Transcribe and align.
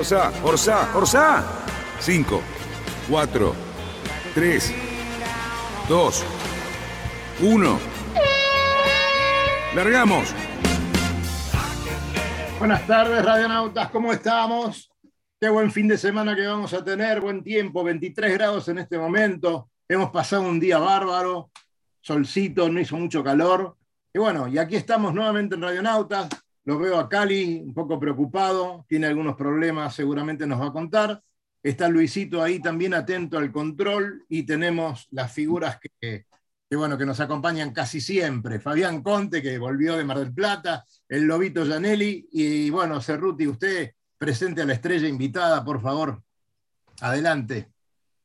Orsá, 0.00 0.32
Orsá, 0.42 0.96
Orsá. 0.96 1.44
5, 2.00 2.40
4, 3.10 3.54
3, 4.34 4.74
2, 5.90 6.24
1. 7.42 7.78
Largamos. 9.74 10.34
Buenas 12.58 12.86
tardes, 12.86 13.22
radionautas, 13.22 13.90
¿cómo 13.90 14.10
estamos? 14.14 14.90
Qué 15.38 15.50
buen 15.50 15.70
fin 15.70 15.86
de 15.86 15.98
semana 15.98 16.34
que 16.34 16.46
vamos 16.46 16.72
a 16.72 16.82
tener, 16.82 17.20
buen 17.20 17.44
tiempo, 17.44 17.84
23 17.84 18.32
grados 18.32 18.68
en 18.68 18.78
este 18.78 18.96
momento. 18.96 19.68
Hemos 19.86 20.08
pasado 20.08 20.44
un 20.44 20.58
día 20.58 20.78
bárbaro, 20.78 21.50
solcito, 22.00 22.70
no 22.70 22.80
hizo 22.80 22.96
mucho 22.96 23.22
calor. 23.22 23.76
Y 24.14 24.18
bueno, 24.18 24.48
y 24.48 24.56
aquí 24.56 24.76
estamos 24.76 25.12
nuevamente 25.12 25.56
en 25.56 25.62
Radionautas. 25.62 26.26
Lo 26.70 26.78
veo 26.78 27.00
a 27.00 27.08
Cali 27.08 27.64
un 27.66 27.74
poco 27.74 27.98
preocupado, 27.98 28.84
tiene 28.86 29.08
algunos 29.08 29.34
problemas, 29.34 29.92
seguramente 29.92 30.46
nos 30.46 30.60
va 30.60 30.66
a 30.66 30.72
contar. 30.72 31.20
Está 31.60 31.88
Luisito 31.88 32.40
ahí 32.40 32.62
también 32.62 32.94
atento 32.94 33.38
al 33.38 33.50
control 33.50 34.24
y 34.28 34.44
tenemos 34.44 35.08
las 35.10 35.32
figuras 35.32 35.80
que, 35.80 36.26
bueno, 36.70 36.96
que 36.96 37.04
nos 37.04 37.18
acompañan 37.18 37.72
casi 37.72 38.00
siempre. 38.00 38.60
Fabián 38.60 39.02
Conte, 39.02 39.42
que 39.42 39.58
volvió 39.58 39.96
de 39.96 40.04
Mar 40.04 40.20
del 40.20 40.32
Plata, 40.32 40.84
el 41.08 41.24
Lobito 41.24 41.66
Janelli 41.66 42.28
y 42.30 42.70
bueno, 42.70 43.00
Cerruti, 43.00 43.48
usted 43.48 43.90
presente 44.16 44.62
a 44.62 44.64
la 44.64 44.74
estrella 44.74 45.08
invitada, 45.08 45.64
por 45.64 45.80
favor. 45.80 46.22
Adelante. 47.00 47.66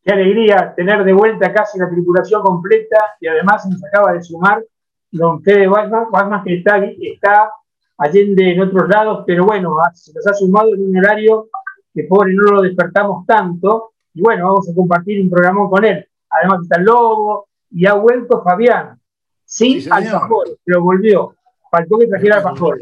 Qué 0.03 0.13
alegría 0.13 0.71
tener 0.75 1.03
de 1.03 1.13
vuelta 1.13 1.51
casi 1.51 1.79
la 1.79 1.89
tripulación 1.89 2.43
completa 2.43 2.99
y 3.19 3.25
además 3.25 3.65
nos 3.65 3.83
acaba 3.83 4.13
de 4.13 4.21
sumar 4.21 4.63
don 5.09 5.41
Fede 5.41 5.65
Guasmas, 5.65 6.43
que 6.43 6.57
está, 6.57 6.77
está 6.77 7.49
allende 7.97 8.51
en 8.51 8.61
otros 8.61 8.89
lados, 8.89 9.23
pero 9.25 9.45
bueno, 9.45 9.75
se 9.93 10.13
nos 10.13 10.27
ha 10.27 10.33
sumado 10.33 10.73
en 10.73 10.89
un 10.89 10.97
horario 10.97 11.49
que 11.93 12.03
pobre 12.03 12.33
no 12.33 12.51
lo 12.51 12.61
despertamos 12.61 13.25
tanto 13.25 13.93
y 14.13 14.21
bueno, 14.21 14.45
vamos 14.45 14.69
a 14.69 14.75
compartir 14.75 15.21
un 15.21 15.29
programa 15.29 15.69
con 15.69 15.83
él. 15.85 16.05
Además 16.29 16.61
está 16.63 16.77
el 16.79 16.85
Lobo 16.85 17.47
y 17.71 17.85
ha 17.85 17.93
vuelto 17.93 18.41
Fabián, 18.43 18.99
sin 19.45 19.81
sí, 19.81 19.89
alfajor, 19.91 20.57
pero 20.63 20.81
volvió. 20.81 21.35
Faltó 21.69 21.97
que 21.97 22.07
trajera 22.07 22.37
alfajor. 22.37 22.79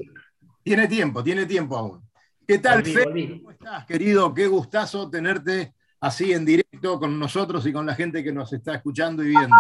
Tiene 0.64 0.88
tiempo, 0.88 1.24
tiene 1.24 1.46
tiempo 1.46 1.78
aún. 1.78 2.02
¿Qué 2.48 2.58
tal, 2.60 2.84
Fede? 2.84 3.40
¿Cómo 3.40 3.52
estás, 3.52 3.86
querido? 3.86 4.34
Qué 4.34 4.48
gustazo 4.48 5.10
tenerte 5.10 5.74
así 6.00 6.34
en 6.34 6.46
directo 6.46 7.00
con 7.00 7.18
nosotros 7.18 7.66
y 7.66 7.74
con 7.74 7.86
la 7.86 7.96
gente 7.96 8.24
que 8.24 8.32
nos 8.32 8.52
está 8.54 8.76
escuchando 8.76 9.24
y 9.24 9.30
viendo. 9.30 9.56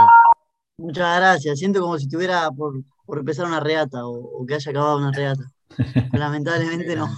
Muchas 0.78 1.18
gracias. 1.18 1.60
Siento 1.60 1.82
como 1.82 1.98
si 1.98 2.06
estuviera 2.06 2.50
por, 2.52 2.76
por 3.06 3.20
empezar 3.20 3.46
una 3.46 3.60
reata 3.60 4.06
o, 4.06 4.14
o, 4.14 4.46
que 4.46 4.56
haya 4.56 4.72
acabado 4.72 4.98
una 4.98 5.12
reata. 5.12 5.52
Lamentablemente 6.14 6.96
no. 6.96 7.10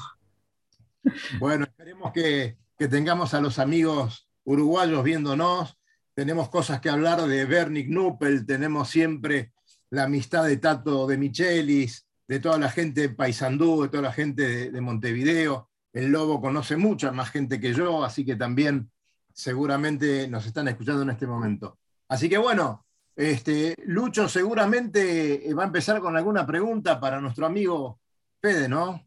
Bueno, 1.40 1.66
esperemos 1.66 2.12
que, 2.12 2.58
que, 2.76 2.88
tengamos 2.88 3.36
a 3.36 3.42
los 3.42 3.60
amigos 3.60 4.28
uruguayos 4.44 5.04
viéndonos. 5.04 5.78
Tenemos 6.16 6.50
cosas 6.50 6.82
que 6.82 6.90
hablar 6.90 7.22
de 7.22 7.46
Bernie 7.46 7.86
Knuppel, 7.86 8.44
tenemos 8.48 8.90
siempre 8.90 9.54
la 9.92 10.06
amistad 10.06 10.46
de 10.46 10.58
Tato 10.58 11.06
de 11.06 11.18
Michelis, 11.18 12.08
de 12.28 12.40
toda 12.40 12.58
la 12.58 12.72
gente 12.72 13.02
de 13.02 13.10
Paysandú, 13.10 13.84
de 13.84 13.90
toda 13.90 14.04
la 14.04 14.12
gente 14.12 14.48
de, 14.48 14.72
de, 14.72 14.82
Montevideo. 14.82 15.70
El 15.94 16.12
Lobo 16.12 16.42
conoce 16.42 16.76
mucha 16.76 17.12
más 17.12 17.30
gente 17.30 17.60
que 17.60 17.74
yo, 17.74 18.04
así 18.04 18.26
que 18.26 18.36
también 18.36 18.90
seguramente 19.32 20.28
nos 20.28 20.46
están 20.46 20.68
escuchando 20.68 21.04
en 21.04 21.12
este 21.12 21.28
momento. 21.28 21.78
Así 22.08 22.30
que 22.30 22.38
bueno, 22.38 22.86
este, 23.16 23.76
Lucho 23.86 24.28
seguramente 24.28 25.42
va 25.54 25.64
a 25.64 25.68
empezar 25.68 26.00
con 26.00 26.16
alguna 26.18 26.46
pregunta 26.46 27.00
para 27.00 27.22
nuestro 27.22 27.46
amigo 27.46 28.00
Fede, 28.42 28.68
¿no? 28.68 29.02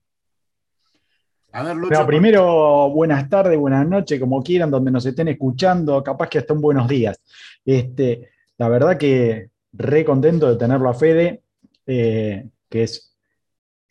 A 1.52 1.62
ver, 1.62 1.76
Lucho. 1.76 1.91
Pero 1.91 2.06
primero, 2.06 2.91
buenas 2.91 3.28
tardes, 3.28 3.58
buenas 3.58 3.86
noches, 3.86 4.19
como 4.20 4.42
quieran, 4.42 4.70
donde 4.70 4.91
nos 4.91 5.04
estén 5.06 5.28
escuchando, 5.28 6.02
capaz 6.02 6.28
que 6.28 6.38
hasta 6.38 6.54
un 6.54 6.60
buenos 6.60 6.88
días. 6.88 7.20
Este, 7.64 8.30
la 8.56 8.69
verdad 8.69 8.96
que 8.96 9.50
re 9.72 10.04
contento 10.04 10.48
de 10.48 10.56
tenerlo 10.56 10.88
a 10.88 10.94
Fede, 10.94 11.42
eh, 11.86 12.48
que 12.69 12.82
es 12.82 13.08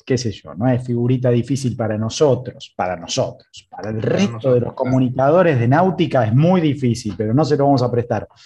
qué 0.08 0.18
sé 0.18 0.32
yo, 0.32 0.56
no 0.56 0.70
es 0.70 0.86
figurita 0.86 1.30
difícil 1.30 1.76
para 1.76 1.98
nosotros, 1.98 2.74
para 2.78 2.96
nosotros, 2.96 3.68
para 3.70 3.90
el 3.90 4.02
resto 4.02 4.54
de 4.54 4.62
los 4.62 4.74
comunicadores 4.74 5.60
de 5.60 5.68
náutica 5.68 6.26
es 6.26 6.34
muy 6.34 6.62
difícil, 6.62 7.14
pero 7.18 7.34
no 7.34 7.44
se 7.44 7.58
lo 7.58 7.66
vamos 7.66 7.84
a 7.84 7.92
prestar. 7.92 8.28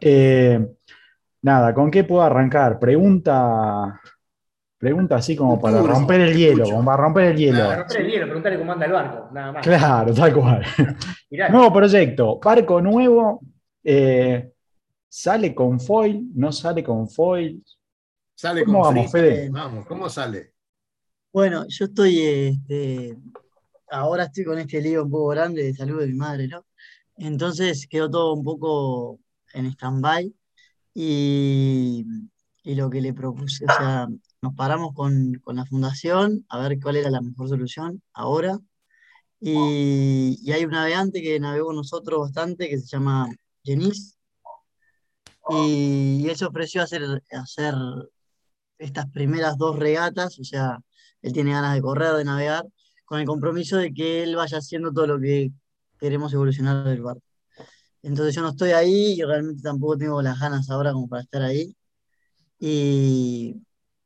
Eh, 0.00 0.60
nada, 1.44 1.74
¿con 1.74 1.90
qué 1.90 2.04
puedo 2.04 2.22
arrancar? 2.22 2.78
Pregunta, 2.78 4.00
pregunta 4.78 5.16
así 5.16 5.36
como 5.36 5.60
para 5.60 5.82
romper 5.82 6.22
el 6.22 6.36
hielo, 6.36 6.64
como 6.64 6.84
para 6.84 6.96
romper 6.96 7.24
el 7.26 7.36
hielo. 7.36 7.64
Para 7.64 7.76
romper 7.76 8.00
el 8.00 8.10
hielo, 8.10 8.24
preguntarle 8.26 8.58
cómo 8.58 8.72
anda 8.72 8.86
el 8.86 8.92
barco, 8.92 9.28
nada 9.30 9.52
más. 9.52 9.62
Claro, 9.62 10.14
tal 10.14 10.32
cual. 10.32 10.64
nuevo 11.50 11.72
proyecto, 11.72 12.40
barco 12.42 12.80
nuevo, 12.80 13.42
eh, 13.84 14.52
sale 15.06 15.54
con 15.54 15.78
foil, 15.78 16.30
no 16.34 16.50
sale 16.50 16.82
con 16.82 17.08
foil. 17.08 17.62
Sale 18.34 18.64
¿Cómo 18.64 18.80
con 18.80 18.94
vamos, 18.94 19.12
Fede? 19.12 19.48
Vamos, 19.50 19.86
¿cómo 19.86 20.08
sale? 20.08 20.54
Bueno, 21.30 21.66
yo 21.68 21.84
estoy, 21.84 22.20
este, 22.20 23.18
ahora 23.90 24.24
estoy 24.24 24.44
con 24.44 24.58
este 24.58 24.80
lío 24.80 25.04
un 25.04 25.10
poco 25.10 25.28
grande 25.28 25.62
de 25.62 25.74
salud 25.74 26.00
de 26.00 26.06
mi 26.06 26.14
madre, 26.14 26.48
¿no? 26.48 26.64
Entonces 27.18 27.86
quedó 27.86 28.10
todo 28.10 28.32
un 28.32 28.42
poco 28.42 29.20
en 29.52 29.66
stand-by 29.66 30.34
y, 30.94 32.06
y, 32.62 32.74
lo 32.76 32.88
que 32.90 33.00
le 33.00 33.12
propuse, 33.12 33.64
o 33.64 33.68
sea, 33.68 34.06
nos 34.42 34.54
paramos 34.54 34.94
con, 34.94 35.34
con, 35.42 35.56
la 35.56 35.66
fundación 35.66 36.46
a 36.48 36.60
ver 36.60 36.78
cuál 36.80 36.96
era 36.96 37.10
la 37.10 37.20
mejor 37.20 37.48
solución 37.48 38.02
ahora. 38.12 38.58
Y, 39.40 40.38
y 40.42 40.52
hay 40.52 40.64
un 40.64 40.70
navegante 40.70 41.20
que 41.20 41.38
navegó 41.40 41.66
con 41.66 41.76
nosotros 41.76 42.20
bastante 42.20 42.68
que 42.68 42.78
se 42.78 42.86
llama 42.86 43.28
Jenis. 43.64 44.16
Y, 45.50 46.22
y 46.22 46.28
él 46.28 46.36
se 46.36 46.46
ofreció 46.46 46.80
a 46.80 46.84
hacer, 46.84 47.02
a 47.04 47.40
hacer 47.40 47.74
estas 48.78 49.10
primeras 49.10 49.58
dos 49.58 49.78
regatas, 49.78 50.38
o 50.38 50.44
sea, 50.44 50.78
él 51.22 51.32
tiene 51.32 51.52
ganas 51.52 51.74
de 51.74 51.82
correr, 51.82 52.14
de 52.14 52.24
navegar, 52.24 52.66
con 53.04 53.20
el 53.20 53.26
compromiso 53.26 53.76
de 53.76 53.92
que 53.92 54.22
él 54.22 54.36
vaya 54.36 54.58
haciendo 54.58 54.92
todo 54.92 55.06
lo 55.06 55.20
que 55.20 55.52
queremos 55.98 56.32
evolucionar 56.32 56.84
del 56.84 57.02
barco. 57.02 57.33
Entonces 58.04 58.34
yo 58.34 58.42
no 58.42 58.50
estoy 58.50 58.72
ahí 58.72 59.14
y 59.18 59.22
realmente 59.22 59.62
tampoco 59.62 59.96
tengo 59.96 60.20
las 60.20 60.38
ganas 60.38 60.68
ahora 60.68 60.92
como 60.92 61.08
para 61.08 61.22
estar 61.22 61.42
ahí. 61.42 61.74
Y 62.58 63.56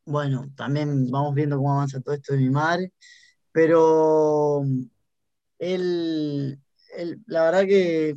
bueno, 0.04 0.46
también 0.56 1.10
vamos 1.10 1.34
viendo 1.34 1.56
cómo 1.56 1.74
avanza 1.74 2.00
todo 2.00 2.14
esto 2.14 2.34
de 2.34 2.40
mi 2.40 2.50
madre, 2.50 2.92
pero 3.52 4.62
él, 5.58 6.60
él 6.96 7.22
la 7.26 7.44
verdad 7.44 7.62
que 7.66 8.14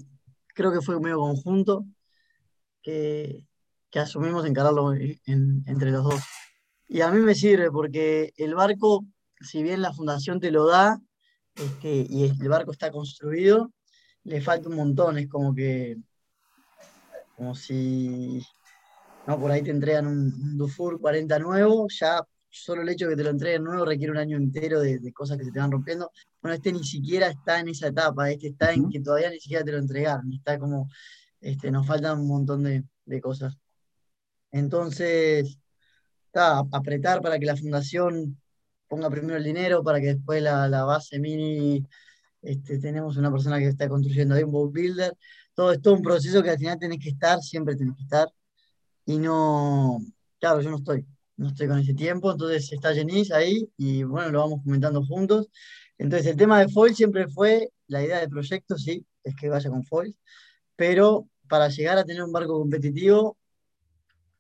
creo 0.54 0.72
que 0.72 0.82
fue 0.82 1.00
medio 1.00 1.18
conjunto 1.20 1.86
que, 2.84 3.46
que 3.90 4.00
asumimos 4.00 4.46
encararlo 4.46 4.94
en, 4.94 5.64
entre 5.66 5.92
los 5.92 6.04
dos. 6.04 6.22
Y 6.88 7.02
a 7.02 7.10
mí 7.10 7.22
me 7.22 7.34
sirve 7.34 7.72
porque 7.72 8.34
el 8.38 8.54
barco, 8.54 9.06
si 9.40 9.64
bien 9.64 9.82
la 9.82 9.94
fundación 9.94 10.40
te 10.40 10.52
lo 10.52 10.68
da, 10.68 11.02
este, 11.56 12.06
y 12.08 12.26
el 12.26 12.50
barco 12.50 12.72
está 12.72 12.92
construido, 12.92 13.72
le 14.24 14.42
falta 14.42 14.70
un 14.70 14.76
montón. 14.76 15.18
Es 15.18 15.28
como 15.28 15.54
que, 15.54 15.98
como 17.36 17.56
si, 17.56 18.42
no, 19.28 19.40
por 19.40 19.52
ahí 19.52 19.62
te 19.64 19.72
entregan 19.72 20.08
un, 20.08 20.34
un 20.34 20.58
Dufour 20.58 21.00
40 21.00 21.40
nuevo, 21.40 21.88
ya 21.90 22.22
solo 22.50 22.82
el 22.82 22.90
hecho 22.90 23.06
de 23.06 23.12
que 23.12 23.18
te 23.18 23.24
lo 23.24 23.30
entreguen 23.30 23.64
nuevo 23.64 23.86
requiere 23.86 24.12
un 24.12 24.18
año 24.18 24.38
entero 24.38 24.82
de, 24.82 25.00
de, 25.00 25.14
cosas 25.14 25.38
que 25.38 25.46
se 25.46 25.52
te 25.52 25.60
van 25.60 25.72
rompiendo. 25.72 26.12
Bueno, 26.42 26.56
este 26.56 26.72
ni 26.74 26.84
siquiera 26.84 27.28
está 27.28 27.60
en 27.60 27.70
esa 27.70 27.88
etapa, 27.88 28.30
este 28.30 28.50
está 28.50 28.74
en 28.74 28.90
que 28.90 29.00
todavía 29.00 29.30
ni 29.30 29.40
siquiera 29.40 29.64
te 29.64 29.72
lo 29.72 29.78
entregaron, 29.80 30.32
está 30.34 30.60
como, 30.60 30.90
este, 31.40 31.72
nos 31.72 31.88
faltan 31.88 32.20
un 32.20 32.28
montón 32.28 32.64
de, 32.64 32.84
de 33.06 33.22
cosas. 33.22 33.58
Entonces, 34.52 35.58
está, 36.28 36.60
apretar 36.72 37.22
para 37.22 37.40
que 37.40 37.46
la 37.46 37.56
fundación 37.56 38.38
ponga 38.88 39.10
primero 39.10 39.38
el 39.38 39.44
dinero, 39.44 39.84
para 39.84 40.00
que 40.02 40.08
después 40.16 40.42
la, 40.42 40.68
la 40.68 40.84
base 40.84 41.20
mini, 41.20 41.86
este, 42.42 42.80
tenemos 42.80 43.18
una 43.18 43.32
persona 43.32 43.60
que 43.60 43.68
está 43.68 43.88
construyendo 43.90 44.36
ahí 44.36 44.44
un 44.44 44.52
boat 44.52 44.72
builder. 44.74 45.14
Todo 45.54 45.72
es 45.74 45.82
todo 45.82 45.96
un 45.96 46.02
proceso 46.02 46.42
que 46.44 46.52
al 46.52 46.58
final 46.58 46.80
tenés 46.80 47.00
que 47.00 47.10
estar, 47.10 47.40
siempre 47.42 47.76
tenés 47.76 47.96
que 47.98 48.04
estar. 48.04 48.28
Y 49.06 49.18
no, 49.20 50.00
claro, 50.40 50.62
yo 50.62 50.70
no 50.70 50.78
estoy, 50.78 51.06
no 51.38 51.50
estoy 51.50 51.68
con 51.68 51.80
ese 51.80 51.94
tiempo, 51.94 52.32
entonces 52.32 52.72
está 52.72 52.94
Jenis 52.94 53.32
ahí 53.32 53.70
y 53.78 54.04
bueno, 54.04 54.32
lo 54.32 54.40
vamos 54.40 54.62
comentando 54.64 55.04
juntos. 55.06 55.50
Entonces, 55.98 56.28
el 56.32 56.38
tema 56.38 56.60
de 56.60 56.70
foil 56.70 56.96
siempre 56.96 57.28
fue, 57.28 57.70
la 57.88 58.04
idea 58.04 58.20
del 58.20 58.30
proyecto, 58.30 58.78
sí, 58.78 59.06
es 59.24 59.36
que 59.36 59.50
vaya 59.50 59.70
con 59.70 59.84
foil, 59.84 60.16
pero 60.76 61.28
para 61.48 61.70
llegar 61.70 61.98
a 61.98 62.06
tener 62.06 62.24
un 62.24 62.32
barco 62.32 62.60
competitivo 62.60 63.38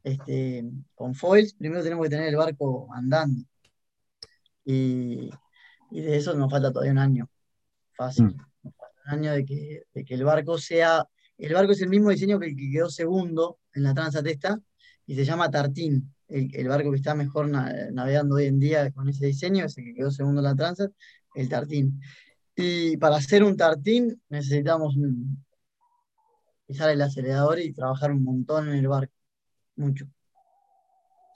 este, 0.03 0.63
con 0.95 1.13
foils, 1.15 1.53
primero 1.53 1.83
tenemos 1.83 2.05
que 2.05 2.09
tener 2.09 2.27
el 2.29 2.35
barco 2.35 2.87
andando. 2.93 3.43
Y, 4.65 5.29
de 5.91 6.17
eso 6.17 6.33
nos 6.33 6.49
falta 6.49 6.71
todavía 6.71 6.93
un 6.93 6.97
año. 6.99 7.29
Fácil. 8.01 8.25
Mm. 8.25 8.67
un 8.67 9.13
año 9.13 9.31
de 9.33 9.45
que, 9.45 9.83
el 9.93 10.23
barco 10.23 10.57
sea. 10.57 11.07
El 11.37 11.53
barco 11.53 11.71
es 11.73 11.81
el 11.81 11.89
mismo 11.89 12.09
diseño 12.09 12.39
que 12.39 12.47
el 12.47 12.55
que 12.55 12.71
quedó 12.71 12.89
segundo 12.89 13.59
en 13.73 13.83
la 13.83 13.93
Transat 13.93 14.25
esta 14.25 14.59
y 15.05 15.15
se 15.15 15.23
llama 15.23 15.51
Tartín. 15.51 16.11
El, 16.27 16.67
barco 16.67 16.89
que 16.89 16.97
está 16.97 17.13
mejor 17.13 17.47
navegando 17.49 18.35
hoy 18.35 18.45
en 18.45 18.59
día 18.59 18.89
con 18.91 19.07
ese 19.09 19.27
diseño 19.27 19.65
es 19.65 19.77
el 19.77 19.85
que 19.85 19.93
quedó 19.93 20.09
segundo 20.09 20.39
en 20.41 20.45
la 20.45 20.55
Transat, 20.55 20.91
el 21.35 21.47
Tartín. 21.47 22.01
Y 22.55 22.97
para 22.97 23.17
hacer 23.17 23.43
un 23.43 23.55
Tartín 23.55 24.19
necesitamos 24.29 24.95
pisar 26.65 26.89
el 26.89 27.01
acelerador 27.01 27.59
y 27.59 27.73
trabajar 27.73 28.11
un 28.11 28.23
montón 28.23 28.69
en 28.69 28.75
el 28.75 28.87
barco 28.87 29.13
mucho. 29.75 30.07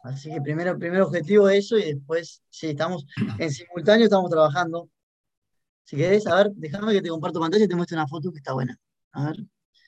Así 0.04 0.32
que 0.32 0.42
primero, 0.42 0.72
el 0.72 0.80
primer 0.80 1.02
objetivo 1.02 1.48
es 1.50 1.66
eso 1.66 1.78
y 1.78 1.94
después, 1.94 2.42
sí, 2.50 2.68
estamos 2.70 3.06
en 3.38 3.52
simultáneo, 3.52 4.06
estamos 4.06 4.32
trabajando. 4.32 4.90
Si 5.86 5.96
querés, 5.96 6.26
a 6.26 6.36
ver, 6.36 6.52
déjame 6.56 6.94
que 6.94 7.02
te 7.04 7.10
comparto 7.10 7.40
pantalla 7.40 7.64
y 7.64 7.68
te 7.68 7.76
muestro 7.76 7.96
una 7.96 8.08
foto 8.08 8.32
que 8.32 8.40
está 8.40 8.54
buena. 8.54 8.76
A 9.12 9.28
ver. 9.28 9.38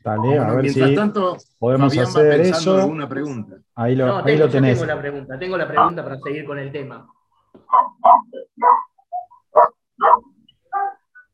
Dale, 0.03 0.37
a 0.37 0.53
ver 0.53 0.69
si 0.69 0.95
tanto, 0.95 1.37
podemos 1.57 1.97
hacer 1.97 2.39
eso. 2.41 2.85
Una 2.85 3.09
pregunta. 3.09 3.57
Ahí 3.73 3.95
lo, 3.95 4.07
no, 4.07 4.23
tengo, 4.23 4.47
tenés. 4.47 4.77
Tengo 4.77 4.93
la 4.93 5.01
pregunta, 5.01 5.39
tengo 5.39 5.57
la 5.57 5.67
pregunta 5.67 6.03
para 6.03 6.19
seguir 6.19 6.45
con 6.45 6.59
el 6.59 6.71
tema. 6.71 7.09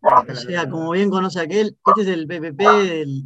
O 0.02 0.36
sea, 0.36 0.70
como 0.70 0.92
bien 0.92 1.10
conoce 1.10 1.42
aquel, 1.42 1.78
este 1.86 2.02
es 2.02 2.08
el 2.08 2.26
PPP 2.26 2.62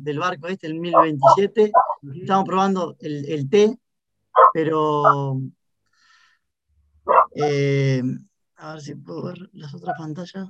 del, 0.03 0.19
barco 0.19 0.47
este, 0.47 0.65
el 0.67 0.79
1027. 0.79 1.71
Estamos 2.19 2.45
probando 2.45 2.95
el, 2.99 3.25
el 3.29 3.47
T, 3.47 3.77
pero 4.53 5.39
eh, 7.35 8.01
a 8.55 8.73
ver 8.73 8.81
si 8.81 8.95
puedo 8.95 9.25
ver 9.25 9.49
las 9.53 9.73
otras 9.75 9.95
pantallas. 9.97 10.49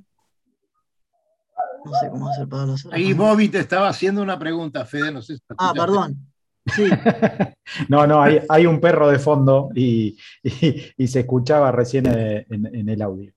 No 1.86 1.94
sé 1.94 2.10
cómo 2.10 2.30
hacer 2.30 2.48
para 2.48 2.64
otras. 2.64 2.88
Ahí 2.92 3.14
Bobby 3.14 3.50
te 3.50 3.60
estaba 3.60 3.90
haciendo 3.90 4.22
una 4.22 4.38
pregunta, 4.38 4.86
Fede, 4.86 5.12
no 5.12 5.22
sé 5.22 5.38
Ah, 5.58 5.74
perdón. 5.76 6.18
Sí. 6.66 6.84
no, 7.90 8.06
no, 8.06 8.22
hay, 8.22 8.66
un 8.66 8.82
perro 8.82 9.10
de 9.10 9.20
fondo 9.20 9.70
y, 9.74 10.18
se 10.44 11.20
escuchaba 11.22 11.72
recién 11.72 12.08
en 12.08 12.90
el 12.90 13.02
audio. 13.02 13.32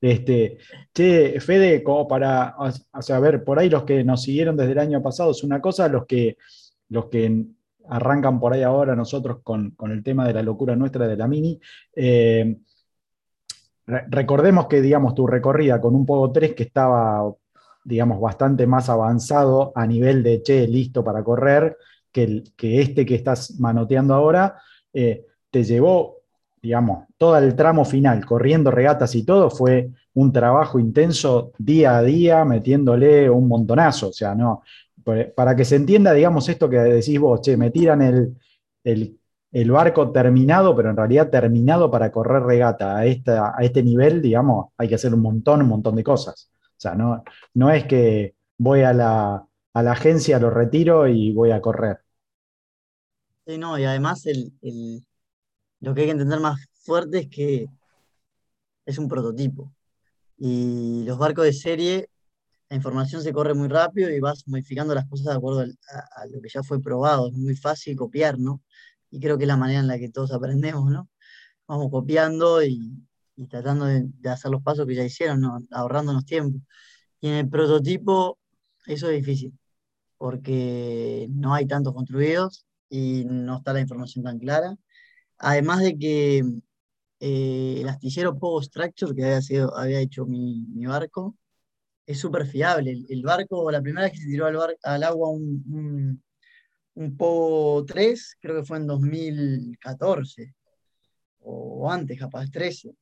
Este, 0.00 0.56
che, 0.94 1.40
Fede, 1.40 1.82
como 1.82 2.08
para, 2.08 2.56
o 2.58 3.44
por 3.44 3.58
ahí 3.58 3.68
los 3.68 3.84
que 3.84 4.02
nos 4.02 4.22
siguieron 4.22 4.56
desde 4.56 4.72
el 4.72 4.78
año 4.78 5.02
pasado 5.02 5.32
es 5.32 5.44
una 5.44 5.60
cosa, 5.60 5.88
los 5.88 6.06
que, 6.06 6.38
los 6.88 7.06
que 7.06 7.44
arrancan 7.88 8.40
por 8.40 8.54
ahí 8.54 8.62
ahora 8.62 8.96
nosotros 8.96 9.40
con, 9.42 9.74
el 9.90 10.02
tema 10.02 10.26
de 10.26 10.34
la 10.34 10.42
locura 10.42 10.74
nuestra 10.74 11.06
de 11.06 11.16
la 11.16 11.28
Mini, 11.28 11.60
eh, 11.94 12.56
recordemos 13.86 14.68
que, 14.68 14.80
digamos, 14.80 15.14
tu 15.14 15.26
recorrida 15.26 15.80
con 15.80 15.94
un 15.94 16.06
Pogo 16.06 16.32
3 16.32 16.54
que 16.54 16.62
estaba, 16.62 17.30
digamos, 17.84 18.20
bastante 18.20 18.66
más 18.66 18.88
avanzado 18.88 19.72
a 19.74 19.86
nivel 19.86 20.22
de, 20.22 20.42
che, 20.42 20.66
listo 20.66 21.02
para 21.04 21.22
correr, 21.24 21.76
que, 22.12 22.24
el, 22.24 22.52
que 22.56 22.80
este 22.80 23.06
que 23.06 23.14
estás 23.14 23.58
manoteando 23.58 24.14
ahora, 24.14 24.60
eh, 24.92 25.26
te 25.50 25.64
llevó 25.64 26.20
digamos, 26.62 27.06
todo 27.16 27.38
el 27.38 27.54
tramo 27.56 27.84
final, 27.84 28.24
corriendo 28.24 28.70
regatas 28.70 29.14
y 29.14 29.24
todo, 29.24 29.50
fue 29.50 29.90
un 30.14 30.32
trabajo 30.32 30.78
intenso 30.78 31.52
día 31.58 31.96
a 31.96 32.02
día, 32.02 32.44
metiéndole 32.44 33.30
un 33.30 33.48
montonazo. 33.48 34.08
O 34.08 34.12
sea, 34.12 34.34
no, 34.34 34.62
para 35.34 35.56
que 35.56 35.64
se 35.64 35.76
entienda, 35.76 36.12
digamos, 36.12 36.48
esto 36.48 36.68
que 36.68 36.78
decís 36.78 37.18
vos, 37.18 37.40
che, 37.40 37.56
me 37.56 37.70
tiran 37.70 38.02
el, 38.02 38.36
el, 38.84 39.70
barco 39.70 40.10
terminado, 40.10 40.76
pero 40.76 40.90
en 40.90 40.96
realidad 40.96 41.30
terminado 41.30 41.90
para 41.90 42.12
correr 42.12 42.42
regata 42.42 42.96
a, 42.96 43.06
esta, 43.06 43.54
a 43.56 43.62
este 43.64 43.82
nivel, 43.82 44.20
digamos, 44.20 44.66
hay 44.76 44.88
que 44.88 44.96
hacer 44.96 45.14
un 45.14 45.22
montón, 45.22 45.62
un 45.62 45.68
montón 45.68 45.96
de 45.96 46.04
cosas. 46.04 46.50
O 46.80 46.82
sea, 46.82 46.94
no, 46.94 47.22
no 47.54 47.70
es 47.70 47.84
que 47.84 48.34
voy 48.58 48.80
a 48.82 48.92
la, 48.92 49.46
a 49.74 49.82
la 49.82 49.92
agencia, 49.92 50.38
lo 50.38 50.50
retiro 50.50 51.06
y 51.06 51.32
voy 51.32 51.50
a 51.50 51.60
correr. 51.60 52.00
Sí, 53.46 53.58
no, 53.58 53.78
y 53.78 53.84
además 53.84 54.24
el 54.26 54.52
lo 55.80 55.94
que 55.94 56.02
hay 56.02 56.06
que 56.08 56.12
entender 56.12 56.40
más 56.40 56.60
fuerte 56.74 57.18
es 57.20 57.28
que 57.28 57.66
es 58.86 58.98
un 58.98 59.08
prototipo. 59.08 59.72
Y 60.38 61.04
los 61.04 61.18
barcos 61.18 61.44
de 61.44 61.52
serie, 61.52 62.08
la 62.68 62.76
información 62.76 63.22
se 63.22 63.32
corre 63.32 63.54
muy 63.54 63.68
rápido 63.68 64.10
y 64.10 64.20
vas 64.20 64.46
modificando 64.46 64.94
las 64.94 65.06
cosas 65.08 65.26
de 65.26 65.34
acuerdo 65.34 65.60
a, 65.62 66.26
lo 66.26 66.40
que 66.40 66.48
ya 66.48 66.62
fue 66.62 66.80
probado. 66.80 67.28
Es 67.28 67.34
muy 67.34 67.56
fácil 67.56 67.96
copiar, 67.96 68.38
¿no? 68.38 68.62
Y 69.10 69.20
creo 69.20 69.38
que 69.38 69.44
es 69.44 69.48
la 69.48 69.56
manera 69.56 69.80
en 69.80 69.88
la 69.88 69.98
que 69.98 70.10
todos 70.10 70.32
aprendemos, 70.32 70.90
¿no? 70.90 71.08
Vamos 71.66 71.90
copiando 71.90 72.62
y, 72.64 73.06
tratando 73.48 73.86
de, 73.86 74.08
hacer 74.30 74.50
los 74.50 74.62
pasos 74.62 74.86
que 74.86 74.94
ya 74.94 75.04
hicieron, 75.04 75.40
¿no? 75.40 75.58
ahorrándonos 75.70 76.24
tiempo. 76.24 76.60
Y 77.20 77.28
en 77.28 77.34
el 77.34 77.48
prototipo 77.48 78.38
eso 78.86 79.08
es 79.10 79.16
difícil, 79.16 79.58
porque 80.18 81.26
no 81.30 81.54
hay 81.54 81.66
tantos 81.66 81.94
construidos 81.94 82.66
y 82.88 83.24
no 83.26 83.58
está 83.58 83.72
la 83.72 83.80
información 83.80 84.24
tan 84.24 84.38
clara. 84.38 84.76
Además 85.38 85.80
de 85.80 85.98
que 85.98 86.44
eh, 87.20 87.78
el 87.80 87.88
astillero 87.88 88.38
Pogo 88.38 88.62
Structure, 88.62 89.14
que 89.14 89.24
había, 89.24 89.42
sido, 89.42 89.76
había 89.76 90.00
hecho 90.00 90.26
mi, 90.26 90.64
barco, 90.86 91.36
es 92.06 92.18
súper 92.20 92.46
fiable. 92.46 93.04
El, 93.08 93.22
barco, 93.22 93.70
la 93.70 93.82
primera 93.82 94.04
vez 94.06 94.12
que 94.14 94.18
se 94.20 94.28
tiró 94.28 94.46
al, 94.46 95.02
agua 95.04 95.30
un, 95.30 96.22
un, 96.94 97.16
Pogo 97.16 97.84
3, 97.84 98.36
creo 98.40 98.56
que 98.60 98.66
fue 98.66 98.78
en 98.78 98.86
2014, 98.86 100.54
o 101.40 101.90
antes, 101.90 102.18
capaz, 102.18 102.50
13. 102.50 102.94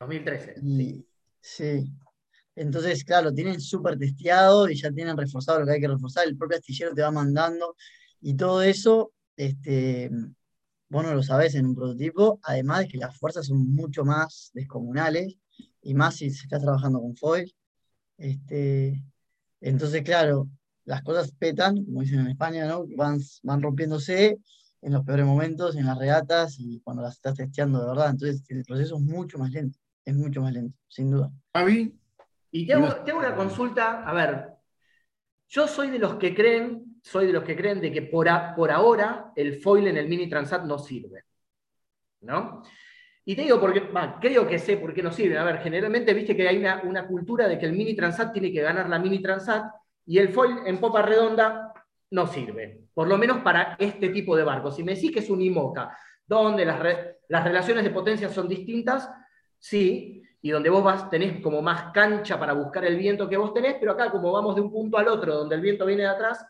2013. 0.00 0.60
sí. 0.60 1.06
sí. 1.40 1.92
Entonces, 2.54 3.04
claro, 3.04 3.34
tienen 3.34 3.60
súper 3.60 3.98
testeado 3.98 4.70
y 4.70 4.76
ya 4.76 4.90
tienen 4.90 5.16
reforzado 5.16 5.60
lo 5.60 5.66
que 5.66 5.72
hay 5.72 5.80
que 5.80 5.88
reforzar, 5.88 6.26
el 6.26 6.38
propio 6.38 6.56
astillero 6.56 6.94
te 6.94 7.02
va 7.02 7.10
mandando 7.10 7.76
y 8.22 8.34
todo 8.34 8.62
eso, 8.62 9.12
este, 9.36 10.10
vos 10.88 11.04
no 11.04 11.14
lo 11.14 11.22
sabés 11.22 11.54
en 11.54 11.66
un 11.66 11.74
prototipo, 11.74 12.40
además 12.42 12.80
de 12.80 12.88
que 12.88 12.96
las 12.96 13.14
fuerzas 13.14 13.46
son 13.46 13.74
mucho 13.74 14.06
más 14.06 14.50
descomunales, 14.54 15.36
y 15.86 15.94
más 15.94 16.16
si 16.16 16.30
se 16.30 16.44
está 16.44 16.58
trabajando 16.58 17.00
con 17.00 17.14
foil. 17.16 17.54
Este, 18.18 19.02
entonces, 19.60 20.02
claro, 20.02 20.48
las 20.84 21.02
cosas 21.02 21.30
petan, 21.32 21.84
como 21.84 22.00
dicen 22.02 22.20
en 22.20 22.28
España, 22.28 22.66
¿no? 22.66 22.86
Van, 22.96 23.20
van 23.44 23.62
rompiéndose 23.62 24.38
en 24.82 24.92
los 24.92 25.04
peores 25.04 25.26
momentos, 25.26 25.76
en 25.76 25.86
las 25.86 25.98
regatas 25.98 26.56
y 26.58 26.80
cuando 26.80 27.02
las 27.02 27.14
estás 27.14 27.34
testeando 27.34 27.80
de 27.80 27.86
verdad. 27.86 28.10
Entonces, 28.10 28.42
el 28.48 28.64
proceso 28.64 28.96
es 28.96 29.02
mucho 29.02 29.38
más 29.38 29.52
lento, 29.52 29.78
es 30.06 30.14
mucho 30.14 30.40
más 30.40 30.54
lento, 30.54 30.78
sin 30.88 31.10
duda. 31.10 31.30
Javi. 31.54 31.94
Y 32.50 32.66
tengo, 32.66 32.94
tengo 33.04 33.18
una 33.18 33.34
consulta, 33.34 34.08
a 34.08 34.14
ver, 34.14 34.48
yo 35.48 35.68
soy 35.68 35.90
de 35.90 35.98
los 35.98 36.14
que 36.14 36.34
creen 36.34 36.86
soy 37.06 37.28
de 37.28 37.32
los 37.32 37.44
que 37.44 37.54
creen 37.54 37.80
de 37.80 37.92
que 37.92 38.02
por, 38.02 38.26
por 38.56 38.72
ahora 38.72 39.30
el 39.36 39.60
foil 39.60 39.86
en 39.86 39.96
el 39.96 40.08
Mini 40.08 40.28
Transat 40.28 40.64
no 40.64 40.76
sirve. 40.76 41.22
¿No? 42.22 42.62
Y 43.24 43.36
te 43.36 43.42
digo 43.42 43.60
porque, 43.60 43.90
creo 44.20 44.48
que 44.48 44.58
sé 44.58 44.76
por 44.76 44.92
qué 44.92 45.04
no 45.04 45.12
sirve. 45.12 45.38
A 45.38 45.44
ver, 45.44 45.58
generalmente 45.58 46.12
viste 46.12 46.36
que 46.36 46.48
hay 46.48 46.56
una, 46.58 47.06
cultura 47.06 47.46
de 47.46 47.60
que 47.60 47.66
el 47.66 47.74
Mini 47.74 47.94
Transat 47.94 48.32
tiene 48.32 48.50
que 48.52 48.60
ganar 48.60 48.88
la 48.88 48.98
Mini 48.98 49.22
Transat 49.22 49.72
y 50.04 50.18
el 50.18 50.30
foil 50.30 50.58
en 50.66 50.78
popa 50.78 51.00
redonda 51.02 51.72
no 52.10 52.26
sirve. 52.26 52.88
Por 52.92 53.06
lo 53.06 53.16
menos 53.18 53.38
para 53.38 53.76
este 53.78 54.08
tipo 54.08 54.36
de 54.36 54.42
barcos. 54.42 54.74
Si 54.74 54.82
me 54.82 54.96
decís 54.96 55.12
que 55.12 55.20
es 55.20 55.30
un 55.30 55.40
IMOCA, 55.40 55.96
donde 56.26 56.64
las, 56.64 56.82
las 57.28 57.44
relaciones 57.44 57.84
de 57.84 57.90
potencia 57.90 58.28
son 58.30 58.48
distintas, 58.48 59.08
sí, 59.58 60.22
y 60.42 60.50
donde 60.50 60.70
vos 60.70 61.10
tenés 61.10 61.40
como 61.42 61.60
más 61.60 61.92
cancha 61.92 62.38
para 62.38 62.52
buscar 62.52 62.84
el 62.84 62.96
viento 62.96 63.28
que 63.28 63.36
vos 63.36 63.52
tenés, 63.52 63.76
pero 63.80 63.92
acá 63.92 64.10
como 64.10 64.30
vamos 64.32 64.54
de 64.54 64.60
un 64.60 64.70
punto 64.70 64.96
al 64.96 65.08
otro, 65.08 65.34
donde 65.34 65.56
el 65.56 65.60
viento 65.60 65.84
viene 65.84 66.02
de 66.02 66.08
atrás, 66.08 66.46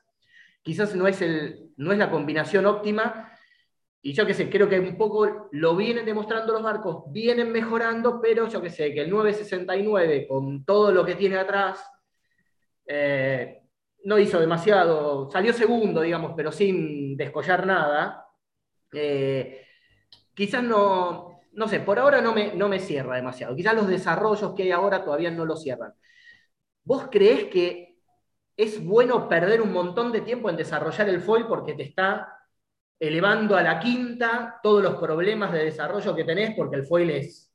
quizás 0.63 0.95
no 0.95 1.07
es, 1.07 1.23
el, 1.23 1.71
no 1.77 1.93
es 1.93 1.99
la 1.99 2.11
combinación 2.11 2.67
óptima. 2.67 3.33
Y 4.03 4.13
yo 4.13 4.27
qué 4.27 4.35
sé, 4.35 4.51
creo 4.51 4.69
que 4.69 4.79
un 4.79 4.99
poco 4.99 5.49
lo 5.51 5.77
vienen 5.77 6.05
demostrando 6.05 6.53
los 6.53 6.63
barcos, 6.63 7.05
vienen 7.11 7.51
mejorando, 7.51 8.21
pero 8.21 8.49
yo 8.49 8.61
qué 8.61 8.71
sé, 8.71 8.93
que 8.93 9.01
el 9.03 9.11
969 9.11 10.27
con 10.29 10.65
todo 10.65 10.93
lo 10.93 11.05
que 11.05 11.15
tiene 11.15 11.37
atrás 11.39 11.83
eh, 12.87 13.63
no 14.05 14.19
hizo 14.19 14.39
demasiado, 14.39 15.31
salió 15.31 15.53
segundo, 15.53 16.03
digamos, 16.03 16.35
pero 16.37 16.53
sin 16.53 17.17
descollar 17.17 17.67
nada. 17.67 18.27
Eh, 18.93 19.67
quizás 20.35 20.63
no, 20.63 21.36
no 21.57 21.69
sé, 21.69 21.81
por 21.81 21.99
ahora 21.99 22.21
no 22.21 22.33
me, 22.35 22.55
no 22.55 22.69
me 22.69 22.79
cierra 22.79 23.17
demasiado. 23.17 23.57
Quizás 23.57 23.75
los 23.75 23.89
desarrollos 23.89 24.55
que 24.55 24.65
hay 24.65 24.73
ahora 24.73 25.05
todavía 25.05 25.31
no 25.31 25.45
lo 25.45 25.57
cierran. 25.57 25.95
¿Vos 26.85 27.09
creés 27.11 27.47
que 27.47 27.97
es 28.57 28.85
bueno 28.85 29.29
perder 29.29 29.61
un 29.61 29.73
montón 29.73 30.13
de 30.13 30.23
tiempo 30.23 30.49
en 30.49 30.57
desarrollar 30.57 31.09
el 31.09 31.21
foil 31.21 31.47
porque 31.47 31.75
te 31.75 31.83
está 31.83 32.33
elevando 32.99 33.57
a 33.57 33.63
la 33.63 33.79
quinta 33.81 34.59
todos 34.63 34.83
los 34.83 34.97
problemas 34.97 35.53
de 35.53 35.65
desarrollo 35.65 36.15
que 36.15 36.25
tenés, 36.25 36.55
porque 36.57 36.77
el 36.77 36.87
foil 36.87 37.11
es 37.11 37.53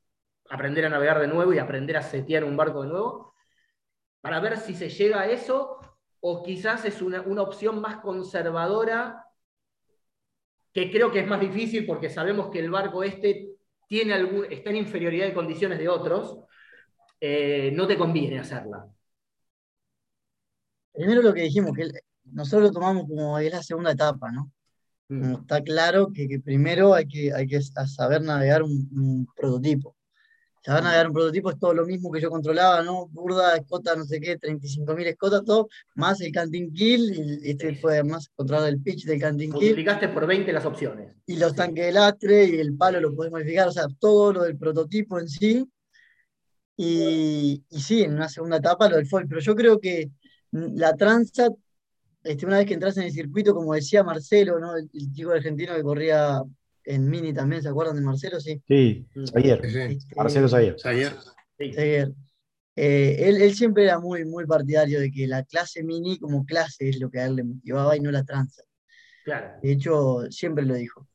aprender 0.50 0.84
a 0.86 0.90
navegar 0.90 1.20
de 1.20 1.28
nuevo 1.28 1.52
y 1.52 1.58
aprender 1.58 1.96
a 1.96 2.02
setear 2.02 2.44
un 2.44 2.56
barco 2.56 2.82
de 2.82 2.88
nuevo. 2.88 3.34
para 4.20 4.40
ver 4.40 4.58
si 4.58 4.74
se 4.74 4.88
llega 4.88 5.20
a 5.22 5.26
eso, 5.28 5.80
o 6.20 6.42
quizás 6.44 6.84
es 6.84 7.02
una, 7.02 7.22
opción 7.42 7.80
más 7.80 7.96
conservadora, 7.96 9.26
que 10.72 10.90
creo 10.90 11.10
que 11.10 11.20
es 11.20 11.26
más 11.26 11.40
difícil 11.40 11.86
porque 11.86 12.08
sabemos 12.08 12.50
que 12.50 12.60
el 12.60 12.70
barco 12.70 13.02
este 13.02 13.51
tiene 13.92 14.14
algún, 14.14 14.46
está 14.50 14.70
en 14.70 14.76
inferioridad 14.76 15.26
de 15.26 15.34
condiciones 15.34 15.78
de 15.78 15.86
otros, 15.86 16.38
eh, 17.20 17.70
no 17.74 17.86
te 17.86 17.98
conviene 17.98 18.38
hacerla. 18.38 18.86
Primero 20.94 21.20
lo 21.20 21.34
que 21.34 21.42
dijimos, 21.42 21.76
que 21.76 21.90
nosotros 22.24 22.70
lo 22.70 22.72
tomamos 22.72 23.06
como 23.06 23.38
es 23.38 23.52
la 23.52 23.62
segunda 23.62 23.92
etapa, 23.92 24.32
¿no? 24.32 24.50
Mm. 25.08 25.34
Está 25.34 25.62
claro 25.62 26.10
que, 26.10 26.40
primero 26.42 26.94
hay 26.94 27.06
que, 27.06 27.34
hay 27.34 27.46
que 27.46 27.60
saber 27.60 28.22
navegar 28.22 28.62
un, 28.62 29.28
prototipo. 29.36 29.94
Saber 30.64 30.84
navegar 30.84 31.08
un 31.08 31.12
prototipo 31.12 31.50
es 31.50 31.58
todo 31.58 31.74
lo 31.74 31.84
mismo 31.84 32.10
que 32.10 32.20
yo 32.20 32.30
controlaba, 32.30 32.82
¿no? 32.82 33.08
Burda, 33.08 33.56
escota, 33.56 33.96
no 33.96 34.04
sé 34.04 34.20
qué, 34.20 34.38
35.000 34.38 35.06
escotas, 35.06 35.44
todo, 35.44 35.68
más 35.96 36.20
el 36.20 36.30
canting 36.30 36.72
kill, 36.72 37.12
y 37.14 37.50
este 37.50 37.74
fue 37.74 37.94
además 37.94 38.30
controlar 38.34 38.68
el 38.68 38.80
pitch 38.80 39.04
del 39.04 39.20
canting 39.20 39.50
kill. 39.50 39.60
Multiplicaste 39.60 40.08
por 40.08 40.26
20 40.26 40.52
las 40.52 40.64
opciones. 40.64 41.16
Y 41.26 41.36
los 41.36 41.54
tanques 41.54 41.86
de 41.86 41.92
lastre 41.92 42.44
y 42.44 42.60
el 42.60 42.76
palo 42.76 43.00
lo 43.00 43.14
podés 43.14 43.32
modificar, 43.32 43.68
o 43.68 43.72
sea, 43.72 43.86
todo 43.98 44.32
lo 44.32 44.42
del 44.44 44.56
prototipo 44.56 45.18
en 45.18 45.28
sí. 45.28 45.68
Y, 46.76 47.64
y 47.68 47.80
sí, 47.80 48.02
en 48.02 48.14
una 48.14 48.28
segunda 48.28 48.56
etapa 48.56 48.88
lo 48.88 48.96
del 48.96 49.06
foil, 49.06 49.26
pero 49.28 49.40
yo 49.40 49.54
creo 49.54 49.80
que 49.80 50.10
la 50.52 50.94
Transat 50.94 51.52
este, 52.24 52.46
una 52.46 52.58
vez 52.58 52.66
que 52.66 52.74
entras 52.74 52.96
en 52.96 53.04
el 53.04 53.12
circuito, 53.12 53.54
como 53.54 53.74
decía 53.74 54.04
Marcelo, 54.04 54.60
¿no? 54.60 54.76
el, 54.76 54.88
chico 55.12 55.32
argentino 55.32 55.74
que 55.74 55.82
corría 55.82 56.40
en 56.84 57.08
Mini 57.08 57.32
también, 57.32 57.62
¿se 57.62 57.68
acuerdan 57.68 57.96
de 57.96 58.02
Marcelo? 58.02 58.40
Sí, 58.40 58.62
sí 58.66 59.06
ayer. 59.34 59.64
Este, 59.64 60.14
Marcelo 60.16 60.48
Zayer. 60.48 60.78
Zayer. 60.78 62.12
Eh, 62.74 63.28
él, 63.28 63.54
siempre 63.54 63.84
era 63.84 63.98
muy, 63.98 64.24
muy 64.24 64.46
partidario 64.46 65.00
de 65.00 65.10
que 65.10 65.26
la 65.26 65.44
clase 65.44 65.82
Mini 65.82 66.18
como 66.18 66.44
clase 66.44 66.88
es 66.88 66.98
lo 66.98 67.10
que 67.10 67.20
a 67.20 67.26
él 67.26 67.36
le 67.36 67.44
motivaba 67.44 67.96
y 67.96 68.00
no 68.00 68.10
la 68.10 68.24
tranza. 68.24 68.62
Claro. 69.24 69.60
De 69.62 69.72
hecho, 69.72 70.30
siempre 70.30 70.64
lo 70.64 70.74
dijo. 70.74 71.06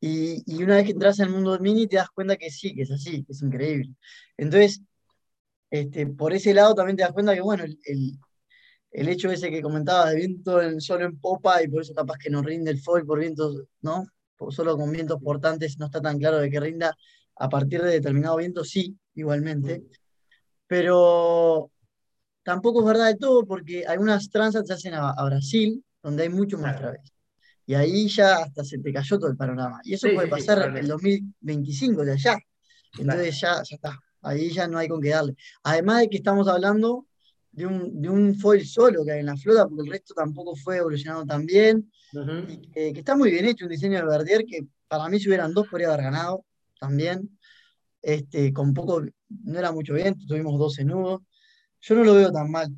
Y, 0.00 0.42
una 0.62 0.76
vez 0.76 0.86
que 0.86 0.92
entras 0.92 1.18
en 1.20 1.26
el 1.26 1.32
mundo 1.32 1.58
Mini 1.60 1.86
te 1.86 1.96
das 1.96 2.10
cuenta 2.10 2.36
que 2.36 2.50
sí, 2.50 2.74
que 2.74 2.82
es 2.82 2.90
así, 2.90 3.24
que 3.24 3.32
es 3.32 3.42
increíble. 3.42 3.90
Entonces, 4.36 4.82
este, 5.70 6.06
por 6.06 6.32
ese 6.32 6.54
lado 6.54 6.74
también 6.74 6.96
te 6.96 7.02
das 7.02 7.12
cuenta 7.12 7.34
que, 7.34 7.40
bueno, 7.40 7.64
el, 7.64 7.78
el 8.92 9.08
hecho 9.08 9.30
ese 9.30 9.50
que 9.50 9.62
comentabas 9.62 10.10
de 10.10 10.16
viento 10.16 10.80
solo 10.80 11.06
en 11.06 11.18
popa 11.18 11.62
y 11.62 11.68
por 11.68 11.82
eso 11.82 11.94
capaz 11.94 12.18
que 12.18 12.30
no 12.30 12.42
rinde 12.42 12.70
el 12.70 12.80
foil 12.80 13.06
por 13.06 13.18
vientos, 13.18 13.64
¿no? 13.80 14.06
Solo 14.50 14.76
con 14.76 14.90
vientos 14.90 15.20
portantes 15.22 15.78
no 15.78 15.86
está 15.86 16.00
tan 16.00 16.18
claro 16.18 16.38
de 16.38 16.50
que 16.50 16.60
rinda 16.60 16.96
a 17.36 17.48
partir 17.48 17.82
de 17.82 17.90
determinado 17.90 18.36
viento, 18.36 18.64
sí, 18.64 18.96
igualmente. 19.14 19.84
Pero 20.66 21.70
tampoco 22.42 22.80
es 22.80 22.86
verdad 22.86 23.06
de 23.08 23.16
todo 23.16 23.44
porque 23.44 23.84
algunas 23.86 24.28
transats 24.30 24.68
se 24.68 24.74
hacen 24.74 24.94
a, 24.94 25.14
Brasil, 25.24 25.84
donde 26.02 26.24
hay 26.24 26.28
mucho 26.28 26.58
más 26.58 26.76
través. 26.76 27.12
Y 27.66 27.74
ahí 27.74 28.08
ya 28.08 28.38
hasta 28.38 28.64
se 28.64 28.78
te 28.78 28.92
cayó 28.92 29.18
todo 29.18 29.30
el 29.30 29.36
panorama. 29.36 29.80
Y 29.84 29.94
eso 29.94 30.08
puede 30.12 30.28
pasar 30.28 30.68
en 30.68 30.76
el 30.76 30.88
2025 30.88 32.04
de 32.04 32.12
allá. 32.12 32.38
Entonces 32.98 33.40
ya, 33.40 33.62
ya 33.62 33.76
está. 33.76 33.98
Ahí 34.22 34.50
ya 34.50 34.68
no 34.68 34.78
hay 34.78 34.88
con 34.88 35.00
qué 35.00 35.10
darle. 35.10 35.36
Además 35.62 36.00
de 36.00 36.08
que 36.08 36.16
estamos 36.18 36.48
hablando 36.48 37.06
de 37.52 37.66
un, 37.66 38.34
foil 38.34 38.66
solo 38.66 39.04
que 39.04 39.12
hay 39.12 39.20
en 39.20 39.26
la 39.26 39.36
flota, 39.36 39.68
porque 39.68 39.82
el 39.82 39.92
resto 39.92 40.14
tampoco 40.14 40.56
fue 40.56 40.78
evolucionado 40.78 41.24
tan 41.26 41.46
bien. 41.46 41.90
que, 42.72 42.92
está 42.96 43.14
muy 43.16 43.30
bien 43.30 43.44
hecho, 43.44 43.66
un 43.66 43.70
diseño 43.70 43.98
de 43.98 44.06
Verdier 44.06 44.44
que 44.46 44.66
para 44.88 45.08
mí 45.08 45.20
si 45.20 45.28
hubieran 45.28 45.52
dos 45.52 45.68
podría 45.68 45.88
haber 45.88 46.04
ganado 46.04 46.44
también. 46.80 47.38
Este, 48.00 48.52
con 48.52 48.74
poco, 48.74 49.02
no 49.44 49.58
era 49.58 49.70
mucho 49.70 49.94
viento, 49.94 50.26
tuvimos 50.26 50.58
12 50.58 50.84
nudos. 50.84 51.22
Yo 51.80 51.94
no 51.94 52.04
lo 52.04 52.14
veo 52.14 52.32
tan 52.32 52.50
mal. 52.50 52.74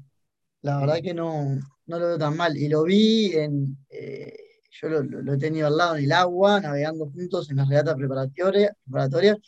La 0.62 0.78
verdad 0.80 1.00
que 1.02 1.14
no, 1.14 1.58
no 1.86 1.98
lo 1.98 2.06
veo 2.06 2.18
tan 2.18 2.36
mal. 2.36 2.56
Y 2.56 2.68
lo 2.68 2.84
vi 2.84 3.32
en. 3.34 3.78
Eh, 3.88 4.34
yo 4.80 4.88
lo, 4.88 5.34
he 5.34 5.38
tenido 5.38 5.68
al 5.68 5.76
lado 5.76 5.96
en 5.96 6.04
el 6.04 6.12
agua, 6.12 6.60
navegando 6.60 7.06
juntos 7.10 7.48
en 7.50 7.56
las 7.56 7.68
regatas 7.68 7.94
preparatorias, 7.96 8.72
preparatorias 8.84 9.38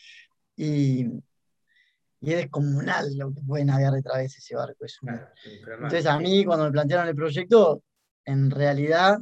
y 0.56 1.06
y 2.26 2.32
es 2.32 2.38
descomunal 2.38 3.16
lo 3.16 3.32
que 3.32 3.40
puede 3.40 3.64
navegar 3.64 3.92
de 3.92 4.24
ese 4.24 4.56
barco. 4.56 4.84
Entonces 5.64 6.06
a 6.06 6.18
mí 6.18 6.44
cuando 6.44 6.64
me 6.64 6.72
plantearon 6.72 7.06
el 7.06 7.14
proyecto, 7.14 7.84
en 8.24 8.50
realidad 8.50 9.18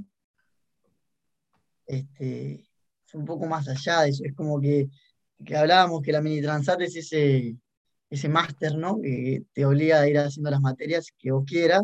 este, 1.86 2.66
fue 3.04 3.20
un 3.20 3.26
poco 3.26 3.44
más 3.44 3.68
allá 3.68 4.00
de 4.00 4.08
eso. 4.08 4.24
Es 4.24 4.32
como 4.32 4.58
que, 4.58 4.88
hablábamos 5.54 6.00
que 6.00 6.12
la 6.12 6.22
mini 6.22 6.40
transat 6.40 6.80
es 6.80 6.96
ese, 6.96 7.54
ese 8.08 8.28
máster, 8.30 8.74
¿no? 8.74 8.98
Que 8.98 9.42
te 9.52 9.66
obliga 9.66 10.00
a 10.00 10.08
ir 10.08 10.16
haciendo 10.16 10.50
las 10.50 10.62
materias 10.62 11.12
que 11.18 11.30
vos 11.30 11.44
quieras. 11.46 11.82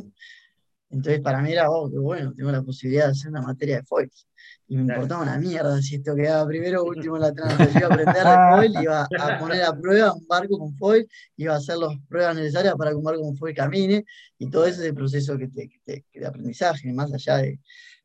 Entonces 0.88 1.20
para 1.20 1.42
mí 1.42 1.52
era, 1.52 1.70
oh, 1.70 1.90
qué 1.90 1.98
bueno, 1.98 2.32
tengo 2.34 2.50
la 2.50 2.62
posibilidad 2.62 3.04
de 3.04 3.10
hacer 3.10 3.28
una 3.30 3.42
materia 3.42 3.76
de 3.76 3.82
foils 3.82 4.26
y 4.70 4.76
me 4.76 4.82
importaba 4.82 5.24
una 5.24 5.36
mierda 5.36 5.82
si 5.82 5.96
esto 5.96 6.14
quedaba 6.14 6.46
primero 6.46 6.82
o 6.82 6.88
último 6.90 7.16
en 7.16 7.22
la 7.22 7.34
transición. 7.34 7.74
Iba 7.76 7.88
a 7.88 7.90
aprender 7.90 8.14
de 8.14 8.56
foil, 8.56 8.82
iba 8.84 9.02
a 9.02 9.38
poner 9.40 9.62
a 9.64 9.72
prueba 9.76 10.12
un 10.14 10.26
barco 10.28 10.58
con 10.60 10.76
foil, 10.76 11.08
iba 11.36 11.54
a 11.54 11.56
hacer 11.56 11.76
las 11.76 11.92
pruebas 12.08 12.36
necesarias 12.36 12.76
para 12.76 12.92
que 12.92 12.96
un 12.96 13.02
barco 13.02 13.20
con 13.20 13.36
foil 13.36 13.52
camine, 13.52 14.04
y 14.38 14.48
todo 14.48 14.66
ese 14.66 14.82
es 14.82 14.86
el 14.86 14.94
proceso 14.94 15.36
que 15.36 15.48
de 15.48 16.26
aprendizaje, 16.26 16.92
más 16.92 17.12
allá 17.12 17.38
de. 17.38 17.58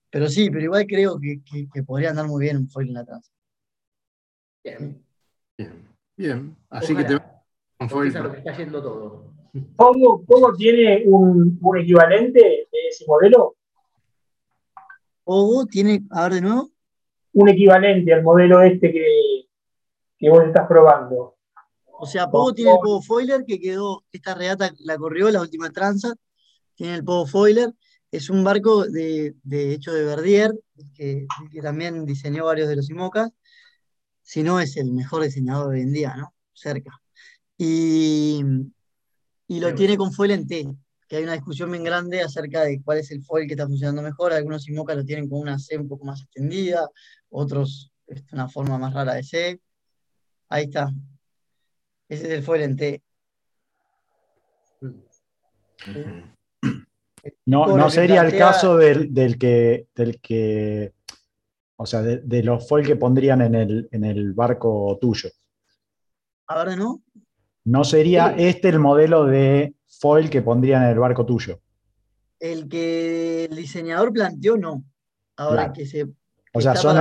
Pero 0.10 0.28
sí, 0.28 0.50
pero 0.50 0.64
igual 0.64 0.88
creo 0.88 1.20
que, 1.20 1.40
que, 1.72 1.84
podría 1.84 2.10
andar 2.10 2.26
muy 2.26 2.42
bien 2.42 2.58
un 2.58 2.68
foil 2.68 2.88
en 2.88 2.94
la 2.96 3.06
transición. 3.06 3.38
Bien. 4.64 5.06
Bien, 5.56 5.88
bien. 6.18 6.58
Así 6.72 6.96
que 6.96 7.04
te. 7.04 7.22
Un 7.80 7.90
foil. 7.92 8.12
lo 8.12 8.32
que 8.32 8.38
está 8.40 8.58
yendo 8.58 8.82
todo. 8.82 9.34
¿Cómo, 9.76 10.54
tiene 10.58 11.04
un, 11.06 11.60
un 11.62 11.78
equivalente 11.78 12.40
de 12.40 12.88
ese 12.90 13.06
modelo? 13.08 13.56
Pogo 15.26 15.66
tiene, 15.66 16.04
a 16.12 16.24
ver 16.24 16.36
de 16.36 16.42
nuevo. 16.42 16.72
Un 17.34 17.50
equivalente 17.50 18.14
al 18.14 18.24
modelo 18.24 18.62
este 18.62 18.94
que, 18.94 19.48
que 20.18 20.30
vos 20.30 20.44
estás 20.46 20.68
probando. 20.68 21.36
O 21.86 22.06
sea, 22.06 22.30
Pogo 22.30 22.54
tiene 22.54 22.72
el 22.72 22.78
Pogo 22.78 23.02
Foiler 23.02 23.44
que 23.46 23.60
quedó, 23.60 24.06
esta 24.12 24.36
regata 24.36 24.72
la 24.80 24.98
corrió, 24.98 25.30
la 25.32 25.42
última 25.42 25.72
tranza, 25.72 26.14
tiene 26.76 26.96
el 26.96 27.04
Pogo 27.04 27.26
Foiler. 27.26 27.74
Es 28.12 28.30
un 28.30 28.44
barco 28.44 28.86
de, 28.86 29.36
hecho 29.52 29.92
de 29.92 30.06
Verdier, 30.06 30.52
que, 30.94 31.26
que, 31.52 31.62
también 31.62 32.06
diseñó 32.06 32.46
varios 32.46 32.70
de 32.70 32.78
los 32.78 32.90
IMOCAS, 32.90 33.32
si 34.22 34.44
no 34.44 34.62
es 34.62 34.78
el 34.78 34.94
mejor 34.94 35.24
diseñador 35.24 35.74
hoy 35.74 35.82
en 35.82 35.92
día, 35.92 36.16
¿no? 36.16 36.34
Cerca. 36.54 36.92
Y, 37.58 38.42
y 39.48 39.60
lo 39.60 39.74
tiene 39.74 39.98
con 39.98 40.14
foil 40.14 40.32
en 40.32 40.48
T 40.48 40.76
que 41.08 41.18
hay 41.18 41.24
una 41.24 41.34
discusión 41.34 41.72
bien 41.72 41.84
grande 41.84 42.22
acerca 42.22 42.62
de 42.62 42.82
cuál 42.84 43.00
es 43.00 43.12
el 43.12 43.24
foil 43.24 43.48
que 43.48 43.54
está 43.54 43.68
funcionando 43.68 44.02
mejor. 44.02 44.34
Algunos 44.34 44.68
IMOCA 44.68 44.96
lo 44.96 45.06
tienen 45.06 45.30
con 45.30 45.40
una 45.40 45.60
C 45.60 45.78
un 45.78 45.88
poco 45.88 46.06
más 46.06 46.22
extendida, 46.22 46.90
otros 47.30 47.92
es 48.08 48.24
una 48.32 48.48
forma 48.48 48.78
más 48.78 48.94
rara 48.94 49.14
de 49.14 49.24
C. 49.24 49.60
Ahí 50.50 50.66
está. 50.66 50.92
Ese 52.08 52.26
es 52.26 52.30
el 52.32 52.44
foil 52.44 52.62
en 52.64 52.76
T. 52.76 53.04
No, 57.48 57.76
no 57.76 57.90
sería 57.90 58.22
el 58.22 58.38
caso 58.38 58.78
del, 58.78 59.12
que, 59.40 59.88
del 59.96 60.20
que, 60.22 60.94
o 61.76 61.86
sea, 61.86 62.04
de, 62.04 62.44
los 62.44 62.68
foil 62.68 62.86
que 62.86 62.96
pondrían 62.96 63.42
en 63.42 63.56
el, 63.56 63.90
en 63.92 64.04
el 64.04 64.34
barco 64.34 64.98
tuyo. 65.02 65.30
A 66.48 66.64
ver, 66.64 66.78
¿no? 66.78 67.02
No 67.64 67.84
sería 67.84 68.36
este 68.38 68.70
el 68.70 68.80
modelo 68.80 69.26
de 69.26 69.75
foil 70.00 70.30
que 70.30 70.42
pondrían 70.42 70.84
en 70.84 70.90
el 70.90 71.00
barco 71.00 71.26
tuyo. 71.26 71.60
El 72.40 72.68
que 72.68 73.46
el 73.46 73.56
diseñador 73.56 74.12
planteó, 74.12 74.58
no. 74.58 74.84
Ahora 75.38 75.72
que 75.74 75.86
se. 75.86 76.06
O 76.54 76.62
sea, 76.62 76.76
son, 76.76 76.98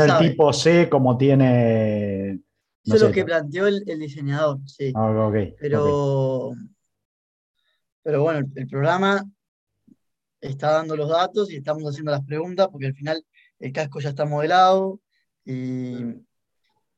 el, 0.00 0.18
tipo 0.18 0.52
C 0.52 0.88
como 0.88 1.16
tiene. 1.16 2.40
Eso 2.84 2.96
es 2.96 3.02
lo 3.02 3.10
que 3.10 3.24
planteó 3.24 3.66
el, 3.66 3.84
diseñador, 3.84 4.60
sí. 4.66 4.92
Ah, 4.94 5.30
pero. 5.58 6.52
Pero 8.02 8.22
bueno, 8.22 8.46
el, 8.54 8.68
programa 8.68 9.24
está 10.40 10.70
dando 10.70 10.94
los 10.94 11.08
datos 11.08 11.50
y 11.50 11.56
estamos 11.56 11.82
haciendo 11.84 12.12
las 12.12 12.24
preguntas 12.24 12.68
porque 12.70 12.86
al 12.86 12.94
final 12.94 13.24
el 13.58 13.72
casco 13.72 13.98
ya 13.98 14.10
está 14.10 14.24
modelado 14.24 15.00
y, 15.44 15.96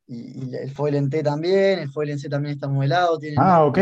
el 0.06 0.70
foil 0.74 0.96
en 0.96 1.08
T 1.08 1.22
también, 1.22 1.78
el 1.78 1.90
foil 1.90 2.10
en 2.10 2.18
C 2.18 2.28
también 2.28 2.54
está 2.54 2.68
modelado. 2.68 3.18
Tienen, 3.18 3.38
ah, 3.40 3.64
ok 3.64 3.78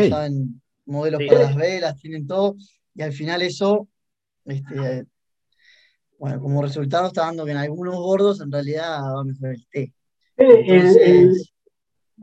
modelos 0.87 1.21
para 1.27 1.43
las 1.43 1.57
velas, 1.57 1.97
tienen 1.99 2.27
todo, 2.27 2.57
y 2.95 3.03
al 3.03 3.13
final 3.13 3.43
eso, 3.43 3.89
este, 4.45 5.07
bueno, 6.19 6.41
como 6.41 6.63
resultado 6.63 7.09
está 7.09 7.23
dando 7.23 7.45
que 7.45 7.51
en 7.51 7.59
algunos 7.59 7.97
gordos 7.97 8.41
en 8.41 8.51
realidad 8.51 9.03
va 9.03 9.21
a 9.21 9.25
mejorar 9.25 9.55
el 9.55 9.67
té. 9.69 9.93
el, 10.37 11.37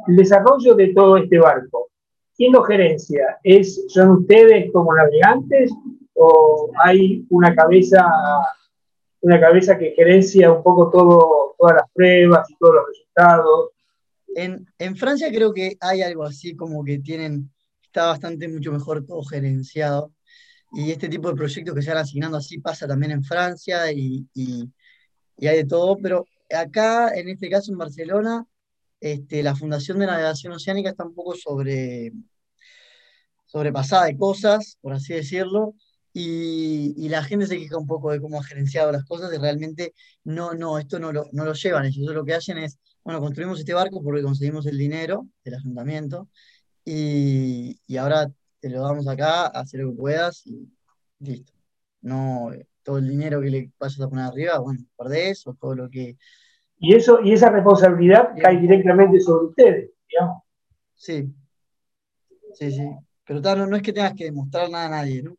desarrollo 0.08 0.74
de 0.74 0.88
todo 0.94 1.18
este 1.18 1.38
barco, 1.38 1.90
¿quién 2.36 2.52
lo 2.52 2.64
gerencia? 2.64 3.38
¿Es, 3.44 3.86
¿Son 3.90 4.10
ustedes 4.10 4.72
como 4.72 4.92
navegantes 4.96 5.72
o 6.16 6.72
hay 6.84 7.24
una 7.30 7.56
cabeza, 7.56 8.04
una 9.22 9.40
cabeza 9.40 9.78
que 9.78 9.92
gerencia 9.92 10.52
un 10.52 10.64
poco 10.64 10.90
todo, 10.90 11.56
todas 11.60 11.76
las 11.76 11.92
pruebas 11.94 12.50
y 12.50 12.56
todos 12.58 12.74
los 12.74 12.86
resultados? 12.88 13.70
En, 14.36 14.66
en 14.80 14.96
Francia 14.96 15.30
creo 15.30 15.54
que 15.54 15.78
hay 15.80 16.02
algo 16.02 16.24
así 16.24 16.56
como 16.56 16.84
que 16.84 16.98
tienen 16.98 17.53
está 17.94 18.08
bastante 18.08 18.48
mucho 18.48 18.72
mejor 18.72 19.06
todo 19.06 19.24
gerenciado. 19.24 20.14
y 20.74 20.92
este 20.92 21.10
tipo 21.10 21.30
de 21.30 21.36
proyectos 21.36 21.76
que 21.76 21.82
se 21.84 21.92
van 21.92 22.00
asignando 22.00 22.38
así 22.38 22.60
pasa 22.60 22.88
también 22.88 23.12
en 23.12 23.24
Francia 23.24 23.92
y, 23.92 24.28
y, 24.34 24.70
hay 25.48 25.58
de 25.58 25.66
todo, 25.66 25.98
pero 25.98 26.26
acá, 26.52 27.10
en 27.16 27.30
este 27.30 27.50
caso 27.50 27.72
en 27.72 27.78
Barcelona, 27.78 28.46
este, 29.00 29.44
la 29.44 29.56
Fundación 29.56 30.00
de 30.00 30.08
Navegación 30.08 30.54
Oceánica 30.54 30.90
está 30.92 31.06
un 31.06 31.16
poco 31.16 31.36
sobre, 31.36 32.14
sobrepasada 33.46 34.06
de 34.06 34.18
cosas, 34.18 34.78
por 34.82 34.94
así 34.94 35.14
decirlo, 35.14 35.76
y, 36.14 37.10
la 37.10 37.24
gente 37.24 37.48
se 37.48 37.58
queja 37.58 37.78
un 37.78 37.88
poco 37.88 38.12
de 38.12 38.22
cómo 38.22 38.40
ha 38.40 38.44
gerenciado 38.44 38.92
las 38.92 39.06
cosas 39.06 39.32
y 39.34 39.38
realmente 39.38 39.94
no, 40.24 40.54
no, 40.54 40.80
esto 40.80 41.00
no 41.00 41.12
lo, 41.12 41.26
no 41.34 41.46
lo 41.46 41.54
llevan 41.54 41.86
ellos. 41.86 42.14
lo 42.14 42.26
que 42.26 42.34
hacen 42.34 42.58
es, 42.58 42.80
bueno, 43.04 43.20
construimos 43.20 43.60
este 43.60 43.74
barco 43.74 44.02
porque 44.04 44.24
conseguimos 44.24 44.66
el 44.68 44.78
dinero 44.78 45.28
del 45.44 45.56
ayuntamiento 45.56 46.30
y, 46.86 47.80
y 47.88 47.98
ahora 47.98 48.30
te 48.60 48.70
lo 48.70 48.82
damos 48.82 49.08
acá, 49.08 49.48
hacer 49.48 49.82
lo 49.82 49.92
que 49.92 49.98
puedas 49.98 50.46
y 50.48 50.68
listo. 51.20 51.54
No, 52.02 52.52
todo 52.84 52.98
el 52.98 53.08
dinero 53.08 53.42
que 53.42 53.50
le 53.50 53.72
vayas 53.80 54.02
a 54.02 54.10
poner 54.10 54.26
arriba, 54.26 54.60
bueno, 54.60 54.80
perdés 54.98 55.46
o 55.48 55.54
todo 55.54 55.76
lo 55.76 55.90
que... 55.90 56.18
Y, 56.78 56.96
eso, 56.96 57.22
y 57.22 57.34
esa 57.34 57.50
responsabilidad 57.50 58.34
cae 58.42 58.58
directamente 58.60 59.20
sobre 59.22 59.46
ustedes, 59.48 59.92
digamos. 60.10 60.44
Sí, 60.96 61.34
sí, 62.54 62.72
sí. 62.72 62.90
Pero 63.26 63.40
no, 63.40 63.68
no 63.68 63.76
es 63.78 63.82
que 63.82 63.94
tengas 63.94 64.14
que 64.14 64.26
demostrar 64.26 64.70
nada 64.70 64.86
a 64.88 64.90
nadie, 64.90 65.24
¿no? 65.24 65.36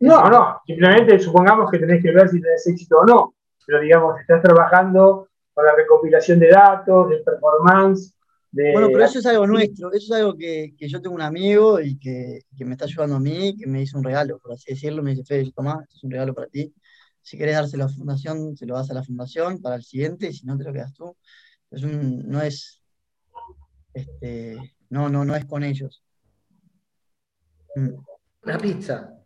No, 0.00 0.30
no, 0.30 0.60
simplemente 0.64 1.18
supongamos 1.18 1.70
que 1.70 1.78
tenés 1.78 2.02
que 2.02 2.10
ver 2.10 2.28
si 2.28 2.40
tenés 2.40 2.66
éxito 2.66 3.00
o 3.00 3.04
no, 3.04 3.34
pero 3.66 3.80
digamos, 3.80 4.18
estás 4.18 4.42
trabajando 4.42 5.28
con 5.52 5.64
la 5.64 5.74
recopilación 5.74 6.38
de 6.38 6.48
datos, 6.48 7.10
de 7.10 7.18
performance. 7.18 8.14
De... 8.52 8.72
Bueno, 8.72 8.88
pero 8.88 9.04
eso 9.04 9.18
es 9.20 9.26
algo 9.26 9.46
nuestro, 9.46 9.92
eso 9.92 10.12
es 10.14 10.20
algo 10.20 10.36
que, 10.36 10.74
yo 10.78 11.00
tengo 11.00 11.14
un 11.14 11.22
amigo 11.22 11.80
y 11.80 11.98
que, 11.98 12.40
me 12.58 12.72
está 12.72 12.86
ayudando 12.86 13.16
a 13.16 13.20
mí, 13.20 13.56
que 13.56 13.66
me 13.66 13.82
hizo 13.82 13.96
un 13.96 14.04
regalo, 14.04 14.38
por 14.38 14.52
así 14.52 14.72
decirlo, 14.72 15.02
me 15.02 15.10
dice, 15.10 15.24
Fede, 15.24 15.52
toma, 15.54 15.84
es 15.88 16.02
un 16.02 16.10
regalo 16.10 16.34
para 16.34 16.48
ti. 16.48 16.74
Si 17.22 17.38
querés 17.38 17.54
dárselo 17.54 17.84
a 17.84 17.86
la 17.86 17.92
fundación, 17.92 18.56
se 18.56 18.66
lo 18.66 18.74
das 18.74 18.90
a 18.90 18.94
la 18.94 19.04
fundación 19.04 19.60
para 19.60 19.76
el 19.76 19.84
siguiente, 19.84 20.28
y 20.28 20.32
si 20.32 20.46
no, 20.46 20.58
te 20.58 20.64
lo 20.64 20.72
quedas 20.72 20.92
tú. 20.94 21.16
Es 21.70 21.84
un, 21.84 22.28
no 22.28 22.42
es, 22.42 22.82
este, 23.94 24.56
no, 24.88 25.08
no, 25.08 25.24
no 25.24 25.36
es 25.36 25.44
con 25.44 25.62
ellos. 25.62 26.02
Mm. 27.76 27.90
Una 28.42 28.58
pizza. 28.58 29.19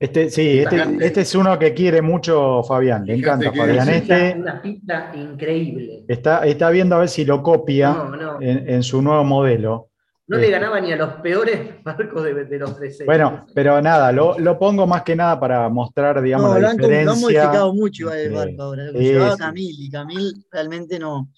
Este, 0.00 0.30
sí, 0.30 0.60
este, 0.60 0.96
este, 1.00 1.22
es 1.22 1.34
uno 1.34 1.58
que 1.58 1.74
quiere 1.74 2.00
mucho 2.00 2.62
Fabián, 2.62 3.04
le 3.04 3.14
encanta 3.14 3.52
Fabián. 3.52 3.88
Este, 3.88 4.36
una 4.38 4.62
pista 4.62 5.10
increíble. 5.12 6.04
Está, 6.06 6.46
está 6.46 6.70
viendo 6.70 6.94
a 6.94 7.00
ver 7.00 7.08
si 7.08 7.24
lo 7.24 7.42
copia 7.42 7.96
En, 8.40 8.82
su 8.84 9.02
nuevo 9.02 9.24
modelo. 9.24 9.90
No 10.28 10.36
le 10.36 10.44
este. 10.44 10.52
ganaba 10.52 10.80
ni 10.80 10.92
a 10.92 10.96
los 10.96 11.14
peores 11.14 11.82
barcos 11.84 12.22
de, 12.22 12.58
los 12.58 12.76
13. 12.76 13.06
Bueno, 13.06 13.46
pero 13.54 13.82
nada, 13.82 14.12
lo, 14.12 14.58
pongo 14.58 14.86
más 14.86 15.02
que 15.02 15.16
nada 15.16 15.40
para 15.40 15.68
mostrar, 15.68 16.22
digamos, 16.22 16.60
la 16.60 16.70
diferencia. 16.70 17.04
Lo 17.04 17.12
han 17.12 17.20
modificado 17.20 17.74
mucho 17.74 18.12
el 18.12 18.32
barco 18.32 18.62
ahora. 18.62 18.84
Lo 18.92 19.00
llevaba 19.00 19.36
Camil 19.36 19.74
y 19.80 19.90
Camil 19.90 20.46
realmente 20.52 21.00
no, 21.00 21.28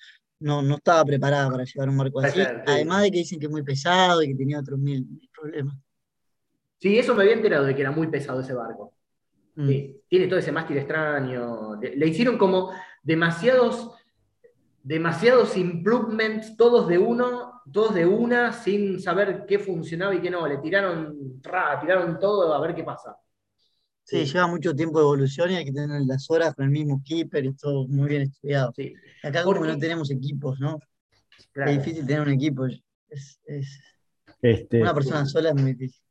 no, 0.40 0.60
no 0.60 0.74
estaba 0.74 1.02
preparada 1.06 1.48
para 1.50 1.64
llevar 1.64 1.88
un 1.88 1.96
barco 1.96 2.20
así. 2.20 2.40
Además 2.66 3.02
de 3.02 3.10
que 3.10 3.18
dicen 3.18 3.40
que 3.40 3.46
es 3.46 3.52
muy 3.52 3.62
pesado 3.62 4.22
y 4.22 4.28
que 4.28 4.34
tenía 4.34 4.60
otros 4.60 4.78
mil 4.78 5.06
problemas. 5.34 5.76
Sí, 6.80 6.98
eso 6.98 7.14
me 7.14 7.22
había 7.22 7.34
enterado 7.34 7.66
de 7.66 7.74
que 7.74 7.82
era 7.82 7.90
muy 7.90 8.06
pesado 8.06 8.40
ese 8.40 8.54
barco. 8.54 8.94
Mm. 9.56 9.68
tiene 10.08 10.28
todo 10.28 10.38
ese 10.38 10.52
mástil 10.52 10.78
extraño. 10.78 11.78
Le 11.80 12.06
hicieron 12.06 12.38
como 12.38 12.72
demasiados, 13.02 13.92
demasiados 14.82 15.56
improvements, 15.56 16.56
todos 16.56 16.88
de 16.88 16.96
uno, 16.96 17.60
todos 17.70 17.94
de 17.94 18.06
una, 18.06 18.52
sin 18.52 19.00
saber 19.00 19.44
qué 19.46 19.58
funcionaba 19.58 20.14
y 20.14 20.22
qué 20.22 20.30
no. 20.30 20.46
Le 20.46 20.58
tiraron, 20.58 21.42
tiraron 21.42 22.18
todo 22.18 22.54
a 22.54 22.60
ver 22.60 22.74
qué 22.74 22.82
pasa. 22.82 23.16
Sí, 24.02 24.24
lleva 24.24 24.46
mucho 24.46 24.74
tiempo 24.74 24.98
de 24.98 25.04
evolución 25.04 25.50
y 25.50 25.56
hay 25.56 25.64
que 25.66 25.72
tener 25.72 26.00
las 26.06 26.30
horas 26.30 26.54
con 26.54 26.64
el 26.64 26.70
mismo 26.70 27.02
keeper 27.04 27.44
y 27.44 27.52
todo 27.54 27.86
muy 27.86 28.08
bien 28.08 28.22
estudiado. 28.22 28.72
Sí. 28.74 28.94
Acá 29.22 29.44
como 29.44 29.64
no 29.64 29.78
tenemos 29.78 30.10
equipos, 30.10 30.58
¿no? 30.58 30.78
Es 31.54 31.78
difícil 31.78 32.06
tener 32.06 32.22
un 32.22 32.30
equipo. 32.30 32.66
este, 34.42 34.80
una 34.80 34.94
persona 34.94 35.26
sola 35.26 35.50
es 35.50 35.54
muy 35.54 35.74
difícil 35.74 36.09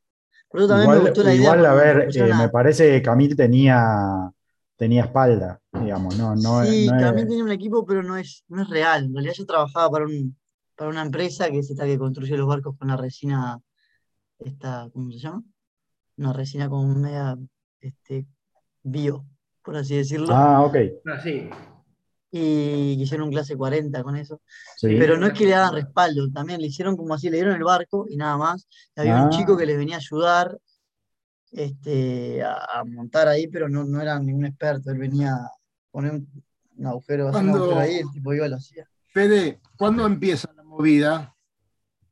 igual, 1.36 1.66
a 1.66 1.74
ver, 1.74 2.10
eh, 2.14 2.34
me 2.38 2.50
parece 2.50 2.90
que 2.90 3.02
Camil 3.02 3.36
tenía, 3.36 4.32
tenía 4.76 5.04
espalda, 5.04 5.62
digamos, 5.72 6.18
no, 6.18 6.36
no 6.36 6.64
Sí, 6.64 6.88
Camil 7.00 7.28
tenía 7.28 7.44
un 7.44 7.52
equipo, 7.52 7.86
pero 7.86 8.02
no 8.04 8.18
es, 8.18 8.44
no 8.48 8.64
es 8.64 8.70
real. 8.70 9.06
En 9.06 9.14
realidad 9.14 9.34
yo 9.36 9.46
trabajaba 9.46 9.90
para, 9.90 10.06
un, 10.06 10.36
para 10.76 10.90
una 10.90 11.04
empresa 11.04 11.50
que 11.50 11.60
es 11.60 11.70
esta 11.70 11.86
que 11.86 11.98
construye 11.98 12.36
los 12.38 12.48
barcos 12.48 12.76
con 12.78 12.88
la 12.88 12.98
resina, 12.98 13.60
esta, 14.40 14.90
¿cómo 14.94 15.12
se 15.12 15.20
llama? 15.20 15.44
Una 16.18 16.34
resina 16.34 16.68
con 16.68 17.02
media 17.02 17.38
este, 17.80 18.26
bio, 18.84 19.26
por 19.64 19.78
así 19.78 19.96
decirlo. 19.96 20.28
Ah, 20.30 20.64
ok. 20.64 20.76
Ah, 21.06 21.20
sí 21.22 21.50
y 22.32 23.02
hicieron 23.02 23.28
un 23.28 23.34
clase 23.34 23.56
40 23.56 24.04
con 24.04 24.16
eso. 24.16 24.42
Pero 24.82 25.18
no 25.18 25.28
es 25.28 25.34
que 25.34 25.46
le 25.46 25.56
hagan 25.56 25.74
respaldo, 25.74 26.30
también 26.32 26.62
le 26.62 26.68
hicieron 26.68 26.96
como 26.96 27.14
así, 27.14 27.30
le 27.30 27.38
dieron 27.38 27.56
el 27.56 27.64
barco 27.64 28.06
y 28.10 28.18
nada 28.18 28.38
más. 28.38 28.68
había 28.96 29.24
un 29.24 29.30
chico 29.30 29.54
ah. 29.54 29.58
que 29.58 29.66
les 29.66 29.78
venía 29.78 29.96
a 29.96 30.00
ayudar 30.00 30.58
este, 31.52 32.44
a, 32.44 32.84
montar 32.86 33.28
ahí, 33.28 33.48
pero 33.48 33.68
no, 33.68 33.84
no 33.84 34.02
era 34.02 34.20
ningún 34.20 34.46
experto, 34.46 34.92
él 34.92 35.00
venía 35.00 35.34
a 35.34 35.52
poner 35.92 36.14
un, 36.14 36.86
agujero, 36.86 37.36
ahí, 37.78 37.98
el 37.98 38.12
tipo 38.12 38.34
iba 38.34 38.48
lo 38.48 38.58
hacía. 38.58 38.88
Fede, 39.08 39.60
¿cuándo 39.76 40.06
empieza 40.06 40.52
la 40.54 40.64
movida 40.64 41.36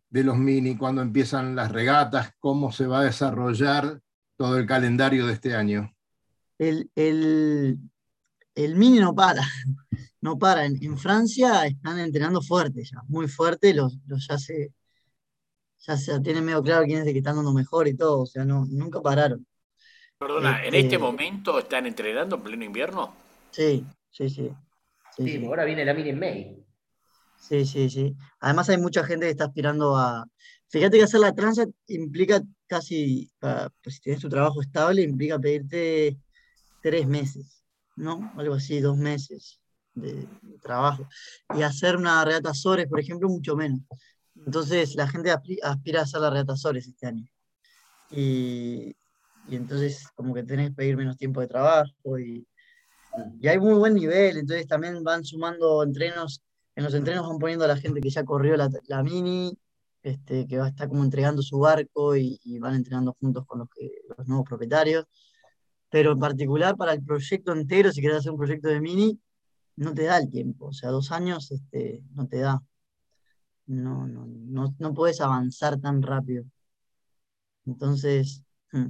de 0.09 0.23
los 0.23 0.37
mini? 0.37 0.75
¿Cuándo 0.75 1.01
empiezan 1.01 1.55
las 1.55 1.71
regatas? 1.71 2.31
¿Cómo 2.39 2.71
se 2.71 2.87
va 2.87 3.01
a 3.01 3.03
desarrollar 3.03 4.01
todo 4.35 4.57
el 4.57 4.65
calendario 4.65 5.27
de 5.27 5.33
este 5.33 5.55
año? 5.55 5.93
El, 6.57 6.89
el, 6.95 7.77
el 8.55 8.75
mini 8.75 8.99
no 8.99 9.13
para, 9.13 9.43
no 10.21 10.37
para. 10.37 10.65
En, 10.65 10.97
Francia 10.97 11.65
están 11.65 11.99
entrenando 11.99 12.41
fuerte 12.41 12.83
ya, 12.83 13.01
muy 13.07 13.27
fuerte, 13.27 13.73
los, 13.73 13.97
ya 14.05 14.37
se 14.37 14.71
ya 15.79 15.95
se 15.95 16.19
tienen 16.21 16.43
medio 16.43 16.61
claro 16.63 16.85
quién 16.85 17.01
es 17.01 17.07
el 17.07 17.13
que 17.13 17.19
están 17.19 17.35
dando 17.35 17.53
mejor 17.53 17.87
y 17.87 17.95
todo, 17.95 18.21
o 18.21 18.25
sea, 18.25 18.43
no, 18.43 18.65
nunca 18.69 19.01
pararon. 19.01 19.45
Perdona, 20.17 20.59
¿en 20.61 20.73
este, 20.73 20.79
este 20.79 20.97
momento 20.97 21.59
están 21.59 21.85
entrenando 21.85 22.35
en 22.35 22.41
pleno 22.41 22.65
invierno? 22.65 23.13
Sí, 23.51 23.85
sí, 24.09 24.29
sí. 24.29 24.51
Sí, 25.15 25.45
ahora 25.45 25.63
viene 25.63 25.85
la 25.85 25.93
mini 25.93 26.09
en 26.09 26.19
May. 26.19 26.65
Sí, 27.39 27.65
sí, 27.65 27.89
sí. 27.89 28.15
Además 28.39 28.69
hay 28.69 28.77
mucha 28.77 29.03
gente 29.03 29.25
que 29.25 29.31
está 29.31 29.45
aspirando 29.45 29.95
a... 29.95 30.25
Fíjate 30.69 30.97
que 30.97 31.03
hacer 31.03 31.19
la 31.19 31.33
transa 31.33 31.65
implica 31.87 32.41
casi, 32.65 33.31
pues, 33.39 33.95
si 33.95 34.01
tienes 34.01 34.21
tu 34.21 34.29
trabajo 34.29 34.61
estable, 34.61 35.03
implica 35.03 35.39
pedirte 35.39 36.17
tres 36.81 37.07
meses. 37.07 37.63
¿no? 37.95 38.31
Algo 38.37 38.55
así, 38.55 38.79
dos 38.79 38.97
meses 38.97 39.59
de, 40.01 40.27
trabajo. 40.61 41.07
Y 41.55 41.61
hacer 41.61 41.95
una 41.95 42.23
regata 42.25 42.53
Sores, 42.53 42.87
por 42.87 42.99
ejemplo, 42.99 43.29
mucho 43.29 43.55
menos. 43.55 43.81
Entonces 44.35 44.95
la 44.95 45.07
gente 45.07 45.31
aspira 45.31 46.01
a 46.01 46.03
hacer 46.03 46.21
la 46.21 46.29
regata 46.29 46.55
Sores 46.55 46.87
este 46.87 47.07
año. 47.07 47.27
Y, 48.11 48.95
entonces 49.49 50.07
como 50.15 50.33
que 50.33 50.43
tenés 50.43 50.69
que 50.69 50.75
pedir 50.75 50.97
menos 50.97 51.17
tiempo 51.17 51.39
de 51.39 51.47
trabajo 51.47 52.19
y, 52.19 52.45
y, 53.39 53.47
hay 53.47 53.59
muy 53.59 53.75
buen 53.75 53.93
nivel, 53.93 54.37
entonces 54.37 54.67
también 54.67 55.01
van 55.03 55.23
sumando 55.23 55.83
entrenos, 55.83 56.41
en 56.75 56.83
los 56.83 56.93
entrenos 56.93 57.27
van 57.27 57.39
poniendo 57.39 57.63
a 57.63 57.69
la 57.69 57.77
gente 57.77 58.01
que 58.01 58.09
ya 58.09 58.25
corrió 58.25 58.57
la, 58.57 58.69
la 58.87 59.03
mini, 59.03 59.57
este, 60.03 60.45
que 60.47 60.57
va 60.57 60.65
a 60.65 60.69
estar 60.69 60.89
como 60.89 61.03
entregando 61.03 61.41
su 61.41 61.59
barco 61.59 62.17
y, 62.17 62.39
y 62.43 62.59
van 62.59 62.75
entrenando 62.75 63.15
juntos 63.19 63.45
con 63.45 63.59
los, 63.59 63.69
que, 63.69 63.89
los 64.17 64.27
nuevos 64.27 64.45
propietarios 64.45 65.05
pero 65.89 66.11
en 66.11 66.19
particular 66.19 66.75
para 66.75 66.93
el 66.93 67.03
proyecto 67.03 67.53
entero, 67.53 67.91
si 67.91 68.01
quieres 68.01 68.19
hacer 68.19 68.31
un 68.31 68.37
proyecto 68.37 68.67
de 68.67 68.81
mini, 68.81 69.19
no 69.77 69.93
te 69.93 70.03
da 70.03 70.17
el 70.17 70.29
tiempo, 70.29 70.67
o 70.67 70.73
sea, 70.73 70.89
dos 70.89 71.11
años 71.11 71.51
este, 71.51 72.03
no 72.13 72.27
te 72.27 72.39
da. 72.39 72.61
No, 73.67 74.07
no, 74.07 74.25
no, 74.25 74.75
no 74.79 74.93
puedes 74.93 75.21
avanzar 75.21 75.79
tan 75.79 76.01
rápido. 76.01 76.45
Entonces, 77.65 78.43
hmm, 78.71 78.87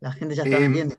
la 0.00 0.12
gente 0.12 0.34
ya 0.34 0.44
está 0.44 0.58
eh, 0.58 0.96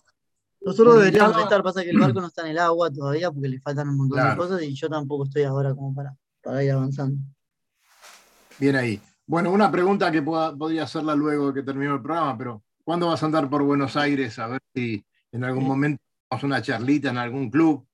Nosotros 0.61 0.99
deberíamos 0.99 1.37
estar, 1.41 1.63
pasa 1.63 1.83
que 1.83 1.89
el 1.89 1.99
barco 1.99 2.21
no 2.21 2.27
está 2.27 2.43
en 2.43 2.51
el 2.51 2.59
agua 2.59 2.91
todavía 2.91 3.31
porque 3.31 3.49
le 3.49 3.59
faltan 3.59 3.89
un 3.89 3.97
montón 3.97 4.29
de 4.29 4.35
cosas 4.35 4.61
y 4.61 4.73
yo 4.73 4.89
tampoco 4.89 5.25
estoy 5.25 5.43
ahora 5.43 5.73
como 5.73 5.93
para, 5.95 6.15
para 6.41 6.63
ir 6.63 6.71
avanzando. 6.71 7.17
Bien 8.59 8.75
ahí. 8.75 9.01
Bueno, 9.25 9.51
una 9.51 9.71
pregunta 9.71 10.11
que 10.11 10.21
podría 10.21 10.83
hacerla 10.83 11.15
luego 11.15 11.53
que 11.53 11.63
termine 11.63 11.93
el 11.93 12.01
programa, 12.01 12.37
pero 12.37 12.63
¿cuándo 12.83 13.07
vas 13.07 13.23
a 13.23 13.25
andar 13.25 13.49
por 13.49 13.63
Buenos 13.63 13.95
Aires 13.95 14.37
a 14.37 14.47
ver 14.47 14.61
si 14.75 15.03
en 15.31 15.43
algún 15.43 15.65
momento 15.65 16.03
vamos 16.29 16.43
una 16.43 16.61
charlita 16.61 17.09
en 17.09 17.17
algún 17.17 17.49
club. 17.49 17.87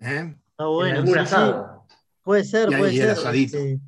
¿eh? 0.00 0.34
Está 0.58 0.66
bueno. 0.66 1.04
Puede 2.24 2.44
ser, 2.44 2.66
puede 2.66 2.92
ser. 2.92 3.36
Este, 3.36 3.78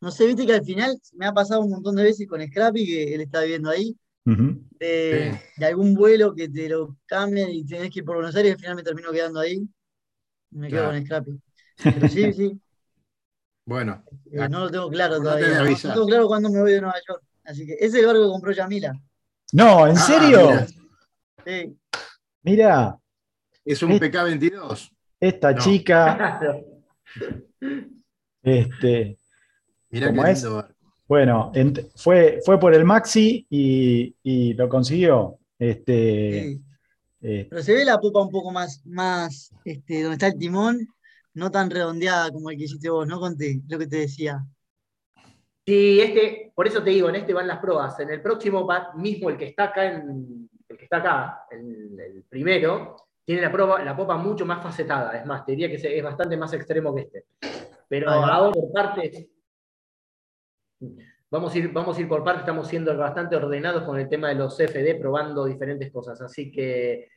no 0.00 0.12
sé, 0.12 0.28
viste 0.28 0.46
que 0.46 0.54
al 0.54 0.64
final 0.64 0.96
me 1.14 1.26
ha 1.26 1.32
pasado 1.32 1.60
un 1.62 1.70
montón 1.70 1.96
de 1.96 2.04
veces 2.04 2.28
con 2.28 2.40
Scrappy, 2.40 2.86
que 2.86 3.14
él 3.14 3.20
está 3.22 3.40
viviendo 3.40 3.68
ahí, 3.68 3.96
de, 4.24 5.36
algún 5.60 5.94
vuelo 5.96 6.36
que 6.36 6.48
te 6.48 6.68
lo 6.68 6.96
cambian 7.04 7.50
y 7.50 7.66
tenés 7.66 7.90
que 7.90 7.98
ir 7.98 8.04
por 8.04 8.14
Buenos 8.14 8.36
Aires 8.36 8.50
y 8.50 8.52
al 8.52 8.60
final 8.60 8.76
me 8.76 8.84
termino 8.84 9.10
quedando 9.10 9.40
ahí. 9.40 9.68
Me 10.50 10.68
quedo 10.68 10.86
con 10.86 11.04
Scrappy. 11.04 11.42
Pero 11.82 12.08
sí, 12.08 12.32
sí. 12.32 12.60
Bueno. 13.64 14.04
Eh, 14.30 14.48
no 14.48 14.60
lo 14.60 14.70
tengo 14.70 14.88
claro 14.90 15.18
todavía. 15.18 15.64
No, 15.64 15.76
tengo 15.76 16.06
claro 16.06 16.28
cuándo 16.28 16.48
me 16.48 16.60
voy 16.60 16.74
de 16.74 16.80
Nueva 16.80 16.98
York. 17.08 17.24
Así 17.42 17.66
que 17.66 17.72
ese 17.72 17.86
es 17.86 17.94
el 17.94 18.06
barco 18.06 18.22
que 18.22 18.28
compró 18.28 18.52
Yamila. 18.52 18.92
No, 19.52 19.84
¿en 19.88 19.96
ah, 19.96 20.00
serio? 20.00 20.66
Sí. 21.44 21.76
Mira. 22.44 22.96
Es 23.64 23.82
un 23.82 23.98
PK22. 23.98 24.92
Esta 25.20 25.54
chica. 25.56 26.40
este. 28.42 29.18
Mira 29.90 30.12
qué 30.12 30.30
es? 30.30 30.46
Bueno, 31.08 31.50
fue, 31.96 32.40
fue 32.44 32.60
por 32.60 32.74
el 32.74 32.84
Maxi 32.84 33.46
y, 33.48 34.52
lo 34.54 34.68
consiguió. 34.68 35.38
Este, 35.58 36.60
eh, 37.22 37.46
Pero 37.50 37.62
se 37.62 37.72
ve 37.72 37.84
la 37.84 37.98
popa 37.98 38.22
un 38.22 38.30
poco 38.30 38.52
más, 38.52 38.84
más 38.84 39.50
este, 39.64 40.02
donde 40.02 40.14
está 40.14 40.26
el 40.28 40.38
timón, 40.38 40.86
no 41.34 41.50
tan 41.50 41.70
redondeada 41.70 42.30
como 42.30 42.50
el 42.50 42.58
que 42.58 42.64
hiciste 42.64 42.90
vos, 42.90 43.06
¿no, 43.06 43.18
Conté? 43.18 43.60
Lo 43.68 43.78
que 43.78 43.86
te 43.86 43.96
decía. 43.96 44.44
Sí, 45.66 46.00
este, 46.00 46.52
por 46.54 46.66
eso 46.66 46.82
te 46.82 46.90
digo, 46.90 47.08
en 47.08 47.16
este 47.16 47.34
van 47.34 47.46
las 47.46 47.58
pruebas. 47.58 47.98
En 48.00 48.10
el 48.10 48.22
próximo 48.22 48.66
mismo, 48.94 49.30
el 49.30 49.36
que 49.38 49.46
está 49.46 49.64
acá, 49.64 49.86
en, 49.86 50.48
el 50.68 50.76
que 50.76 50.84
está 50.84 50.98
acá, 50.98 51.46
el, 51.50 52.24
primero, 52.28 52.96
tiene 53.28 53.42
la, 53.42 53.84
la 53.84 53.94
popa 53.94 54.16
mucho 54.16 54.46
más 54.46 54.62
facetada. 54.62 55.18
Es 55.18 55.26
más, 55.26 55.44
te 55.44 55.52
diría 55.52 55.68
que 55.68 55.74
es 55.74 56.02
bastante 56.02 56.34
más 56.38 56.50
extremo 56.54 56.94
que 56.94 57.02
este. 57.02 57.26
Pero 57.86 58.08
ahora 58.08 58.50
por 58.50 58.72
partes, 58.72 59.28
Vamos 61.30 61.54
a, 61.54 61.58
ir, 61.58 61.70
vamos 61.70 61.98
a 61.98 62.00
ir 62.00 62.08
por 62.08 62.24
parte, 62.24 62.40
estamos 62.40 62.66
siendo 62.68 62.96
bastante 62.96 63.36
ordenados 63.36 63.82
con 63.82 63.98
el 64.00 64.08
tema 64.08 64.30
de 64.30 64.36
los 64.36 64.56
CFD, 64.56 64.98
probando 64.98 65.44
diferentes 65.44 65.92
cosas. 65.92 66.22
Así 66.22 66.50
que 66.50 67.10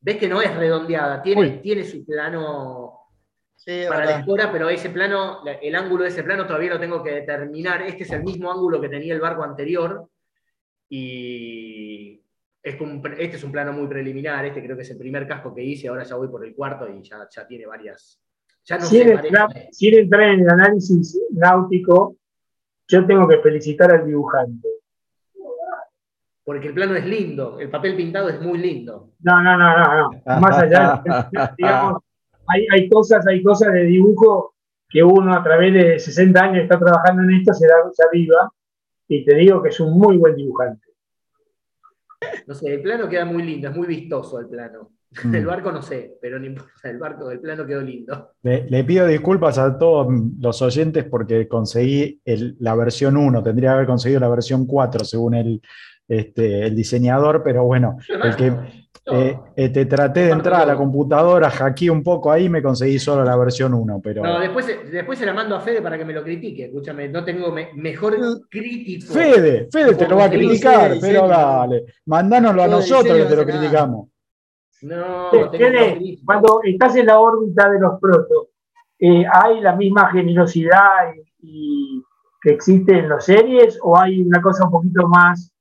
ves 0.00 0.16
que 0.16 0.28
no 0.28 0.40
es 0.40 0.54
redondeada, 0.54 1.20
tiene, 1.20 1.58
tiene 1.58 1.82
su 1.82 2.06
plano 2.06 3.00
para 3.88 4.04
la 4.04 4.18
escora, 4.20 4.52
pero 4.52 4.68
ese 4.68 4.90
plano, 4.90 5.42
el 5.44 5.74
ángulo 5.74 6.04
de 6.04 6.10
ese 6.10 6.22
plano 6.22 6.46
todavía 6.46 6.74
lo 6.74 6.78
tengo 6.78 7.02
que 7.02 7.10
determinar. 7.10 7.82
Este 7.82 8.04
es 8.04 8.12
el 8.12 8.22
mismo 8.22 8.48
ángulo 8.48 8.80
que 8.80 8.88
tenía 8.88 9.12
el 9.12 9.20
barco 9.20 9.42
anterior. 9.42 10.08
Y 10.88 12.22
este 12.62 13.36
es 13.36 13.44
un 13.44 13.52
plano 13.52 13.72
muy 13.72 13.88
preliminar, 13.88 14.44
este 14.44 14.62
creo 14.62 14.76
que 14.76 14.82
es 14.82 14.90
el 14.90 14.98
primer 14.98 15.26
casco 15.26 15.54
que 15.54 15.64
hice, 15.64 15.88
ahora 15.88 16.04
ya 16.04 16.14
voy 16.14 16.28
por 16.28 16.44
el 16.46 16.54
cuarto 16.54 16.88
y 16.88 17.02
ya, 17.02 17.26
ya 17.28 17.46
tiene 17.46 17.66
varias. 17.66 18.20
Ya 18.64 18.78
no 18.78 18.86
sin, 18.86 19.08
entrar, 19.08 19.48
sin 19.72 19.94
entrar 19.94 20.22
en 20.22 20.40
el 20.40 20.50
análisis 20.50 21.20
náutico, 21.32 22.16
yo 22.86 23.04
tengo 23.04 23.26
que 23.26 23.38
felicitar 23.38 23.92
al 23.92 24.06
dibujante. 24.06 24.68
Porque 26.44 26.68
el 26.68 26.74
plano 26.74 26.94
es 26.94 27.04
lindo, 27.04 27.58
el 27.58 27.70
papel 27.70 27.96
pintado 27.96 28.28
es 28.28 28.40
muy 28.40 28.58
lindo. 28.58 29.10
No, 29.20 29.42
no, 29.42 29.56
no, 29.56 29.78
no, 29.78 30.10
no. 30.24 30.40
Más 30.40 30.58
allá, 30.58 31.02
digamos, 31.58 32.02
hay, 32.46 32.66
hay, 32.72 32.88
cosas, 32.88 33.26
hay 33.26 33.42
cosas 33.42 33.72
de 33.72 33.84
dibujo 33.84 34.54
que 34.88 35.02
uno 35.02 35.34
a 35.34 35.42
través 35.42 35.72
de 35.72 35.98
60 35.98 36.40
años 36.40 36.62
está 36.62 36.78
trabajando 36.78 37.22
en 37.22 37.38
esto, 37.38 37.54
se 37.54 37.66
da 37.66 37.74
se 37.92 38.04
viva, 38.12 38.52
y 39.08 39.24
te 39.24 39.34
digo 39.34 39.62
que 39.62 39.70
es 39.70 39.80
un 39.80 39.98
muy 39.98 40.16
buen 40.16 40.36
dibujante. 40.36 40.91
No 42.46 42.54
sé, 42.54 42.74
el 42.74 42.82
plano 42.82 43.08
queda 43.08 43.24
muy 43.24 43.42
lindo, 43.42 43.68
es 43.68 43.76
muy 43.76 43.86
vistoso 43.86 44.38
el 44.40 44.46
plano. 44.46 44.90
Mm. 45.24 45.34
El 45.34 45.44
barco 45.44 45.70
no 45.70 45.82
sé, 45.82 46.16
pero 46.22 46.38
no 46.38 46.46
importa, 46.46 46.88
el 46.88 46.96
barco 46.96 47.28
del 47.28 47.38
plano 47.38 47.66
quedó 47.66 47.82
lindo. 47.82 48.30
Le, 48.42 48.82
pido 48.82 49.06
disculpas 49.06 49.58
a 49.58 49.78
todos 49.78 50.06
los 50.40 50.62
oyentes 50.62 51.04
porque 51.04 51.46
conseguí 51.46 52.18
la 52.60 52.74
versión 52.74 53.18
1, 53.18 53.42
tendría 53.42 53.68
que 53.68 53.74
haber 53.74 53.86
conseguido 53.86 54.20
la 54.20 54.30
versión 54.30 54.64
4 54.64 55.04
según 55.04 55.34
el, 55.34 55.60
este, 56.08 56.64
el 56.64 56.74
diseñador, 56.74 57.42
pero 57.44 57.64
bueno, 57.64 57.98
el 58.08 58.36
que 58.36 58.54
eh, 59.04 59.36
eh, 59.56 59.68
te 59.70 59.86
traté 59.86 60.20
de 60.20 60.30
entrar 60.30 60.62
a 60.62 60.66
la 60.66 60.76
computadora, 60.76 61.50
hackeé 61.50 61.90
un 61.90 62.02
poco 62.02 62.30
ahí, 62.30 62.48
me 62.48 62.62
conseguí 62.62 62.98
solo 62.98 63.24
la 63.24 63.36
versión 63.36 63.74
1, 63.74 64.00
pero... 64.02 64.22
No, 64.22 64.38
después, 64.38 64.66
después 64.90 65.18
se 65.18 65.26
la 65.26 65.32
mando 65.32 65.56
a 65.56 65.60
Fede 65.60 65.82
para 65.82 65.98
que 65.98 66.04
me 66.04 66.12
lo 66.12 66.22
critique, 66.22 66.66
escúchame, 66.66 67.08
no 67.08 67.24
tengo 67.24 67.52
mejor 67.74 68.16
crítico. 68.48 69.12
Fede, 69.12 69.68
Fede 69.72 69.94
te 69.96 70.08
lo 70.08 70.16
va 70.16 70.26
a 70.26 70.30
criticar, 70.30 70.92
pero 71.00 71.26
dale, 71.26 71.84
mandánoslo 72.06 72.62
a 72.62 72.68
nosotros 72.68 73.16
que 73.16 73.24
te 73.24 73.36
lo 73.36 73.44
criticamos. 73.44 74.08
No, 74.82 75.30
cuando 76.24 76.60
estás 76.64 76.96
en 76.96 77.06
la 77.06 77.20
órbita 77.20 77.70
de 77.70 77.80
los 77.80 78.00
protos, 78.00 78.48
eh, 78.98 79.24
¿hay 79.32 79.60
la 79.60 79.76
misma 79.76 80.10
generosidad 80.10 81.12
y, 81.40 82.02
que 82.40 82.50
existe 82.50 82.98
en 82.98 83.08
las 83.08 83.24
series 83.24 83.78
o 83.82 83.96
hay 83.96 84.20
una 84.20 84.42
cosa 84.42 84.64
un 84.64 84.72
poquito 84.72 85.06
más, 85.06 85.51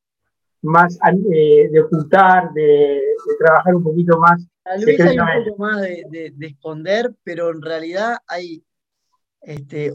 más 0.62 0.98
eh, 1.34 1.70
de 1.72 1.82
ocultar, 1.82 2.52
de, 2.54 3.02
trabajar 3.40 3.76
un 3.76 3.84
poquito 3.84 4.18
más? 4.20 4.46
Tal 4.64 4.86
vez 4.86 5.00
hay 5.00 5.18
un 5.18 5.46
poco 5.46 5.62
más 5.64 5.82
de, 5.82 6.34
esconder, 6.42 7.16
pero 7.24 7.52
en 7.52 7.62
realidad 7.62 8.18
hay, 8.28 8.64
este, 9.42 9.92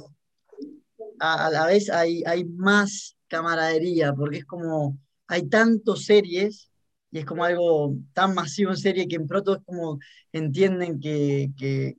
a, 1.21 1.51
la 1.51 1.67
vez 1.67 1.91
hay, 1.91 2.23
hay 2.27 2.45
más 2.45 3.17
camaradería, 3.29 4.13
porque 4.13 4.39
es 4.39 4.45
como, 4.45 4.99
hay 5.29 5.49
tantos 5.49 6.05
series 6.05 6.71
y 7.11 7.19
es 7.21 7.25
como 7.25 7.45
algo 7.45 7.95
tan 8.13 8.35
masivo 8.35 8.71
en 8.71 8.77
serie 8.77 9.09
que 9.09 9.17
en 9.17 9.27
proto 9.27 9.55
es 9.55 9.63
como 9.65 9.99
entienden 10.33 11.01
que, 11.01 11.97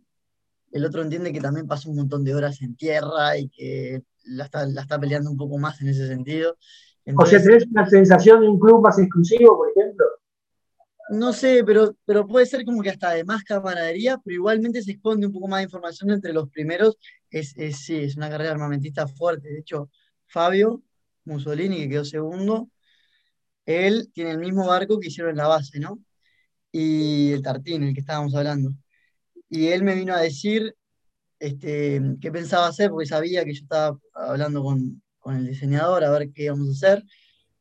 el 0.72 0.86
otro 0.86 1.02
entiende 1.02 1.34
que 1.34 1.42
también 1.42 1.68
pasa 1.68 1.90
un 1.90 1.96
montón 1.96 2.24
de 2.24 2.36
horas 2.36 2.62
en 2.62 2.76
tierra 2.76 3.38
y 3.38 3.50
que 3.50 4.04
la 4.26 4.46
está, 4.46 5.00
peleando 5.00 5.32
un 5.32 5.38
poco 5.38 5.58
más 5.58 5.82
en 5.82 5.88
ese 5.88 6.08
sentido. 6.08 6.58
O 7.16 7.26
sea, 7.26 7.42
¿tenés 7.42 7.66
una 7.68 7.90
sensación 7.90 8.42
de 8.42 8.50
un 8.50 8.60
club 8.60 8.82
más 8.82 9.00
exclusivo, 9.00 9.58
por 9.58 9.70
ejemplo? 9.70 10.06
No 11.10 11.32
sé, 11.32 11.64
pero, 11.66 11.96
pero 12.06 12.28
puede 12.28 12.46
ser 12.46 12.66
como 12.66 12.82
que 12.82 12.90
hasta 12.90 13.12
de 13.12 13.24
más 13.24 13.44
camaradería, 13.44 14.18
pero 14.24 14.36
igualmente 14.36 14.82
se 14.82 14.92
esconde 14.92 15.28
un 15.28 15.32
poco 15.34 15.48
más 15.48 15.60
de 15.60 15.66
información 15.66 16.12
entre 16.12 16.34
los 16.34 16.50
primeros. 16.50 16.98
Es, 17.30 17.56
es, 17.58 17.78
sí, 17.78 17.96
es 17.96 18.18
una 18.18 18.30
carrera 18.30 18.52
armamentista 18.52 19.08
fuerte. 19.08 19.48
De 19.50 19.60
hecho, 19.60 19.90
Fabio 20.26 20.84
Mussolini, 21.24 21.78
que 21.78 21.90
quedó 21.90 22.06
segundo, 22.06 22.70
él 23.66 24.10
tiene 24.14 24.32
el 24.32 24.40
mismo 24.40 24.68
barco 24.68 25.00
que 25.00 25.08
hicieron 25.08 25.32
en 25.32 25.38
la 25.38 25.48
base, 25.48 25.80
¿no? 25.80 26.00
Y 26.72 27.32
el 27.32 27.42
Tartín, 27.42 27.84
el 27.84 27.94
que 27.94 28.02
estábamos 28.02 28.36
hablando. 28.36 28.72
Y 29.50 29.68
él 29.68 29.84
me 29.84 29.96
vino 29.96 30.14
a 30.14 30.22
decir 30.22 30.76
este, 31.40 32.02
qué 32.22 32.32
pensaba 32.32 32.68
hacer, 32.68 32.90
porque 32.90 33.08
sabía 33.08 33.46
que 33.46 33.54
yo 33.54 33.62
estaba 33.64 33.98
hablando 34.14 34.64
con, 34.64 35.02
el 35.36 35.48
diseñador 35.48 36.04
a 36.04 36.12
ver 36.12 36.32
qué 36.32 36.46
íbamos 36.46 36.70
a 36.70 36.72
hacer, 36.72 37.04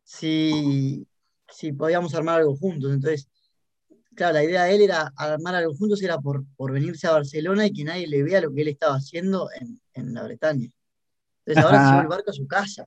si, 0.02 1.07
si 1.48 1.72
podíamos 1.72 2.14
armar 2.14 2.40
algo 2.40 2.57
juntos. 2.57 2.92
Entonces, 2.92 3.29
claro, 4.14 4.35
la 4.35 4.44
idea 4.44 4.64
de 4.64 4.74
él 4.76 4.83
era 4.83 5.12
armar 5.16 5.57
algo 5.57 5.74
juntos, 5.74 6.02
era 6.02 6.18
por, 6.18 6.44
por 6.57 6.72
venirse 6.72 7.07
a 7.07 7.12
Barcelona 7.12 7.66
y 7.66 7.72
que 7.72 7.85
nadie 7.85 8.07
le 8.07 8.22
vea 8.22 8.40
lo 8.40 8.52
que 8.52 8.62
él 8.62 8.68
estaba 8.68 8.96
haciendo 8.96 9.48
en, 9.61 9.81
en 9.94 10.14
la 10.14 10.22
Bretaña. 10.22 10.68
Entonces 11.44 11.64
ahora 11.64 11.85
se 11.85 11.90
lleva 11.90 12.02
el 12.02 12.09
barco 12.09 12.31
a 12.31 12.35
su 12.35 12.46
casa, 12.46 12.87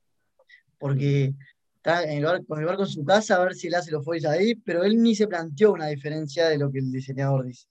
porque 0.78 1.34
está 1.76 2.04
en 2.04 2.18
el 2.18 2.26
barco, 2.26 2.46
con 2.46 2.60
el 2.60 2.66
barco 2.66 2.84
en 2.84 2.90
su 2.90 3.06
casa 3.06 3.36
a 3.36 3.44
ver 3.44 3.56
si 3.56 3.68
él 3.68 3.76
hace 3.76 3.92
los 3.92 4.04
foils 4.04 4.26
ahí, 4.26 4.56
pero 4.56 4.84
él 4.84 5.02
ni 5.02 5.16
se 5.16 5.28
planteó 5.28 5.74
una 5.74 5.88
diferencia 5.88 6.48
de 6.50 6.58
lo 6.58 6.72
que 6.72 6.80
el 6.80 6.92
diseñador 6.92 7.46
dice. 7.46 7.68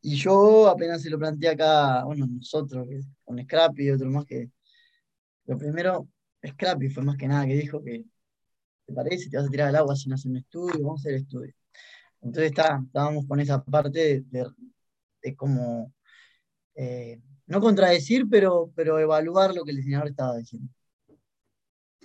Y 0.00 0.16
yo 0.16 0.68
apenas 0.68 1.00
se 1.00 1.08
lo 1.08 1.18
planteé 1.18 1.50
acá, 1.50 2.04
bueno, 2.04 2.26
nosotros, 2.26 2.86
con 3.24 3.42
Scrappy 3.42 3.86
y 3.86 3.90
otro 3.90 4.10
más 4.10 4.26
que. 4.26 4.50
Lo 5.46 5.56
primero, 5.56 6.08
Scrappy 6.46 6.88
fue 6.88 7.02
más 7.02 7.16
que 7.16 7.28
nada 7.28 7.46
que 7.46 7.54
dijo 7.54 7.82
que, 7.82 8.04
¿te 8.86 8.92
parece? 8.92 9.30
Te 9.30 9.36
vas 9.36 9.46
a 9.46 9.50
tirar 9.50 9.68
al 9.68 9.76
agua 9.76 9.96
sin 9.96 10.12
hacer 10.12 10.30
un 10.30 10.38
estudio, 10.38 10.82
vamos 10.82 11.00
a 11.00 11.08
hacer 11.08 11.14
estudio. 11.14 11.54
Entonces 12.20 12.50
está, 12.50 12.80
estábamos 12.84 13.26
con 13.26 13.40
esa 13.40 13.62
parte 13.62 14.24
de, 14.30 14.46
de, 15.22 15.36
como, 15.36 15.92
eh, 16.74 17.20
no 17.46 17.60
contradecir, 17.60 18.26
pero, 18.30 18.72
pero 18.74 18.98
evaluar 18.98 19.54
lo 19.54 19.64
que 19.64 19.72
el 19.72 19.78
diseñador 19.78 20.08
estaba 20.08 20.36
diciendo. 20.36 20.70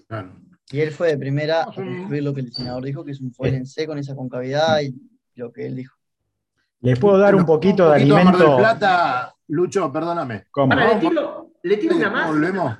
Claro. 0.07 0.41
Y 0.71 0.81
él 0.81 0.91
fue 0.91 1.07
de 1.07 1.17
primera 1.17 1.63
a 1.63 1.65
construir 1.65 2.23
lo 2.23 2.33
que 2.33 2.41
el 2.41 2.47
diseñador 2.47 2.83
dijo, 2.83 3.03
que 3.03 3.11
es 3.11 3.21
un 3.21 3.33
foil 3.33 3.55
en 3.55 3.65
C 3.65 3.87
con 3.87 3.97
esa 3.97 4.15
concavidad 4.15 4.81
y 4.81 4.93
lo 5.35 5.51
que 5.51 5.65
él 5.65 5.75
dijo. 5.75 5.95
¿Les 6.81 6.97
puedo 6.97 7.17
dar 7.17 7.35
un 7.35 7.45
poquito, 7.45 7.89
de 7.89 7.95
alimento? 7.95 8.57
Plata, 8.57 9.35
Lucho, 9.47 9.91
perdóname. 9.91 10.45
¿Cómo? 10.51 10.75
le, 10.75 11.77
tiro, 11.77 11.95
una 11.95 12.09
más. 12.09 12.27
¿Volvemos? 12.27 12.77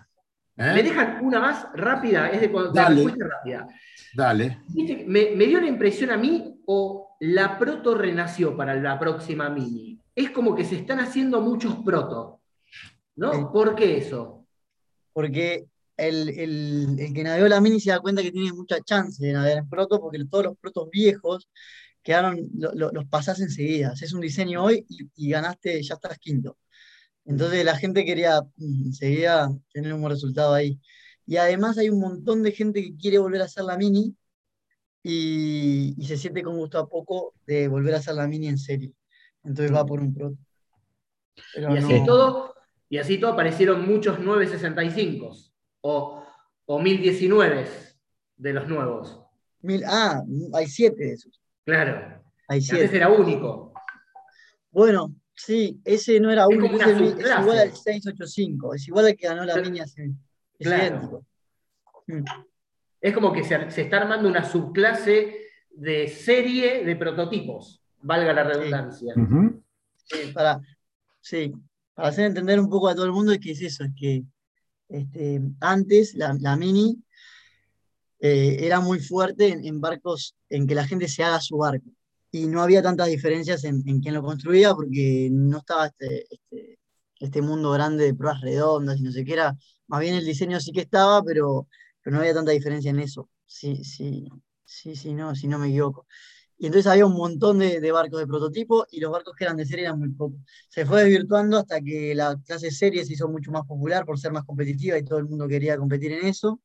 ¿Eh? 0.59 0.73
¿Me 0.73 0.83
dejan 0.83 1.23
una 1.23 1.39
más 1.39 1.67
rápida? 1.73 2.29
Es 2.29 2.41
de 2.41 2.51
cuando 2.51 2.71
Dale. 2.73 3.05
rápida. 3.17 3.67
Dale. 4.13 4.59
Me, 5.07 5.31
me, 5.35 5.45
dio 5.45 5.61
la 5.61 5.67
impresión 5.67 6.11
a 6.11 6.17
mí, 6.17 6.61
o 6.65 7.15
la 7.21 7.57
proto 7.57 7.95
renació 7.95 8.57
para 8.57 8.75
la 8.75 8.99
próxima 8.99 9.49
mini. 9.49 9.97
Es 10.13 10.31
como 10.31 10.53
que 10.53 10.65
se 10.65 10.75
están 10.75 10.99
haciendo 10.99 11.39
muchos 11.39 11.77
proto. 11.77 12.41
¿No? 13.15 13.51
¿Por 13.53 13.73
qué 13.75 13.97
eso? 13.97 14.45
Porque 15.13 15.65
el, 15.95 16.97
que 17.13 17.23
navegó 17.23 17.47
la 17.47 17.61
mini 17.61 17.79
se 17.79 17.91
da 17.91 17.99
cuenta 17.99 18.21
que 18.21 18.31
tiene 18.31 18.51
mucha 18.51 18.81
chance 18.81 19.25
de 19.25 19.33
navegar 19.33 19.59
en 19.59 19.69
proto 19.69 19.99
porque 19.99 20.19
todos 20.29 20.45
los 20.45 20.57
protos 20.57 20.89
viejos 20.89 21.49
quedaron, 22.03 22.49
los 22.53 23.05
pasás 23.09 23.39
enseguida. 23.39 23.93
Es 23.99 24.13
un 24.13 24.21
diseño 24.21 24.63
hoy 24.63 24.85
y, 25.15 25.29
ganaste, 25.29 25.81
ya 25.81 25.95
estás 25.95 26.17
quinto. 26.17 26.57
Entonces 27.29 27.63
la 27.63 27.75
gente 27.75 28.05
quería 28.05 28.41
mm, 28.41 28.87
enseguida 28.87 29.49
tener 29.71 29.93
un 29.93 30.01
buen 30.01 30.13
resultado 30.13 30.55
ahí. 30.55 30.79
Y 31.27 31.37
además 31.37 31.77
hay 31.77 31.91
un 31.91 31.99
montón 31.99 32.41
de 32.41 32.51
gente 32.51 32.81
que 32.81 32.97
quiere 32.97 33.19
volver 33.19 33.41
a 33.41 33.45
hacer 33.45 33.63
la 33.65 33.77
mini 33.77 34.15
y, 35.03 35.95
se 36.07 36.17
siente 36.17 36.41
con 36.41 36.57
gusto 36.57 36.79
a 36.79 36.89
poco 36.89 37.35
de 37.45 37.67
volver 37.67 37.93
a 37.93 37.97
hacer 37.97 38.15
la 38.15 38.27
mini 38.27 38.47
en 38.47 38.57
serie. 38.57 38.91
Entonces 39.43 39.73
va 39.73 39.85
por 39.85 39.99
un 39.99 40.11
proto. 40.11 40.37
y, 41.55 41.63
así 41.63 42.03
todo, 42.03 42.55
y 42.89 42.97
así 42.97 43.19
todo 43.19 43.33
aparecieron 43.33 43.87
muchos 43.87 44.19
965 44.19 45.31
o, 45.81 46.23
o 46.65 46.79
1019 46.79 47.67
de 48.37 48.53
los 48.53 48.67
nuevos. 48.67 49.21
Mil, 49.61 49.83
ah, 49.85 50.23
hay 50.53 50.65
siete 50.65 51.05
de 51.05 51.13
esos. 51.13 51.39
Claro. 51.63 52.23
Ese 52.49 52.97
era 52.97 53.09
único. 53.09 53.71
Bueno, 54.71 55.13
sí, 55.39 55.79
ese 55.85 56.19
no 56.19 56.31
era 56.31 56.47
único, 56.47 56.75
es, 56.75 56.97
igual 56.99 57.59
al 57.59 57.71
685, 57.71 58.75
es 58.75 58.87
igual 58.87 59.05
al 59.07 59.15
que 59.15 59.27
ganó 59.27 59.45
la 59.45 59.57
línea. 59.57 59.85
Es 59.85 59.95
claro. 60.57 61.25
Mm. 62.07 62.23
Es 63.01 63.13
como 63.13 63.31
que 63.31 63.43
se, 63.43 63.71
se, 63.71 63.83
está 63.83 63.97
armando 63.97 64.27
una 64.27 64.43
subclase 64.43 65.37
de 65.71 66.07
serie 66.09 66.83
de 66.83 66.95
prototipos, 66.95 67.81
valga 68.01 68.33
la 68.33 68.43
redundancia. 68.43 69.13
para, 70.33 70.59
sí, 71.21 71.53
para 71.93 72.09
hacer 72.09 72.25
entender 72.25 72.59
un 72.59 72.69
poco 72.69 72.89
a 72.89 72.95
todo 72.95 73.05
el 73.05 73.13
mundo 73.13 73.31
es 73.31 73.39
que 73.39 73.51
es 73.51 73.61
eso, 73.61 73.85
es 73.85 73.91
que 73.95 74.23
este, 74.89 75.39
antes 75.61 76.15
la, 76.15 76.55
Mini 76.57 77.01
eh, 78.19 78.57
era 78.59 78.81
muy 78.81 78.99
fuerte 78.99 79.47
en, 79.49 79.79
barcos 79.79 80.35
en 80.49 80.67
que 80.67 80.75
la 80.75 80.85
gente 80.85 81.07
se 81.07 81.23
haga 81.23 81.39
su 81.39 81.57
barco. 81.57 81.89
Y 82.31 82.47
no 82.47 82.61
había 82.61 82.81
tantas 82.83 83.07
diferencias 83.07 83.63
en, 83.63 83.81
en 83.87 84.01
quién 84.01 84.13
lo 84.13 84.23
construía 84.23 84.73
porque 84.73 85.29
no 85.31 85.59
estaba 85.59 85.87
este, 85.87 86.27
este, 86.29 86.79
este, 87.19 87.41
mundo 87.41 87.71
grande 87.71 88.05
de 88.05 88.13
pruebas 88.13 88.41
redondas 88.41 88.99
y 88.99 89.03
no 89.03 89.11
sé 89.11 89.25
qué 89.25 89.33
era. 89.33 89.57
Más 89.87 90.01
bien 90.01 90.15
el 90.15 90.25
diseño 90.25 90.59
sí 90.59 90.71
que 90.71 90.81
estaba, 90.81 91.23
pero, 91.23 91.67
pero 92.01 92.15
no 92.15 92.21
había 92.21 92.33
tanta 92.33 92.51
diferencia 92.51 92.91
en 92.91 92.99
eso. 92.99 93.29
Sí, 93.45 93.83
sí, 93.83 94.27
sí, 94.63 94.95
sí, 94.95 95.13
no, 95.13 95.35
si 95.35 95.47
no 95.47 95.57
me 95.57 95.69
equivoco. 95.69 96.05
Y 96.59 96.65
entonces 96.65 96.91
había 96.91 97.05
un 97.05 97.13
montón 97.13 97.59
de, 97.59 97.91
barcos 97.91 98.19
de 98.19 98.27
prototipo 98.27 98.85
y 98.91 98.99
los 98.99 99.11
barcos 99.11 99.33
que 99.35 99.45
eran 99.45 99.55
de 99.55 99.65
serie 99.65 99.85
eran 99.85 99.97
muy 99.97 100.09
pocos. 100.09 100.41
Se 100.67 100.85
fue 100.85 101.03
desvirtuando 101.03 101.57
hasta 101.57 101.79
que 101.79 102.13
la 102.13 102.37
clase 102.45 102.69
serie 102.69 103.05
se 103.05 103.13
hizo 103.13 103.29
mucho 103.29 103.49
más 103.51 103.65
popular 103.65 104.05
por 104.05 104.19
ser 104.19 104.33
más 104.33 104.43
competitiva 104.43 104.97
y 104.97 105.05
todo 105.05 105.19
el 105.19 105.25
mundo 105.25 105.47
quería 105.47 105.77
competir 105.77 106.11
en 106.11 106.25
eso. 106.27 106.61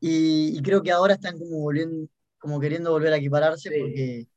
Y, 0.00 0.62
creo 0.62 0.82
que 0.82 0.92
ahora 0.92 1.14
están 1.14 1.38
como 1.38 1.58
volviendo, 1.58 2.08
como 2.38 2.60
queriendo 2.60 2.92
volver 2.92 3.12
a 3.12 3.16
equipararse 3.16 3.70
porque 3.80 4.28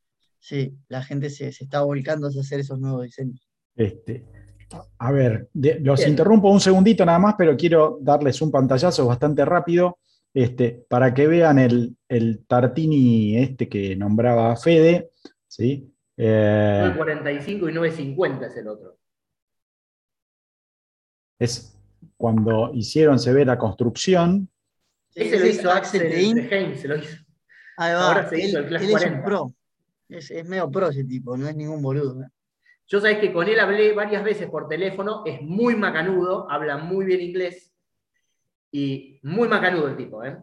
sí, 0.43 0.77
la 0.89 1.01
gente 1.01 1.29
se, 1.29 1.47
está 1.47 1.81
volcando 1.83 2.27
a 2.27 2.29
hacer 2.29 2.59
esos 2.59 2.77
nuevos 2.77 3.03
diseños. 3.03 3.47
Este, 3.75 4.25
a 4.97 5.11
ver, 5.11 5.49
los 5.53 6.05
interrumpo 6.05 6.49
un 6.49 6.59
segundito 6.59 7.05
nada 7.05 7.17
más, 7.17 7.35
pero 7.37 7.55
quiero 7.55 7.97
darles 8.01 8.41
un 8.41 8.51
pantallazo 8.51 9.07
bastante 9.07 9.45
rápido 9.45 9.99
este, 10.33 10.85
para 10.89 11.13
que 11.13 11.27
vean 11.27 11.59
el, 11.59 11.95
Tartini 12.45 13.37
este 13.37 13.69
que 13.69 13.95
nombraba 13.95 14.55
Fede. 14.57 15.11
¿sí? 15.47 15.89
9.45 16.17 17.47
y 17.47 18.13
9.50 18.13 18.47
es 18.47 18.57
el 18.57 18.67
otro. 18.67 18.97
Es 21.39 21.79
cuando 22.17 22.71
hicieron 22.73 23.17
se 23.17 23.31
ve 23.31 23.45
la 23.45 23.57
construcción. 23.57 24.49
Ese 25.15 25.39
lo 25.39 25.47
hizo 25.47 25.71
Axel 25.71 26.01
de 26.01 26.75
se 26.75 26.87
lo 26.89 26.97
hizo. 26.97 27.17
Ahí 27.77 27.93
va, 27.93 28.07
Ahora 28.09 28.29
se 28.29 28.43
hizo 28.43 28.59
el 28.59 28.67
Class 28.67 28.83
40. 28.89 29.17
Es 29.17 29.23
pro. 29.23 29.53
Es, 30.09 30.31
medio 30.47 30.69
pro 30.69 30.89
ese 30.89 31.03
tipo, 31.03 31.35
no 31.37 31.47
es 31.47 31.55
ningún 31.55 31.81
boludo. 31.81 32.15
Yo 32.87 32.99
sabés 32.99 33.19
que 33.19 33.31
con 33.31 33.47
él 33.47 33.59
hablé 33.59 33.93
varias 33.93 34.23
veces 34.23 34.49
por 34.49 34.67
teléfono, 34.67 35.23
es 35.25 35.41
muy 35.41 35.75
macanudo, 35.75 36.49
habla 36.49 36.77
muy 36.77 37.05
bien 37.05 37.21
inglés 37.21 37.73
y 38.71 39.19
muy 39.23 39.47
macanudo 39.47 39.87
el 39.87 39.97
tipo, 39.97 40.23
¿eh? 40.23 40.37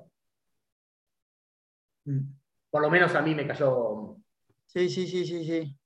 Mm. 2.04 2.20
Por 2.70 2.82
lo 2.82 2.90
menos 2.90 3.14
a 3.14 3.22
mí 3.22 3.34
me 3.34 3.46
cayó. 3.46 4.16
Sí, 4.66 4.88
sí, 4.88 5.06
sí, 5.06 5.26
sí, 5.26 5.44
sí. 5.44 5.76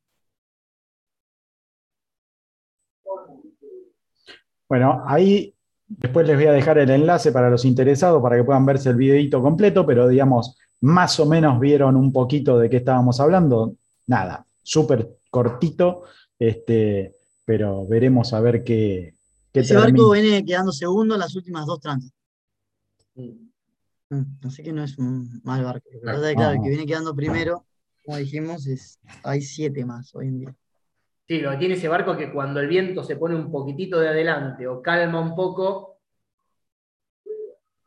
Bueno, 4.68 5.02
ahí 5.06 5.54
después 5.87 6.26
les 6.26 6.37
voy 6.37 6.46
a 6.46 6.52
dejar 6.52 6.78
el 6.78 6.90
enlace 6.90 7.32
para 7.32 7.50
los 7.50 7.64
interesados 7.64 8.22
para 8.22 8.37
que 8.37 8.44
puedan 8.44 8.66
verse 8.66 8.90
el 8.90 8.96
videito 8.96 9.42
completo, 9.42 9.87
pero 9.87 10.08
digamos, 10.08 10.58
más 10.85 11.18
o 11.18 11.25
menos 11.25 11.59
vieron 11.59 11.97
un 11.97 12.12
poquito 12.12 12.59
de 12.59 12.68
qué 12.68 12.77
estábamos 12.77 13.18
hablando. 13.18 13.75
Nada, 14.07 14.44
súper 14.62 15.16
cortito, 15.31 16.03
este, 16.38 17.14
pero 17.44 17.87
veremos 17.87 18.35
a 18.35 18.40
ver 18.40 18.62
qué. 18.62 19.14
qué 19.51 19.61
Ese 19.61 19.77
barco 19.77 20.11
viene 20.11 20.44
quedando 20.44 20.73
segundo 20.73 21.14
en 21.14 21.20
las 21.20 21.35
últimas 21.35 21.64
dos 21.64 21.81
transitas. 21.81 22.18
Mm, 23.14 24.25
así 24.47 24.62
que 24.62 24.75
no 24.75 24.85
es 24.85 24.99
un 24.99 25.40
mal 25.42 25.64
barco. 25.64 25.88
La 26.03 26.12
verdad 26.12 26.31
es 26.31 26.37
claro, 26.37 26.53
el 26.57 26.62
que 26.62 26.68
viene 26.68 26.87
quedando 26.87 27.14
primero, 27.14 27.64
como 28.05 28.18
dijimos, 28.18 28.66
es, 28.66 28.99
hay 29.23 29.40
siete 29.40 29.87
más 29.87 30.14
hoy 30.14 30.27
en 30.27 30.38
día. 30.40 30.55
Sí, 31.27 31.38
lo 31.38 31.53
que 31.53 31.57
tiene 31.57 31.75
ese 31.77 31.88
barco 31.88 32.12
es 32.12 32.18
que 32.18 32.31
cuando 32.31 32.61
el 32.61 32.68
viento 32.68 33.03
se 33.03 33.16
pone 33.16 33.35
un 33.35 33.51
poquitito 33.51 33.99
de 34.01 34.09
adelante 34.09 34.66
o 34.66 34.83
calma 34.83 35.18
un 35.18 35.35
poco, 35.35 35.93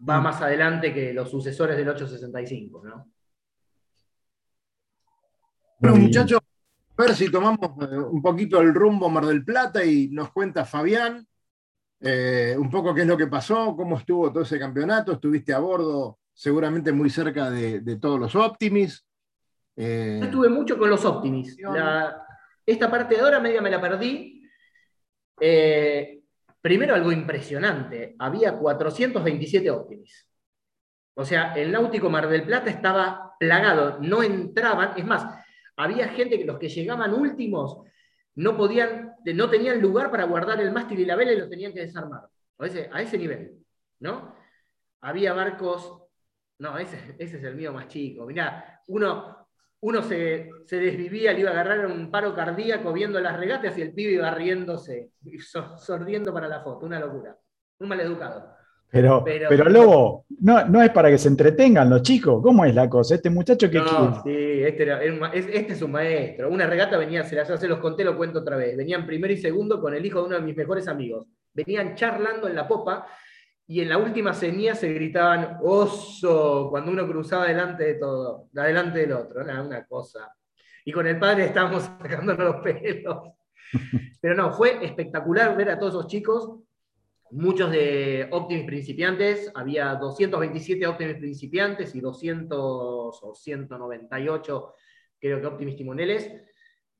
va 0.08 0.20
mm. 0.20 0.24
más 0.24 0.42
adelante 0.42 0.94
que 0.94 1.14
los 1.14 1.30
sucesores 1.30 1.78
del 1.78 1.90
865, 1.90 2.84
¿no? 2.86 3.12
Bueno, 5.80 5.98
muchachos, 5.98 6.40
a 6.98 7.02
ver 7.02 7.14
si 7.14 7.30
tomamos 7.30 7.60
eh, 7.82 7.98
un 7.98 8.22
poquito 8.22 8.60
el 8.60 8.74
rumbo 8.74 9.10
Mar 9.10 9.26
del 9.26 9.46
Plata 9.46 9.86
y 9.86 10.10
nos 10.10 10.32
cuenta 10.32 10.66
Fabián 10.66 11.28
eh, 12.00 12.56
un 12.58 12.70
poco 12.70 12.94
qué 12.94 13.02
es 13.02 13.08
lo 13.08 13.18
que 13.18 13.28
pasó, 13.28 13.76
cómo 13.76 13.98
estuvo 13.98 14.32
todo 14.32 14.44
ese 14.44 14.60
campeonato, 14.60 15.14
estuviste 15.14 15.54
a 15.54 15.60
bordo 15.60 16.20
seguramente 16.32 16.92
muy 16.92 17.10
cerca 17.10 17.50
de, 17.50 17.98
todos 18.00 18.20
los 18.20 18.36
Optimis. 18.36 19.04
Eh, 19.76 20.20
estuve 20.22 20.50
mucho 20.50 20.78
con 20.78 20.90
los 20.90 21.04
Optimis. 21.06 21.58
esta 22.66 22.92
parte 22.92 23.16
de 23.16 23.22
ahora 23.22 23.40
media 23.40 23.62
me 23.62 23.72
la 23.72 23.82
perdí. 23.82 24.44
Eh, 25.40 26.17
primero 26.62 26.96
algo 26.96 27.12
impresionante, 27.12 28.16
había 28.20 28.54
427 28.54 29.72
Optimis. 29.72 30.28
O 31.16 31.26
sea, 31.26 31.54
el 31.56 31.72
Náutico 31.72 32.10
Mar 32.10 32.28
del 32.30 32.44
Plata 32.44 32.70
estaba 32.70 33.34
plagado, 33.40 34.00
no 34.02 34.24
entraban, 34.24 34.94
es 34.98 35.06
más, 35.06 35.26
había 35.76 36.10
gente 36.10 36.38
que 36.38 36.46
los 36.46 36.60
que 36.60 36.70
llegaban 36.70 37.14
últimos 37.14 37.82
no 38.36 38.56
podían, 38.56 39.16
no 39.26 39.50
tenían 39.50 39.82
lugar 39.82 40.12
para 40.12 40.26
guardar 40.26 40.60
el 40.62 40.72
mástil 40.72 41.00
y 41.00 41.06
la 41.06 41.16
vela 41.16 41.34
y 41.34 41.40
lo 41.40 41.50
tenían 41.50 41.74
que 41.74 41.82
desarmar. 41.82 42.22
A 42.60 42.66
ese, 42.66 42.90
a 42.92 43.02
ese 43.02 43.18
nivel, 43.18 43.58
¿no? 44.00 44.36
Había 45.02 45.34
barcos, 45.34 46.04
no, 46.60 46.78
ese, 46.78 47.16
ese 47.18 47.38
es 47.38 47.44
el 47.44 47.56
mío 47.56 47.74
más 47.74 47.88
chico. 47.88 48.26
Mirá, 48.26 48.82
uno, 48.88 49.37
uno 49.82 50.02
se, 50.02 50.50
desvivía, 50.70 51.34
le 51.34 51.42
iba 51.42 51.50
a 51.52 51.54
agarrar 51.54 51.86
un 51.86 52.10
paro 52.10 52.36
cardíaco 52.36 52.92
viendo 52.94 53.20
las 53.20 53.38
regatas 53.38 53.78
y 53.78 53.82
el 53.82 53.94
pibe 53.94 54.14
iba 54.14 54.32
riéndose, 54.32 55.12
sordiendo 55.78 56.34
para 56.34 56.48
la 56.48 56.62
foto, 56.62 56.86
una 56.86 57.00
locura. 57.00 57.38
Un 57.80 57.90
maleducado. 57.90 58.58
Pero, 58.90 59.24
pero, 59.24 59.70
Lobo, 59.70 60.26
no, 60.40 60.66
no, 60.66 60.82
es 60.82 60.90
para 60.92 61.10
que 61.10 61.18
se 61.18 61.28
entretengan 61.28 61.90
los 61.90 62.02
chicos. 62.02 62.42
¿Cómo 62.42 62.64
es 62.64 62.74
la 62.74 62.90
cosa? 62.90 63.16
Este 63.16 63.30
muchacho 63.30 63.70
que 63.70 63.80
no, 63.80 64.24
Sí, 64.24 64.64
este, 64.64 64.88
este, 65.34 65.74
es 65.74 65.82
un 65.82 65.92
maestro. 65.92 66.50
Una 66.50 66.66
regata 66.66 66.98
venía, 66.98 67.24
se 67.24 67.36
las 67.36 67.48
se 67.60 67.68
los 67.68 67.80
conté, 67.80 68.06
lo 68.06 68.16
cuento 68.16 68.40
otra 68.40 68.56
vez. 68.56 68.78
Venían 68.78 69.06
primero 69.06 69.34
y 69.34 69.38
segundo 69.38 69.82
con 69.82 69.94
el 69.94 70.06
hijo 70.06 70.22
de 70.22 70.28
uno 70.28 70.36
de 70.38 70.42
mis 70.42 70.56
mejores 70.56 70.88
amigos. 70.88 71.28
Venían 71.54 71.96
charlando 71.96 72.48
en 72.48 72.56
la 72.56 72.66
popa 72.66 73.06
y 73.68 73.82
en 73.82 73.90
la 73.90 73.98
última 73.98 74.34
señía 74.34 74.76
se 74.76 74.94
gritaban 74.94 75.58
oso 75.62 76.68
cuando 76.70 76.92
uno 76.92 77.06
cruzaba 77.06 77.48
delante 77.48 77.84
de 77.84 77.94
todo, 77.96 78.48
delante 78.52 79.00
del 79.00 79.12
otro. 79.12 79.42
Era 79.42 79.62
una 79.62 79.86
cosa. 79.86 80.34
Y 80.86 80.92
con 80.92 81.06
el 81.06 81.20
padre 81.20 81.46
estábamos 81.46 81.84
sacándonos 82.02 82.40
los 82.40 82.56
pelos. 82.64 83.34
Pero 84.22 84.36
no, 84.36 84.54
fue 84.54 84.84
espectacular 84.86 85.56
ver 85.58 85.72
a 85.72 85.80
todos 85.80 85.94
esos 85.94 86.08
chicos 86.08 86.60
muchos 87.32 87.72
de 87.72 88.28
Optimus 88.32 88.66
principiantes, 88.66 89.52
había 89.54 89.96
227 89.96 90.88
Optimus 90.88 91.16
principiantes 91.16 91.94
y 91.96 92.00
200 92.00 92.58
o 92.60 93.36
198 93.36 94.74
creo 95.20 95.42
que 95.42 95.48
Optimus 95.48 95.76
timoneles. 95.76 96.32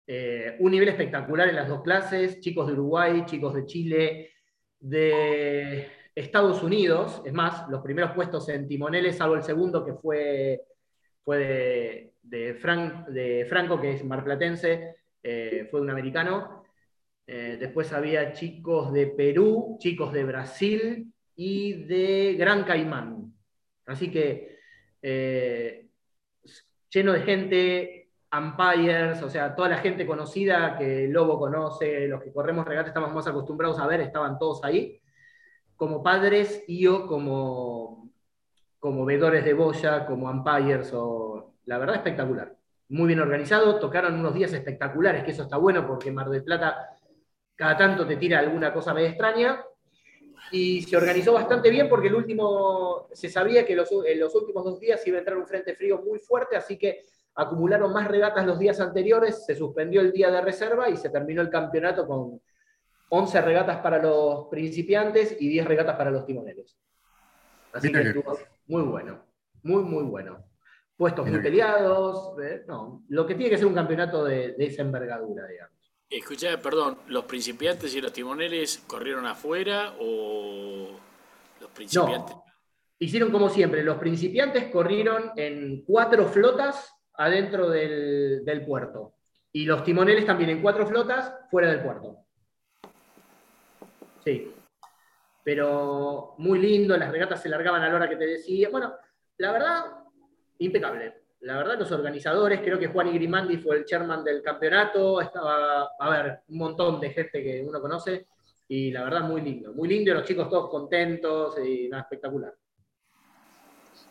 Eh, 0.06 0.56
un 0.60 0.72
nivel 0.72 0.90
espectacular 0.90 1.50
en 1.50 1.56
las 1.56 1.68
dos 1.68 1.82
clases, 1.82 2.40
chicos 2.40 2.68
de 2.68 2.74
Uruguay, 2.74 3.24
chicos 3.26 3.54
de 3.54 3.66
Chile, 3.66 4.32
de 4.80 5.88
Estados 6.18 6.64
Unidos, 6.64 7.22
es 7.26 7.34
más, 7.34 7.70
los 7.70 7.84
primeros 7.84 8.12
puestos 8.14 8.50
en 8.50 8.68
timoneles, 8.68 9.18
salvo 9.18 9.36
el 9.36 9.44
segundo 9.44 9.86
que 9.86 9.94
fue, 9.94 10.64
fue 11.24 12.14
de, 12.24 12.56
Franco, 12.56 13.80
que 13.80 13.92
es 13.92 14.04
marplatense, 14.04 14.96
eh, 15.22 15.68
fue 15.70 15.80
un 15.80 15.92
americano, 15.92 16.64
eh, 17.28 17.58
después 17.60 17.94
había 17.94 18.34
chicos 18.34 18.92
de 18.94 19.08
Perú, 19.08 19.78
chicos 19.80 20.12
de 20.12 20.24
Brasil 20.24 21.14
y 21.36 21.84
de 21.84 22.36
Gran 22.36 22.64
Caimán. 22.64 23.32
Así 23.86 24.10
que 24.10 24.58
eh, 25.00 25.88
lleno 26.90 27.14
de 27.14 27.22
gente, 27.22 28.10
umpires, 28.36 29.22
o 29.22 29.30
sea, 29.30 29.56
toda 29.56 29.70
la 29.70 29.78
gente 29.78 30.08
conocida 30.08 30.76
que 30.80 31.08
Lobo 31.10 31.38
conoce, 31.38 32.08
los 32.08 32.24
que 32.24 32.34
corremos 32.34 32.66
regates 32.66 32.88
estamos 32.88 33.14
más 33.14 33.28
acostumbrados 33.28 33.78
a 33.78 33.86
ver, 33.86 34.02
estaban 34.02 34.40
todos 34.40 34.64
ahí, 34.64 35.00
como 35.78 36.04
padres 36.04 36.64
y 36.68 36.82
yo 36.82 37.08
como, 37.08 38.12
como 38.80 39.06
de 39.06 39.54
boya, 39.54 40.06
como 40.06 40.30
umpires, 40.30 40.92
o, 40.94 41.54
la 41.66 41.78
verdad 41.78 41.96
espectacular. 41.96 42.56
Muy 42.90 43.08
bien 43.08 43.20
organizado, 43.20 43.80
tocaron 43.80 44.16
unos 44.16 44.34
días 44.34 44.52
espectaculares, 44.54 45.24
que 45.24 45.32
eso 45.32 45.44
está 45.44 45.58
bueno 45.58 45.86
porque 45.86 46.12
Mar 46.12 46.30
del 46.30 46.44
Plata 46.44 46.98
cada 47.56 47.76
tanto 47.76 48.08
te 48.08 48.18
tira 48.18 48.40
alguna 48.40 48.74
cosa 48.74 48.94
medio 48.94 49.10
extraña. 49.10 49.64
Y 50.52 50.84
se 50.84 50.96
organizó 50.96 51.34
bastante 51.34 51.70
bien 51.70 51.90
porque 51.90 52.08
el 52.08 52.16
último, 52.16 53.08
se 53.12 53.28
sabía 53.28 53.66
que 53.66 53.76
los, 53.76 53.90
en 54.06 54.20
los 54.20 54.34
últimos 54.34 54.64
dos 54.64 54.80
días 54.80 55.06
iba 55.06 55.18
a 55.18 55.20
entrar 55.20 55.38
un 55.38 55.46
frente 55.46 55.76
frío 55.76 56.02
muy 56.02 56.20
fuerte, 56.20 56.56
así 56.56 56.78
que 56.78 57.04
acumularon 57.36 57.92
más 57.92 58.08
regatas 58.08 58.46
los 58.46 58.58
días 58.58 58.80
anteriores, 58.80 59.46
se 59.46 59.56
suspendió 59.56 60.00
el 60.00 60.14
día 60.14 60.32
de 60.32 60.42
reserva 60.42 60.90
y 60.90 60.96
se 60.96 61.10
terminó 61.10 61.42
el 61.42 61.50
campeonato 61.50 62.08
con 62.08 62.42
11 63.10 63.42
regatas 63.42 63.78
para 63.78 64.02
los 64.02 64.48
principiantes 64.48 65.36
y 65.40 65.50
10 65.50 65.66
regatas 65.66 65.96
para 65.96 66.12
los 66.12 66.26
timoneros. 66.26 66.78
Así 67.74 67.92
que 67.92 68.02
estuvo 68.02 68.38
muy 68.68 68.84
bueno, 68.84 69.24
muy, 69.64 69.84
muy 69.84 70.04
bueno. 70.04 70.44
Puestos 70.96 71.28
muy 71.28 71.40
peleados, 71.40 72.34
eh, 72.42 72.64
no, 72.68 73.04
lo 73.10 73.26
que 73.28 73.36
tiene 73.36 73.52
que 73.52 73.58
ser 73.58 73.68
un 73.68 73.76
campeonato 73.76 74.26
de, 74.26 74.56
esa 74.58 74.82
envergadura, 74.82 75.46
digamos. 75.46 75.76
Escucha, 76.10 76.60
perdón, 76.60 76.98
¿los 77.08 77.26
principiantes 77.26 77.94
y 77.94 78.02
los 78.02 78.12
timoneles 78.12 78.84
corrieron 78.88 79.28
afuera 79.28 79.94
o 80.00 80.88
los 81.62 81.70
principiantes? 81.72 82.36
Hicieron 83.00 83.32
como 83.32 83.50
siempre, 83.50 83.84
los 83.84 83.98
principiantes 83.98 84.72
corrieron 84.72 85.32
en 85.36 85.84
cuatro 85.86 86.26
flotas 86.26 86.96
adentro 87.14 87.70
del, 87.70 88.64
puerto 88.66 89.14
y 89.52 89.66
los 89.66 89.84
timoneles 89.84 90.26
también 90.26 90.50
en 90.50 90.62
cuatro 90.62 90.88
flotas 90.88 91.32
fuera 91.52 91.70
del 91.70 91.82
puerto. 91.82 92.27
Sí. 94.28 94.54
Pero 95.42 96.36
muy 96.40 96.60
lindo, 96.60 96.98
las 96.98 97.10
regatas 97.10 97.42
se 97.42 97.48
largaban 97.48 97.82
a 97.82 97.88
la 97.88 97.96
hora 97.96 98.10
que 98.10 98.18
te 98.18 98.28
decía. 98.28 98.68
Bueno, 98.70 98.94
la 99.38 99.54
verdad, 99.54 99.86
impecable. 100.58 101.14
La 101.40 101.56
verdad, 101.56 101.80
los 101.80 101.90
organizadores, 101.94 102.60
creo 102.60 102.78
que 102.78 102.88
Juan 102.88 103.14
Grimandi 103.14 103.56
fue 103.56 103.78
el 103.78 103.86
chairman 103.86 104.26
del 104.26 104.42
campeonato, 104.42 105.22
estaba, 105.22 105.92
a 105.98 106.10
ver, 106.10 106.42
un 106.50 106.58
montón 106.58 107.00
de 107.00 107.12
gente 107.12 107.42
que 107.42 107.64
uno 107.66 107.80
conoce, 107.80 108.28
y 108.68 108.92
la 108.92 109.06
verdad, 109.06 109.22
muy 109.22 109.40
lindo. 109.40 109.72
Muy 109.72 109.88
lindo, 109.88 110.14
los 110.14 110.26
chicos 110.26 110.50
todos 110.50 110.70
contentos, 110.70 111.56
y 111.66 111.88
nada, 111.88 112.04
espectacular. 112.04 112.54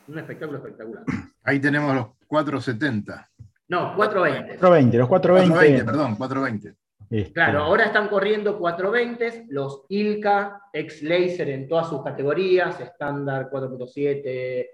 Un 0.08 0.18
espectáculo 0.18 0.58
espectacular. 0.60 1.04
Ahí 1.42 1.60
tenemos 1.60 1.94
los 1.94 2.06
470. 2.26 3.30
No, 3.68 3.94
420. 3.96 4.58
420, 4.60 4.96
los 4.96 5.08
420. 5.08 5.84
perdón, 5.84 6.16
420. 6.16 6.85
Este, 7.08 7.32
claro, 7.32 7.60
ahora 7.60 7.84
están 7.84 8.08
corriendo 8.08 8.58
420, 8.58 9.46
los 9.50 9.84
Ilka, 9.88 10.62
ex 10.72 11.02
Laser 11.02 11.48
en 11.50 11.68
todas 11.68 11.88
sus 11.88 12.02
categorías, 12.02 12.80
estándar 12.80 13.48
4.7, 13.50 14.66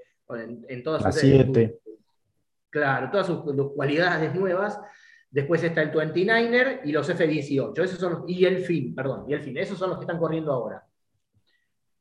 en, 0.68 0.83
todas 0.83 1.03
sus. 1.03 1.21
7. 1.21 1.79
Claro, 2.71 3.11
todas 3.11 3.27
sus, 3.27 3.42
cualidades 3.75 4.35
nuevas. 4.35 4.81
Después 5.31 5.62
está 5.62 5.83
el 5.83 5.92
29er 5.92 6.81
y 6.85 6.92
los 6.92 7.09
F18. 7.11 7.79
Esos 7.83 7.99
son 7.99 8.25
y 8.27 8.45
el 8.45 8.59
fin, 8.64 8.95
perdón, 8.95 9.27
y 9.29 9.35
el 9.35 9.40
fin. 9.40 9.57
Esos 9.59 9.79
son 9.79 9.90
los 9.90 9.99
que 9.99 10.05
están 10.05 10.18
corriendo 10.18 10.53
ahora. 10.53 10.83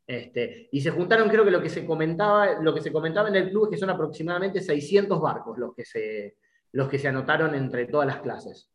Este, 0.08 0.70
y 0.72 0.82
se 0.82 0.92
juntaron, 0.92 1.30
creo 1.30 1.46
que 1.46 1.52
lo 1.52 1.62
que 1.62 1.70
se 1.70 1.86
comentaba, 1.86 2.62
lo 2.62 2.74
que 2.74 2.82
se 2.82 2.92
comentaba 2.92 3.30
en 3.30 3.36
el 3.36 3.50
club 3.50 3.66
es 3.66 3.72
que 3.72 3.78
son 3.78 3.90
aproximadamente 3.90 4.62
600 4.62 5.22
barcos 5.22 5.58
los 5.58 5.74
que 5.74 5.86
se, 5.86 6.36
los 6.72 6.90
que 6.90 7.00
se 7.00 7.08
anotaron 7.08 7.54
entre 7.56 7.86
todas 7.86 8.08
las 8.08 8.22
clases. 8.22 8.71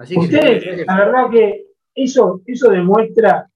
Así 0.00 0.16
que, 0.30 0.84
la 0.86 0.96
verdad 0.96 1.30
que 1.30 1.66
eso, 1.94 2.40
eso 2.46 2.70
demuestra 2.70 3.46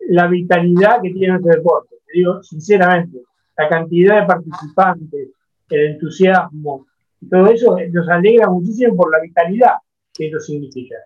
la 0.00 0.26
vitalidad 0.26 1.00
que 1.02 1.10
tiene 1.10 1.28
nuestro 1.28 1.54
deporte. 1.54 1.96
Te 2.06 2.18
digo, 2.18 2.42
sinceramente, 2.42 3.22
la 3.56 3.68
cantidad 3.70 4.20
de 4.20 4.26
participantes, 4.26 5.28
el 5.70 5.86
entusiasmo, 5.92 6.86
todo 7.30 7.46
eso 7.46 7.74
nos 7.90 8.08
alegra 8.10 8.50
muchísimo 8.50 8.96
por 8.96 9.10
la 9.10 9.20
vitalidad 9.22 9.76
que 10.12 10.28
eso 10.28 10.38
significa. 10.38 10.96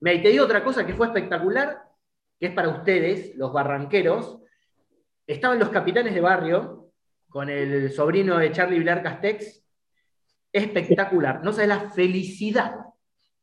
Me 0.00 0.18
te 0.18 0.30
digo 0.30 0.44
otra 0.44 0.64
cosa 0.64 0.84
que 0.84 0.94
fue 0.94 1.06
espectacular, 1.06 1.78
que 2.40 2.46
es 2.46 2.52
para 2.52 2.70
ustedes, 2.70 3.36
los 3.36 3.52
barranqueros, 3.52 4.40
estaban 5.28 5.60
los 5.60 5.68
capitanes 5.68 6.12
de 6.12 6.20
barrio 6.20 6.90
con 7.28 7.50
el 7.50 7.92
sobrino 7.92 8.36
de 8.38 8.50
Charlie 8.50 8.80
Vilar 8.80 9.00
Castex. 9.00 9.64
Espectacular. 10.52 11.44
No 11.44 11.52
sabes 11.52 11.68
la 11.68 11.90
felicidad 11.90 12.87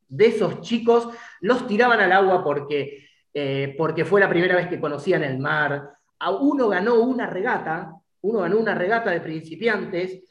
de 0.07 0.27
esos 0.27 0.61
chicos. 0.61 1.09
Los 1.41 1.67
tiraban 1.67 1.99
al 1.99 2.11
agua 2.11 2.43
porque, 2.43 3.07
eh, 3.33 3.75
porque 3.77 4.05
fue 4.05 4.21
la 4.21 4.29
primera 4.29 4.55
vez 4.55 4.67
que 4.67 4.79
conocían 4.79 5.23
el 5.23 5.39
mar. 5.39 5.91
A 6.19 6.31
uno 6.31 6.69
ganó 6.69 6.95
una 6.95 7.27
regata, 7.27 7.93
uno 8.21 8.39
ganó 8.39 8.57
una 8.57 8.75
regata 8.75 9.11
de 9.11 9.21
principiantes. 9.21 10.23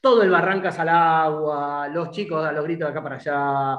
Todo 0.00 0.22
el 0.22 0.30
Barrancas 0.30 0.78
al 0.78 0.88
agua, 0.88 1.88
los 1.88 2.10
chicos 2.10 2.44
a 2.44 2.52
los 2.52 2.64
gritos 2.64 2.86
de 2.86 2.90
acá 2.90 3.02
para 3.02 3.16
allá. 3.16 3.78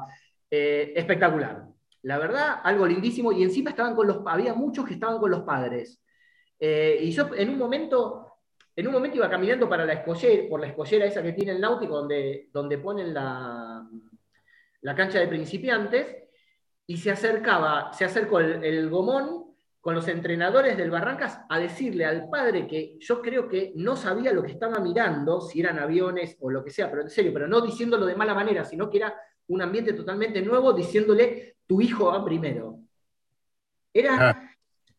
Eh, 0.50 0.94
espectacular. 0.96 1.66
La 2.04 2.18
verdad, 2.18 2.60
algo 2.64 2.86
lindísimo. 2.86 3.32
Y 3.32 3.44
encima 3.44 3.72
estaban 3.72 3.96
con 3.96 4.08
los, 4.08 4.22
había 4.26 4.54
muchos 4.54 4.86
que 4.86 4.94
estaban 4.94 5.20
con 5.20 5.32
los 5.32 5.42
padres. 5.42 6.02
Eh, 6.60 7.00
y 7.02 7.12
yo 7.12 7.34
en 7.36 7.50
un 7.50 7.58
momento, 7.58 8.38
en 8.76 8.86
un 8.88 8.94
momento 8.94 9.18
iba 9.18 9.30
caminando 9.30 9.68
para 9.68 9.86
la 9.86 9.94
escollera, 9.94 10.48
por 10.48 10.60
la 10.60 10.68
escollera 10.68 11.06
esa 11.06 11.24
que 11.24 11.34
tiene 11.34 11.54
el 11.54 11.62
náutico, 11.62 11.96
donde, 11.96 12.50
donde 12.54 12.78
ponen 12.78 13.14
la, 13.14 13.84
la 14.82 14.96
cancha 14.96 15.20
de 15.20 15.28
principiantes, 15.28 16.22
y 16.88 16.98
se 16.98 17.12
acercaba, 17.12 17.94
se 17.94 18.06
acercó 18.06 18.40
el, 18.40 18.90
gomón 18.90 19.56
con 19.80 19.96
los 19.96 20.08
entrenadores 20.08 20.78
del 20.78 20.92
Barrancas 20.92 21.40
a 21.50 21.58
decirle 21.58 22.06
al 22.06 22.30
padre 22.30 22.68
que 22.68 22.98
yo 23.00 23.22
creo 23.22 23.48
que 23.48 23.72
no 23.76 23.96
sabía 23.96 24.34
lo 24.34 24.44
que 24.44 24.52
estaba 24.52 24.80
mirando, 24.80 25.42
si 25.42 25.62
eran 25.62 25.80
aviones 25.80 26.38
o 26.42 26.50
lo 26.50 26.64
que 26.64 26.72
sea, 26.72 26.90
pero 26.90 27.02
en 27.02 27.10
serio, 27.10 27.32
pero 27.34 27.48
no 27.48 27.62
diciéndolo 27.62 28.06
de 28.06 28.16
mala 28.16 28.34
manera, 28.34 28.66
sino 28.66 28.90
que 28.90 28.98
era 28.98 29.16
un 29.48 29.62
ambiente 29.62 29.94
totalmente 29.94 30.42
nuevo, 30.42 30.74
diciéndole, 30.74 31.56
tu 31.66 31.82
hijo 31.82 32.06
va 32.06 32.24
primero. 32.24 32.80
Era 33.94 34.30
ah. 34.30 34.50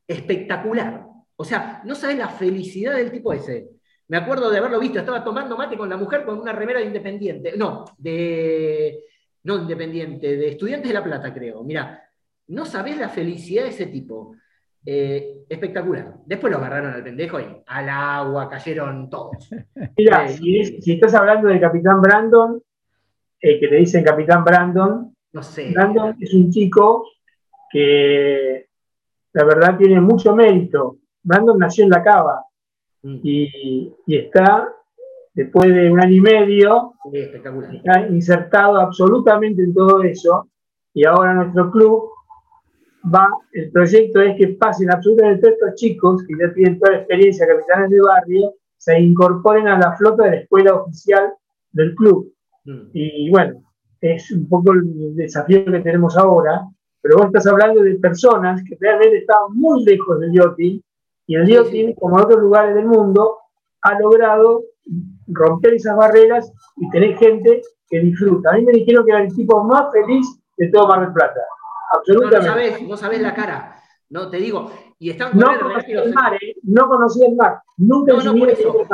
espectacular. 0.07 1.05
O 1.37 1.45
sea, 1.45 1.83
no 1.85 1.95
sabes 1.95 2.19
la 2.19 2.29
felicidad 2.29 2.97
del 2.97 3.11
tipo 3.11 3.33
ese. 3.33 3.69
Me 4.09 4.17
acuerdo 4.17 4.51
de 4.51 4.59
haberlo 4.59 4.79
visto, 4.79 4.99
estaba 4.99 5.25
tomando 5.25 5.57
mate 5.57 5.77
con 5.77 5.89
la 5.89 5.97
mujer 5.97 6.25
con 6.25 6.39
una 6.39 6.53
remera 6.53 6.81
de 6.81 6.87
Independiente. 6.87 7.55
No, 7.57 7.85
de. 7.99 9.05
No 9.45 9.59
Independiente, 9.59 10.37
de 10.37 10.49
Estudiantes 10.49 10.89
de 10.89 10.95
La 10.95 11.05
Plata, 11.05 11.33
creo. 11.33 11.63
Mira, 11.65 12.03
no 12.49 12.65
sabes 12.65 12.99
la 12.99 13.09
felicidad 13.09 13.65
de 13.65 13.71
ese 13.71 13.87
tipo. 13.87 14.37
Eh, 14.85 15.45
espectacular. 15.49 16.15
Después 16.27 16.51
lo 16.51 16.59
agarraron 16.59 16.93
al 16.93 17.05
pendejo 17.05 17.39
y 17.39 17.47
al 17.67 17.89
agua 17.89 18.49
cayeron 18.49 19.09
todos. 19.09 19.49
Mira, 19.97 20.29
si, 20.29 20.81
si, 20.81 20.93
estás 20.95 21.15
hablando 21.15 21.49
del 21.49 21.61
capitán 21.61 22.01
Brandon, 22.01 22.61
eh, 23.41 23.59
que 23.59 23.67
le 23.67 23.79
dicen 23.79 24.05
Capitán 24.05 24.45
Brandon. 24.45 25.15
No 25.33 25.43
sé. 25.43 25.73
Brandon 25.73 26.17
es 26.21 26.33
un 26.33 26.51
chico 26.51 27.07
que 27.71 28.69
la 29.33 29.45
verdad 29.45 29.77
tiene 29.77 30.01
mucho 30.01 30.35
mérito. 30.35 30.99
Brandon 31.23 31.59
nació 31.59 31.85
en 31.85 31.91
la 31.91 32.03
cava 32.03 32.45
mm. 33.03 33.21
y, 33.23 33.93
está, 34.07 34.69
después 35.35 35.75
de 35.75 35.91
un 35.91 36.01
año 36.01 36.17
y 36.17 36.21
medio, 36.21 36.95
está 37.13 38.07
insertado 38.09 38.79
absolutamente 38.79 39.63
en 39.63 39.75
todo 39.75 40.03
eso. 40.03 40.49
Y 40.95 41.05
ahora 41.05 41.35
nuestro 41.35 41.71
club 41.71 42.11
va, 43.13 43.29
el 43.53 43.71
proyecto 43.71 44.21
es 44.21 44.37
que 44.37 44.49
pasen 44.49 44.91
absolutamente 44.91 45.41
todos 45.41 45.55
estos 45.55 45.75
chicos 45.75 46.23
que 46.27 46.35
ya 46.39 46.53
tienen 46.53 46.79
toda 46.79 46.93
la 46.93 46.99
experiencia, 46.99 47.47
capitanes 47.47 47.91
de 47.91 48.01
barrio, 48.01 48.55
se 48.77 48.99
incorporen 49.01 49.69
a 49.69 49.79
la 49.79 49.97
flota 49.97 50.25
de 50.25 50.31
la 50.31 50.37
escuela 50.39 50.75
oficial 50.75 51.33
del 51.73 51.95
club. 51.95 52.33
Mm. 52.65 52.91
Y 52.93 53.31
bueno, 53.31 53.63
es 54.01 54.31
un 54.33 54.49
poco 54.49 54.73
el 54.73 55.15
desafío 55.15 55.65
que 55.65 55.81
tenemos 55.81 56.17
ahora, 56.17 56.63
pero 57.01 57.17
vos 57.17 57.27
estás 57.27 57.47
hablando 57.47 57.83
de 57.83 57.95
personas 57.95 58.63
que 58.69 58.77
realmente 58.81 59.19
estaban 59.19 59.55
muy 59.55 59.85
lejos 59.85 60.21
del 60.21 60.33
yachting 60.33 60.83
y 61.27 61.37
el 61.37 61.47
yachting, 61.47 61.95
como 61.95 62.19
en 62.19 62.25
otros 62.25 62.41
lugares 62.41 62.75
del 62.75 62.87
mundo, 62.87 63.39
ha 63.83 63.99
logrado 63.99 64.65
romper 65.27 65.75
esas 65.75 65.97
barreras 65.97 66.53
y 66.77 66.91
tener 66.91 67.17
gente 67.17 67.63
que 67.89 68.01
disfruta. 68.01 68.51
A 68.51 68.55
mí 68.55 68.65
me 68.65 68.73
dijeron 68.73 69.05
que 69.05 69.13
era 69.13 69.23
el 69.23 69.35
tipo 69.35 69.63
más 69.65 69.93
feliz 69.93 70.27
de 70.57 70.69
todo 70.69 70.89
Mar 70.89 71.01
del 71.01 71.13
Plata. 71.13 71.41
Absolutamente. 71.93 72.47
No, 72.47 72.53
sabes, 72.53 72.83
no 72.83 72.97
sabes 72.97 73.21
la 73.21 73.35
cara. 73.35 73.77
No, 74.09 74.29
te 74.29 74.39
digo. 74.39 74.71
Y 74.99 75.11
están 75.11 75.37
no 75.37 75.59
conocía 75.61 76.03
el 76.03 76.15
mar, 76.15 76.35
¿eh? 76.35 76.55
No 76.63 76.89
conocía 76.89 77.27
el 77.27 77.37
mar. 77.37 77.61
Nunca 77.77 78.13
no, 78.15 78.23
no, 78.23 78.39
por 78.39 78.51
eso. 78.51 78.87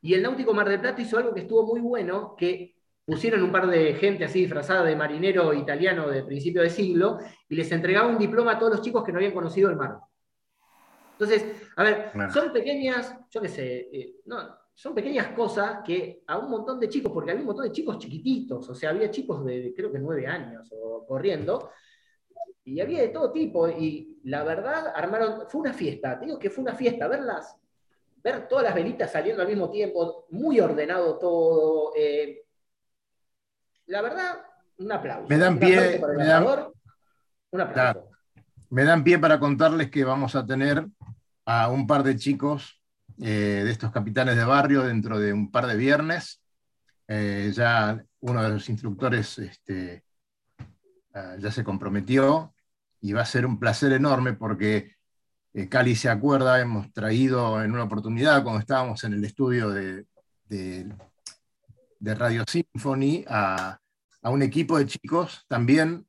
Y 0.00 0.14
el 0.14 0.22
Náutico 0.22 0.54
Mar 0.54 0.68
del 0.68 0.80
Plata 0.80 1.00
hizo 1.00 1.18
algo 1.18 1.34
que 1.34 1.40
estuvo 1.40 1.64
muy 1.64 1.80
bueno, 1.80 2.34
que 2.36 2.76
pusieron 3.04 3.42
un 3.42 3.50
par 3.50 3.66
de 3.66 3.94
gente 3.94 4.24
así 4.24 4.40
disfrazada 4.40 4.84
de 4.84 4.94
marinero 4.94 5.54
italiano 5.54 6.08
de 6.08 6.24
principio 6.24 6.62
de 6.62 6.70
siglo 6.70 7.18
y 7.48 7.56
les 7.56 7.72
entregaba 7.72 8.08
un 8.08 8.18
diploma 8.18 8.52
a 8.52 8.58
todos 8.58 8.72
los 8.72 8.82
chicos 8.82 9.02
que 9.02 9.12
no 9.12 9.18
habían 9.18 9.32
conocido 9.32 9.70
el 9.70 9.76
mar. 9.76 9.96
Entonces, 11.12 11.70
a 11.74 11.82
ver, 11.82 12.12
son 12.32 12.52
pequeñas, 12.52 13.16
yo 13.30 13.40
qué 13.40 13.48
sé, 13.48 13.88
eh, 13.92 14.16
no, 14.26 14.36
son 14.78 14.94
pequeñas 14.94 15.32
cosas 15.32 15.80
que 15.84 16.22
a 16.28 16.38
un 16.38 16.50
montón 16.50 16.78
de 16.78 16.88
chicos, 16.88 17.10
porque 17.10 17.32
había 17.32 17.40
un 17.40 17.48
montón 17.48 17.64
de 17.64 17.72
chicos 17.72 17.98
chiquititos, 17.98 18.68
o 18.68 18.74
sea, 18.76 18.90
había 18.90 19.10
chicos 19.10 19.44
de 19.44 19.74
creo 19.74 19.90
que 19.90 19.98
nueve 19.98 20.24
años 20.24 20.70
o 20.70 21.04
corriendo, 21.04 21.72
y 22.62 22.80
había 22.80 23.00
de 23.00 23.08
todo 23.08 23.32
tipo, 23.32 23.68
y 23.68 24.20
la 24.22 24.44
verdad, 24.44 24.92
armaron, 24.94 25.48
fue 25.48 25.62
una 25.62 25.72
fiesta, 25.72 26.14
digo 26.14 26.38
que 26.38 26.48
fue 26.48 26.62
una 26.62 26.76
fiesta, 26.76 27.08
verlas, 27.08 27.56
ver 28.22 28.46
todas 28.46 28.66
las 28.66 28.74
velitas 28.76 29.10
saliendo 29.10 29.42
al 29.42 29.48
mismo 29.48 29.68
tiempo, 29.68 30.26
muy 30.30 30.60
ordenado 30.60 31.18
todo, 31.18 31.92
eh, 31.96 32.44
la 33.86 34.00
verdad, 34.00 34.44
un 34.76 34.92
aplauso. 34.92 35.26
Me 35.28 35.38
dan 35.38 35.58
pie. 35.58 36.00
me 36.16 36.24
dan, 36.24 36.46
un 37.50 37.60
aplauso. 37.60 38.10
me 38.70 38.84
dan 38.84 39.02
pie 39.02 39.18
para 39.18 39.40
contarles 39.40 39.90
que 39.90 40.04
vamos 40.04 40.36
a 40.36 40.46
tener 40.46 40.86
a 41.46 41.68
un 41.68 41.84
par 41.88 42.04
de 42.04 42.14
chicos 42.14 42.77
eh, 43.20 43.62
de 43.64 43.70
estos 43.70 43.90
capitanes 43.90 44.36
de 44.36 44.44
barrio 44.44 44.82
dentro 44.82 45.18
de 45.18 45.32
un 45.32 45.50
par 45.50 45.66
de 45.66 45.76
viernes 45.76 46.40
Eh, 47.10 47.50
ya 47.54 48.04
uno 48.20 48.42
de 48.42 48.50
los 48.50 48.68
instructores 48.68 49.38
este, 49.38 50.04
ah, 51.14 51.36
ya 51.38 51.50
se 51.50 51.64
comprometió 51.64 52.52
y 53.00 53.14
va 53.14 53.22
a 53.22 53.24
ser 53.24 53.46
un 53.46 53.58
placer 53.58 53.92
enorme 53.92 54.34
porque 54.34 54.92
eh, 55.54 55.68
Cali 55.70 55.96
se 55.96 56.10
acuerda, 56.10 56.60
hemos 56.60 56.92
traído 56.92 57.62
en 57.62 57.72
una 57.72 57.84
oportunidad 57.84 58.42
cuando 58.42 58.60
estábamos 58.60 59.02
en 59.04 59.14
el 59.14 59.24
estudio 59.24 59.70
de, 59.70 60.04
de, 60.48 60.94
Radio 62.14 62.44
Symphony 62.46 63.24
a, 63.26 63.78
un 64.24 64.42
equipo 64.42 64.78
de 64.78 64.84
chicos, 64.84 65.46
también 65.48 66.06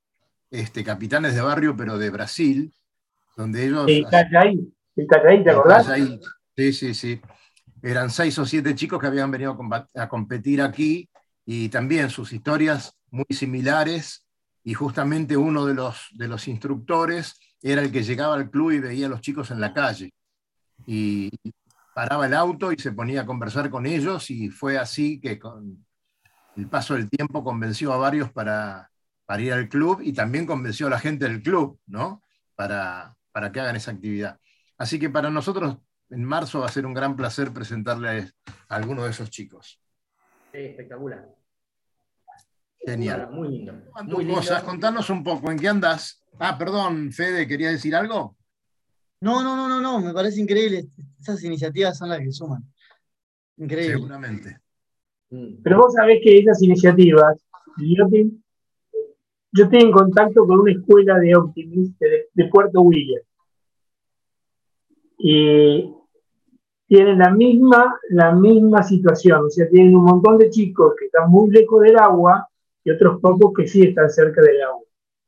este, 0.51 0.83
capitanes 0.83 1.33
de 1.33 1.41
barrio, 1.41 1.77
pero 1.77 1.97
de 1.97 2.09
Brasil, 2.09 2.73
donde 3.37 3.65
ellos... 3.65 3.85
¿te 5.43 5.51
acordás? 5.51 5.87
Sí, 6.59 6.73
sí, 6.73 6.93
sí. 6.93 7.21
Eran 7.81 8.09
seis 8.09 8.37
o 8.37 8.45
siete 8.45 8.75
chicos 8.75 8.99
que 8.99 9.07
habían 9.07 9.31
venido 9.31 9.57
a 9.95 10.09
competir 10.09 10.61
aquí 10.61 11.09
y 11.45 11.69
también 11.69 12.09
sus 12.09 12.33
historias 12.33 12.97
muy 13.11 13.27
similares 13.29 14.25
y 14.65 14.73
justamente 14.73 15.37
uno 15.37 15.65
de 15.65 15.73
los, 15.73 16.09
de 16.11 16.27
los 16.27 16.49
instructores 16.49 17.39
era 17.61 17.81
el 17.81 17.93
que 17.93 18.03
llegaba 18.03 18.35
al 18.35 18.49
club 18.49 18.71
y 18.71 18.79
veía 18.79 19.05
a 19.05 19.09
los 19.09 19.21
chicos 19.21 19.51
en 19.51 19.61
la 19.61 19.73
calle 19.73 20.13
y 20.85 21.31
paraba 21.95 22.25
el 22.25 22.33
auto 22.33 22.73
y 22.73 22.77
se 22.77 22.91
ponía 22.91 23.21
a 23.21 23.25
conversar 23.25 23.69
con 23.69 23.85
ellos 23.85 24.29
y 24.29 24.49
fue 24.49 24.77
así 24.77 25.21
que 25.21 25.39
con 25.39 25.85
el 26.57 26.67
paso 26.67 26.95
del 26.95 27.09
tiempo 27.09 27.41
convenció 27.41 27.93
a 27.93 27.97
varios 27.97 28.33
para, 28.33 28.91
para 29.25 29.41
ir 29.41 29.53
al 29.53 29.69
club 29.69 30.01
y 30.03 30.11
también 30.11 30.45
convenció 30.45 30.87
a 30.87 30.89
la 30.89 30.99
gente 30.99 31.23
del 31.23 31.41
club, 31.41 31.79
¿no? 31.87 32.21
Para, 32.53 33.15
para 33.31 33.49
que 33.49 33.61
hagan 33.61 33.77
esa 33.77 33.91
actividad. 33.91 34.41
Así 34.77 34.99
que 34.99 35.09
para 35.09 35.29
nosotros 35.29 35.77
en 36.09 36.23
marzo 36.23 36.59
va 36.59 36.67
a 36.67 36.71
ser 36.71 36.85
un 36.85 36.93
gran 36.93 37.15
placer 37.15 37.51
presentarles 37.51 38.33
a 38.67 38.75
alguno 38.75 39.03
de 39.03 39.11
esos 39.11 39.29
chicos. 39.29 39.79
espectacular. 40.51 41.27
Genial. 42.85 43.29
Muy 43.31 43.49
lindo. 43.49 43.73
Muy 44.05 44.27
cosas, 44.27 44.63
contanos 44.63 45.09
un 45.09 45.23
poco, 45.23 45.51
¿en 45.51 45.59
qué 45.59 45.67
andas? 45.67 46.23
Ah, 46.39 46.57
perdón, 46.57 47.11
Fede, 47.11 47.47
¿quería 47.47 47.69
decir 47.69 47.95
algo? 47.95 48.37
No, 49.21 49.43
no, 49.43 49.55
no, 49.55 49.67
no, 49.67 49.81
no, 49.81 49.99
me 49.99 50.13
parece 50.13 50.39
increíble. 50.39 50.87
Esas 51.19 51.43
iniciativas 51.43 51.97
son 51.97 52.09
las 52.09 52.19
que 52.19 52.31
suman. 52.31 52.63
Increíble. 53.57 53.95
Seguramente. 53.95 54.57
Mm. 55.29 55.61
Pero 55.61 55.77
vos 55.77 55.93
sabés 55.93 56.21
que 56.23 56.39
esas 56.39 56.61
iniciativas, 56.63 57.37
yo, 57.77 58.07
yo 59.51 59.63
estoy 59.65 59.81
en 59.81 59.91
contacto 59.91 60.45
con 60.47 60.61
una 60.61 60.71
escuela 60.71 61.19
de 61.19 61.35
Optimist 61.35 61.99
de, 61.99 62.45
Puerto 62.49 62.81
William. 62.81 63.21
Y 65.17 65.93
tienen 66.89 67.19
la 67.19 67.29
misma, 67.29 67.99
la 68.09 68.31
misma 68.31 68.81
situación, 68.81 69.45
o 69.45 69.49
sea, 69.49 69.69
tienen 69.69 69.95
un 69.95 70.05
montón 70.05 70.39
de 70.39 70.49
chicos 70.49 70.95
que 70.99 71.05
están 71.05 71.29
muy 71.29 71.51
lejos 71.51 71.81
del 71.83 71.95
agua 71.99 72.49
y 72.83 72.89
otros 72.89 73.21
pocos 73.21 73.53
que 73.55 73.67
sí 73.67 73.83
están 73.83 74.09
cerca 74.09 74.41
del 74.41 74.59
agua. 74.63 74.81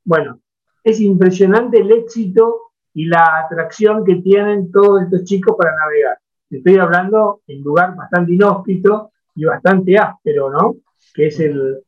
Bueno, 0.04 0.40
es 0.84 1.00
impresionante 1.00 1.80
el 1.80 1.92
éxito 1.92 2.72
y 2.96 3.06
la 3.06 3.46
atracción 3.46 4.04
que 4.04 4.16
tienen 4.16 4.72
todos 4.72 5.04
estos 5.04 5.24
chicos 5.24 5.56
para 5.56 5.76
navegar. 5.76 6.18
Estoy 6.50 6.78
hablando 6.78 7.42
en 7.46 7.60
un 7.60 7.64
lugar 7.64 7.96
bastante 7.96 8.34
inhóspito 8.34 9.12
y 9.36 9.46
bastante 9.46 10.00
áspero, 10.00 10.50
¿no? 10.50 10.78
Que 11.14 11.28
es 11.28 11.40
el, 11.40 11.84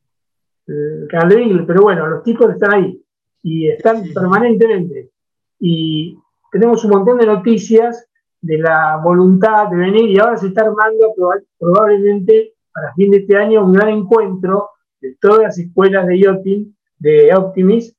canal 1.10 1.30
de 1.30 1.36
Beagle. 1.36 1.64
Pero 1.64 1.82
bueno, 1.82 2.06
los 2.06 2.22
chicos 2.22 2.52
están 2.52 2.74
ahí 2.74 3.02
y 3.42 3.68
están 3.70 4.04
permanentemente. 4.14 5.10
Y 5.58 6.16
tenemos 6.52 6.84
un 6.84 6.92
montón 6.92 7.18
de 7.18 7.26
noticias 7.26 8.06
de 8.44 8.58
la 8.58 9.00
voluntad 9.02 9.68
de 9.68 9.76
venir 9.76 10.10
y 10.10 10.18
ahora 10.18 10.36
se 10.36 10.48
está 10.48 10.62
armando 10.62 11.14
probablemente 11.58 12.52
para 12.72 12.92
fin 12.92 13.10
de 13.10 13.18
este 13.18 13.36
año 13.36 13.64
un 13.64 13.72
gran 13.72 13.88
encuentro 13.88 14.68
de 15.00 15.16
todas 15.18 15.40
las 15.40 15.58
escuelas 15.58 16.06
de 16.06 16.18
yachting, 16.18 16.76
de 16.98 17.34
Optimis, 17.34 17.96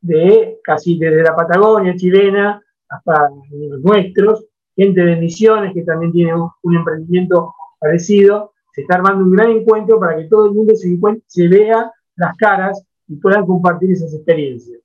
de 0.00 0.60
casi 0.62 0.98
desde 0.98 1.22
la 1.22 1.34
Patagonia 1.34 1.96
chilena 1.96 2.62
hasta 2.88 3.28
los 3.50 3.80
nuestros, 3.80 4.46
gente 4.76 5.00
de 5.00 5.16
Misiones 5.16 5.74
que 5.74 5.82
también 5.82 6.12
tiene 6.12 6.32
un, 6.34 6.76
emprendimiento 6.76 7.54
parecido. 7.80 8.52
Se 8.72 8.82
está 8.82 8.96
armando 8.96 9.24
un 9.24 9.32
gran 9.32 9.50
encuentro 9.50 9.98
para 9.98 10.16
que 10.16 10.28
todo 10.28 10.46
el 10.46 10.52
mundo 10.52 10.76
se, 10.76 10.96
se 11.26 11.48
vea 11.48 11.90
las 12.14 12.36
caras 12.36 12.80
y 13.08 13.16
puedan 13.16 13.44
compartir 13.44 13.90
esas 13.90 14.14
experiencias. 14.14 14.78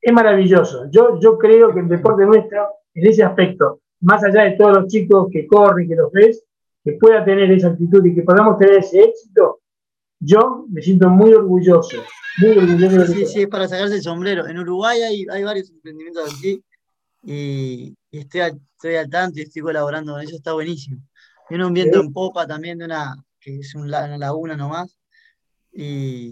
Es 0.00 0.12
maravilloso. 0.12 0.90
Yo, 0.90 1.20
yo 1.20 1.38
creo 1.38 1.72
que 1.72 1.80
el 1.80 1.88
deporte 1.88 2.26
nuestro, 2.26 2.66
en 2.94 3.06
ese 3.06 3.22
aspecto, 3.22 3.80
más 4.06 4.22
allá 4.22 4.44
de 4.44 4.52
todos 4.52 4.78
los 4.78 4.86
chicos 4.86 5.26
que 5.32 5.48
corren, 5.48 5.88
que 5.88 5.96
los 5.96 6.12
ves, 6.12 6.44
que 6.84 6.92
pueda 6.92 7.24
tener 7.24 7.50
esa 7.50 7.68
actitud 7.68 8.04
y 8.06 8.14
que 8.14 8.22
podamos 8.22 8.56
tener 8.56 8.76
ese 8.76 9.02
éxito, 9.02 9.58
yo 10.20 10.64
me 10.68 10.80
siento 10.80 11.10
muy 11.10 11.34
orgulloso, 11.34 11.96
muy 12.38 12.56
orgulloso. 12.56 13.12
Sí, 13.12 13.26
sí, 13.26 13.42
es 13.42 13.48
para 13.48 13.66
sacarse 13.66 13.96
el 13.96 14.02
sombrero. 14.02 14.46
En 14.46 14.60
Uruguay 14.60 15.02
hay, 15.02 15.26
hay 15.28 15.42
varios 15.42 15.70
emprendimientos 15.70 16.32
así 16.32 16.62
y, 17.24 17.96
estoy, 18.12 18.42
al, 18.42 18.60
estoy, 18.76 18.94
al, 18.94 19.10
tanto 19.10 19.40
y 19.40 19.42
estoy 19.42 19.62
colaborando 19.62 20.12
con 20.12 20.20
ellos, 20.22 20.34
está 20.34 20.52
buenísimo. 20.52 21.02
Tiene 21.48 21.66
un 21.66 21.72
viento 21.72 22.00
en 22.00 22.12
popa 22.12 22.46
también 22.46 22.78
de 22.78 22.84
una, 22.84 23.16
que 23.40 23.58
es 23.58 23.74
una 23.74 24.16
laguna 24.16 24.56
nomás, 24.56 24.96
y, 25.72 26.30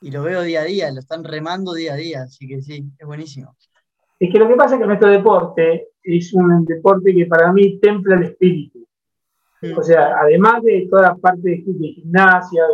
y 0.00 0.10
lo 0.10 0.22
veo 0.22 0.40
día 0.40 0.62
a 0.62 0.64
día, 0.64 0.90
lo 0.90 1.00
están 1.00 1.22
remando 1.22 1.74
día 1.74 1.92
a 1.92 1.96
día, 1.96 2.22
así 2.22 2.48
que 2.48 2.62
sí, 2.62 2.82
es 2.98 3.06
buenísimo. 3.06 3.54
Es 4.20 4.30
que 4.30 4.38
lo 4.38 4.48
que 4.48 4.54
pasa 4.54 4.74
es 4.74 4.82
que 4.82 4.86
nuestro 4.86 5.08
deporte 5.08 5.88
es 6.02 6.34
un 6.34 6.66
deporte 6.66 7.14
que 7.14 7.24
para 7.24 7.50
mí 7.54 7.80
templa 7.80 8.16
el 8.16 8.24
espíritu. 8.24 8.86
O 9.76 9.82
sea, 9.82 10.18
además 10.20 10.62
de 10.62 10.86
toda 10.90 11.02
la 11.02 11.14
parte 11.16 11.40
de, 11.42 11.62
gimnasia, 11.62 12.64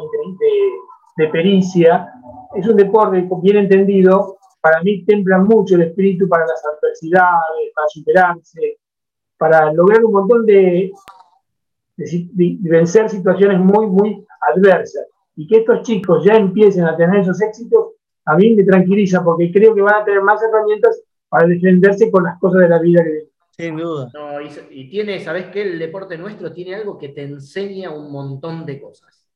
de, 1.16 1.28
pericia, 1.28 2.12
es 2.54 2.66
un 2.66 2.76
deporte 2.76 3.28
bien 3.42 3.58
entendido, 3.58 4.38
para 4.60 4.82
mí 4.82 5.04
templa 5.04 5.38
mucho 5.38 5.76
el 5.76 5.82
espíritu 5.82 6.28
para 6.28 6.46
las 6.46 6.60
adversidades, 6.64 7.72
para 7.74 7.88
superarse, 7.88 8.78
para 9.38 9.72
lograr 9.72 10.04
un 10.04 10.12
montón 10.12 10.46
de, 10.46 10.90
de, 11.96 12.58
vencer 12.62 13.08
situaciones 13.08 13.60
muy, 13.60 13.86
muy 13.86 14.26
adversas. 14.52 15.06
Y 15.36 15.46
que 15.46 15.58
estos 15.58 15.82
chicos 15.82 16.24
ya 16.24 16.34
empiecen 16.34 16.84
a 16.84 16.96
tener 16.96 17.20
esos 17.20 17.40
éxitos, 17.40 17.94
a 18.24 18.36
mí 18.36 18.54
me 18.54 18.64
tranquiliza 18.64 19.22
porque 19.22 19.52
creo 19.52 19.74
que 19.76 19.82
van 19.82 20.02
a 20.02 20.04
tener 20.04 20.22
más 20.22 20.42
herramientas 20.42 21.05
para 21.28 21.46
defenderse 21.46 22.10
con 22.10 22.24
las 22.24 22.38
cosas 22.38 22.62
de 22.62 22.68
la 22.68 22.78
vida 22.78 23.02
que. 23.04 23.28
Sin 23.50 23.76
duda. 23.76 24.10
y, 24.70 24.90
tiene, 24.90 25.18
¿sabes 25.20 25.46
qué? 25.46 25.62
El 25.62 25.78
deporte 25.78 26.18
nuestro 26.18 26.52
tiene 26.52 26.74
algo 26.74 26.98
que 26.98 27.08
te 27.08 27.22
enseña 27.22 27.90
un 27.90 28.12
montón 28.12 28.66
de 28.66 28.80
cosas. 28.80 29.30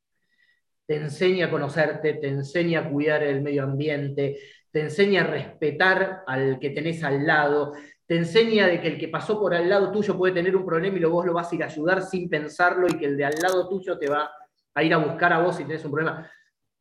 Te 0.85 0.97
enseña 0.97 1.47
a 1.47 1.49
conocerte, 1.49 2.13
te 2.13 2.27
enseña 2.27 2.81
a 2.81 2.89
cuidar 2.89 3.23
el 3.23 3.41
medio 3.41 3.63
ambiente, 3.63 4.37
te 4.71 4.81
enseña 4.81 5.21
a 5.21 5.27
respetar 5.27 6.23
al 6.27 6.59
que 6.59 6.69
tenés 6.69 7.03
al 7.03 7.25
lado, 7.25 7.73
te 8.05 8.15
enseña 8.15 8.67
de 8.67 8.79
que 8.79 8.89
el 8.89 8.99
que 8.99 9.07
pasó 9.07 9.39
por 9.39 9.55
al 9.55 9.69
lado 9.69 9.91
tuyo 9.91 10.17
puede 10.17 10.33
tener 10.33 10.55
un 10.55 10.65
problema 10.65 10.97
y 10.97 11.03
vos 11.05 11.25
lo 11.25 11.33
vas 11.33 11.51
a 11.51 11.55
ir 11.55 11.63
a 11.63 11.67
ayudar 11.67 12.03
sin 12.03 12.29
pensarlo 12.29 12.87
y 12.87 12.97
que 12.97 13.05
el 13.05 13.17
de 13.17 13.25
al 13.25 13.35
lado 13.41 13.67
tuyo 13.69 13.97
te 13.97 14.07
va 14.07 14.29
a 14.73 14.83
ir 14.83 14.93
a 14.93 14.97
buscar 14.97 15.33
a 15.33 15.39
vos 15.39 15.55
si 15.55 15.63
tenés 15.63 15.83
un 15.85 15.91
problema. 15.91 16.29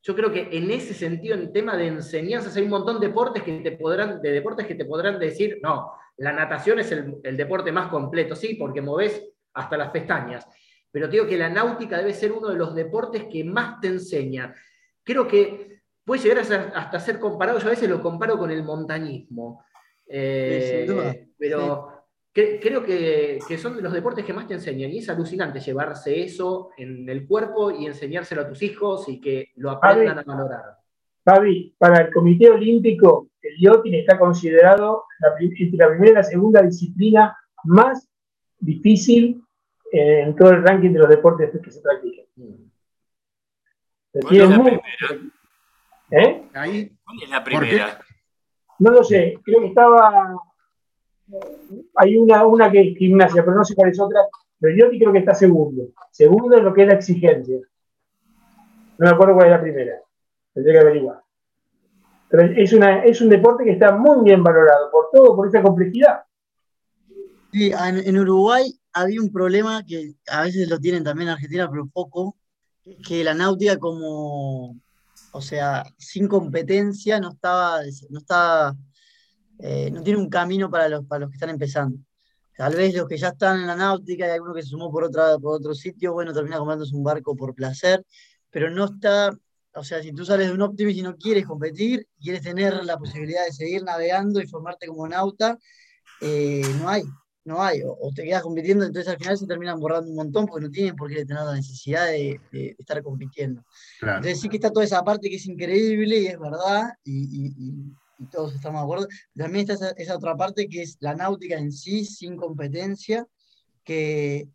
Yo 0.02 0.16
creo 0.16 0.32
que 0.32 0.48
en 0.50 0.70
ese 0.70 0.94
sentido, 0.94 1.34
en 1.34 1.52
tema 1.52 1.76
de 1.76 1.88
enseñanzas, 1.88 2.56
hay 2.56 2.62
un 2.62 2.70
montón 2.70 3.00
de 3.00 3.08
deportes 3.08 3.42
que 3.42 3.52
te 3.60 3.72
podrán, 3.72 4.22
de 4.22 4.30
deportes 4.32 4.66
que 4.66 4.74
te 4.74 4.86
podrán 4.86 5.18
decir, 5.18 5.58
no, 5.62 5.92
la 6.16 6.32
natación 6.32 6.78
es 6.78 6.90
el, 6.90 7.36
deporte 7.36 7.70
más 7.70 7.88
completo, 7.88 8.34
sí, 8.34 8.54
porque 8.54 8.80
moves 8.80 9.22
hasta 9.54 9.76
las 9.76 9.90
pestañas. 9.90 10.46
Pero 10.90 11.06
digo 11.06 11.26
que 11.26 11.36
la 11.36 11.50
náutica 11.50 11.98
debe 11.98 12.14
ser 12.14 12.32
uno 12.32 12.48
de 12.48 12.56
los 12.56 12.74
deportes 12.74 13.24
que 13.24 13.44
más 13.44 13.80
te 13.80 13.88
enseña. 13.88 14.54
Creo 15.04 15.28
que 15.28 15.82
puede 16.04 16.22
llegar 16.22 16.38
a 16.38 16.44
ser, 16.44 16.72
hasta 16.74 16.98
ser 16.98 17.18
comparado, 17.18 17.58
yo 17.58 17.66
a 17.66 17.70
veces 17.70 17.88
lo 17.88 18.02
comparo 18.02 18.38
con 18.38 18.50
el 18.50 18.64
montañismo. 18.64 19.64
Eh, 20.06 21.28
pero 21.38 21.99
creo 22.60 22.82
que, 22.84 23.38
son 23.58 23.76
de 23.76 23.82
los 23.82 23.92
deportes 23.92 24.24
que 24.24 24.32
más 24.32 24.46
te 24.46 24.54
enseñan 24.54 24.90
y 24.90 24.98
es 24.98 25.08
alucinante 25.08 25.60
llevarse 25.60 26.22
eso 26.22 26.70
en 26.76 27.08
el 27.08 27.26
cuerpo 27.26 27.70
y 27.70 27.86
enseñárselo 27.86 28.42
a 28.42 28.48
tus 28.48 28.62
hijos 28.62 29.08
y 29.08 29.20
que 29.20 29.50
lo 29.56 29.70
aprendan 29.70 30.18
a 30.18 30.22
valorar. 30.22 30.62
Fabi, 31.24 31.74
para 31.78 32.02
el 32.02 32.12
Comité 32.12 32.50
Olímpico, 32.50 33.28
el 33.42 33.56
yachting 33.58 33.94
está 33.94 34.18
considerado 34.18 35.04
la, 35.18 35.30
la 35.30 35.88
primera 35.88 36.10
y 36.10 36.14
la 36.14 36.22
segunda 36.22 36.62
disciplina 36.62 37.36
más 37.64 38.08
difícil 38.58 39.42
en 39.92 40.36
todo 40.36 40.50
el 40.50 40.62
ranking 40.62 40.90
de 40.90 40.98
los 40.98 41.08
deportes 41.08 41.50
que 41.62 41.70
se 41.70 41.80
practican. 41.80 42.26
¿Cuál 44.12 44.36
es 44.36 44.48
la 44.48 44.62
primera? 44.62 44.82
¿Eh? 46.10 46.48
¿Cuál 46.52 47.22
es 47.22 47.30
la 47.30 47.44
primera? 47.44 48.00
No 48.78 48.92
lo 48.92 49.04
sé, 49.04 49.38
creo 49.44 49.60
que 49.60 49.66
estaba 49.66 50.34
hay 51.96 52.16
una, 52.16 52.46
una 52.46 52.70
que 52.70 52.80
es 52.80 52.98
gimnasia, 52.98 53.44
pero 53.44 53.56
no 53.56 53.64
sé 53.64 53.74
cuál 53.74 53.90
es 53.90 54.00
otra. 54.00 54.20
Pero 54.58 54.76
yo 54.76 54.88
creo 54.98 55.12
que 55.12 55.20
está 55.20 55.34
segundo. 55.34 55.88
Segundo 56.10 56.56
es 56.56 56.62
lo 56.62 56.74
que 56.74 56.82
es 56.82 56.88
la 56.88 56.94
exigencia. 56.94 57.58
No 58.98 59.06
me 59.06 59.10
acuerdo 59.10 59.34
cuál 59.34 59.46
es 59.46 59.52
la 59.52 59.60
primera. 59.60 59.92
Tendría 60.52 60.74
que 60.74 60.86
averiguar. 60.86 61.22
Pero 62.28 62.42
es, 62.44 62.72
una, 62.72 63.04
es 63.04 63.20
un 63.20 63.28
deporte 63.28 63.64
que 63.64 63.72
está 63.72 63.96
muy 63.96 64.24
bien 64.24 64.42
valorado 64.42 64.90
por 64.90 65.08
todo, 65.12 65.34
por 65.34 65.48
esa 65.48 65.62
complejidad. 65.62 66.20
Sí, 67.52 67.72
en, 67.72 68.18
Uruguay 68.18 68.72
había 68.92 69.20
un 69.20 69.32
problema 69.32 69.84
que 69.84 70.12
a 70.28 70.42
veces 70.42 70.68
lo 70.68 70.78
tienen 70.78 71.02
también 71.02 71.28
en 71.28 71.34
Argentina, 71.34 71.68
pero 71.68 71.88
poco, 71.88 72.36
que 73.06 73.24
la 73.24 73.34
náutica 73.34 73.76
como, 73.78 74.76
o 75.32 75.40
sea, 75.40 75.84
sin 75.98 76.28
competencia 76.28 77.18
no 77.18 77.30
estaba, 77.30 77.80
no 78.10 78.18
está, 78.20 78.76
eh, 79.62 79.90
no 79.90 80.02
tiene 80.02 80.18
un 80.18 80.28
camino 80.28 80.70
para 80.70 80.88
los, 80.88 81.04
para 81.06 81.20
los 81.20 81.30
que 81.30 81.36
están 81.36 81.50
empezando. 81.50 81.98
Tal 82.56 82.74
vez 82.74 82.94
los 82.94 83.08
que 83.08 83.16
ya 83.16 83.28
están 83.28 83.60
en 83.60 83.66
la 83.66 83.76
náutica 83.76 84.26
y 84.26 84.30
alguno 84.30 84.52
que 84.52 84.62
se 84.62 84.68
sumó 84.68 84.90
por, 84.90 85.04
otra, 85.04 85.38
por 85.38 85.56
otro 85.56 85.74
sitio, 85.74 86.12
bueno, 86.12 86.32
termina 86.32 86.58
comprándose 86.58 86.94
un 86.94 87.02
barco 87.02 87.34
por 87.34 87.54
placer, 87.54 88.04
pero 88.50 88.70
no 88.70 88.84
está, 88.84 89.30
o 89.74 89.84
sea, 89.84 90.02
si 90.02 90.12
tú 90.12 90.24
sales 90.24 90.48
de 90.48 90.54
un 90.54 90.62
Optimus 90.62 90.94
y 90.94 91.02
no 91.02 91.16
quieres 91.16 91.46
competir, 91.46 92.06
quieres 92.20 92.42
tener 92.42 92.84
la 92.84 92.98
posibilidad 92.98 93.44
de 93.46 93.52
seguir 93.52 93.82
navegando 93.82 94.40
y 94.40 94.46
formarte 94.46 94.86
como 94.88 95.08
nauta, 95.08 95.56
eh, 96.20 96.62
no 96.78 96.88
hay, 96.88 97.02
no 97.44 97.62
hay, 97.62 97.80
o, 97.82 98.10
te 98.14 98.24
quedas 98.24 98.42
compitiendo, 98.42 98.84
entonces 98.84 99.10
al 99.10 99.18
final 99.18 99.38
se 99.38 99.46
terminan 99.46 99.80
borrando 99.80 100.10
un 100.10 100.16
montón 100.16 100.46
porque 100.46 100.66
no 100.66 100.70
tienen 100.70 100.96
por 100.96 101.08
qué 101.08 101.24
tener 101.24 101.42
la 101.42 101.54
necesidad 101.54 102.06
de, 102.06 102.40
estar 102.78 103.02
compitiendo. 103.02 103.64
Entonces 104.02 104.40
sí 104.40 104.48
que 104.48 104.56
está 104.56 104.70
toda 104.70 104.84
esa 104.84 105.02
parte 105.02 105.30
que 105.30 105.36
es 105.36 105.46
increíble 105.46 106.18
y 106.18 106.26
es 106.26 106.38
verdad, 106.38 106.90
y, 107.04 107.92
todos 108.26 108.54
estamos 108.54 108.80
de 108.80 108.84
acuerdo. 108.84 109.08
También 109.36 109.68
está 109.68 109.92
esa, 109.96 110.16
otra 110.16 110.36
parte 110.36 110.68
que 110.68 110.82
es 110.82 110.96
la 111.00 111.14
náutica 111.14 111.56
en 111.56 111.72
sí, 111.72 112.04
sin 112.04 112.36
competencia, 112.36 113.26
que, 113.84 114.48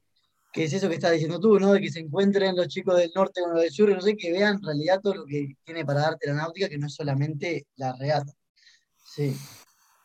es 0.53 0.73
eso 0.73 0.87
que 0.87 0.95
estás 0.95 1.11
diciendo 1.11 1.39
tú, 1.39 1.59
¿no? 1.59 1.73
De 1.73 1.81
que 1.81 1.91
se 1.91 1.99
encuentren 1.99 2.55
los 2.55 2.67
chicos 2.67 2.97
del 2.97 3.11
norte 3.13 3.41
con 3.41 3.51
los 3.51 3.61
del 3.61 3.71
sur, 3.71 3.89
y 3.89 3.93
no 3.93 4.01
sé, 4.01 4.15
que 4.15 4.31
vean 4.31 4.55
en 4.55 4.63
realidad 4.63 5.01
todo 5.01 5.15
lo 5.15 5.25
que 5.25 5.55
tiene 5.63 5.85
para 5.85 6.01
darte 6.01 6.27
la 6.27 6.35
náutica, 6.35 6.69
que 6.69 6.77
no 6.77 6.87
es 6.87 6.93
solamente 6.93 7.67
la 7.75 7.93
regata. 7.93 8.31
Sí. 9.03 9.35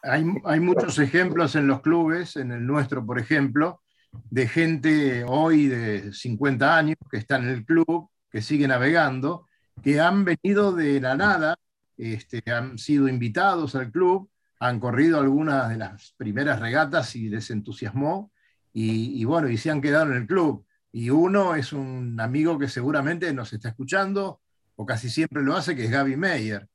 Hay, 0.03 0.61
muchos 0.61 0.99
ejemplos 0.99 1.55
en 1.57 1.67
los 1.67 1.83
clubes, 1.83 2.37
en 2.37 2.53
el 2.53 2.67
nuestro, 2.67 3.05
por 3.05 3.19
ejemplo, 3.19 3.83
de 4.31 4.49
gente 4.49 5.25
hoy 5.25 5.67
de 5.67 6.13
50 6.13 6.77
años 6.77 6.97
que 7.11 7.19
está 7.19 7.37
en 7.37 7.49
el 7.49 7.67
club, 7.67 8.09
que 8.31 8.41
sigue 8.41 8.67
navegando, 8.67 9.47
que 9.83 10.01
han 10.01 10.25
venido 10.25 10.73
de 10.73 11.01
la 11.01 11.17
nada, 11.17 11.57
este, 12.01 12.43
han 12.51 12.79
sido 12.79 13.09
invitados 13.09 13.75
al 13.75 13.91
club, 13.91 14.29
han 14.59 14.81
corrido 14.81 15.21
algunas 15.21 15.69
de 15.69 15.77
las 15.77 16.15
primeras 16.17 16.61
regatas 16.61 17.17
y 17.17 17.29
les 17.29 17.51
entusiasmó, 17.51 18.31
y, 18.73 19.21
y, 19.21 19.25
bueno, 19.25 19.49
y 19.49 19.57
se 19.57 19.71
han 19.71 19.81
quedado 19.81 20.11
en 20.11 20.19
el 20.19 20.27
club. 20.27 20.65
Y 20.93 21.11
uno 21.11 21.55
es 21.55 21.73
un 21.73 22.19
amigo 22.21 22.59
que 22.59 22.69
seguramente 22.69 23.33
nos 23.33 23.53
está 23.53 23.69
escuchando, 23.69 24.41
o 24.77 24.87
casi 24.87 25.09
siempre 25.09 25.43
lo 25.43 25.57
hace, 25.57 25.77
que 25.77 25.85
es 25.85 25.91
Gaby 25.91 26.17
Meyer. 26.17 26.69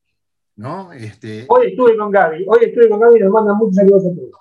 ¿no? 0.56 0.94
Este, 0.94 1.46
hoy 1.50 1.68
estuve 1.68 1.98
con 1.98 2.12
Gaby, 2.12 2.46
hoy 2.48 2.60
estuve 2.64 2.90
con 2.90 3.00
Gaby 3.00 3.20
y 3.20 3.24
nos 3.24 3.32
manda 3.32 3.54
muchos 3.54 3.76
saludos 3.76 4.06
a 4.06 4.16
todos. 4.16 4.32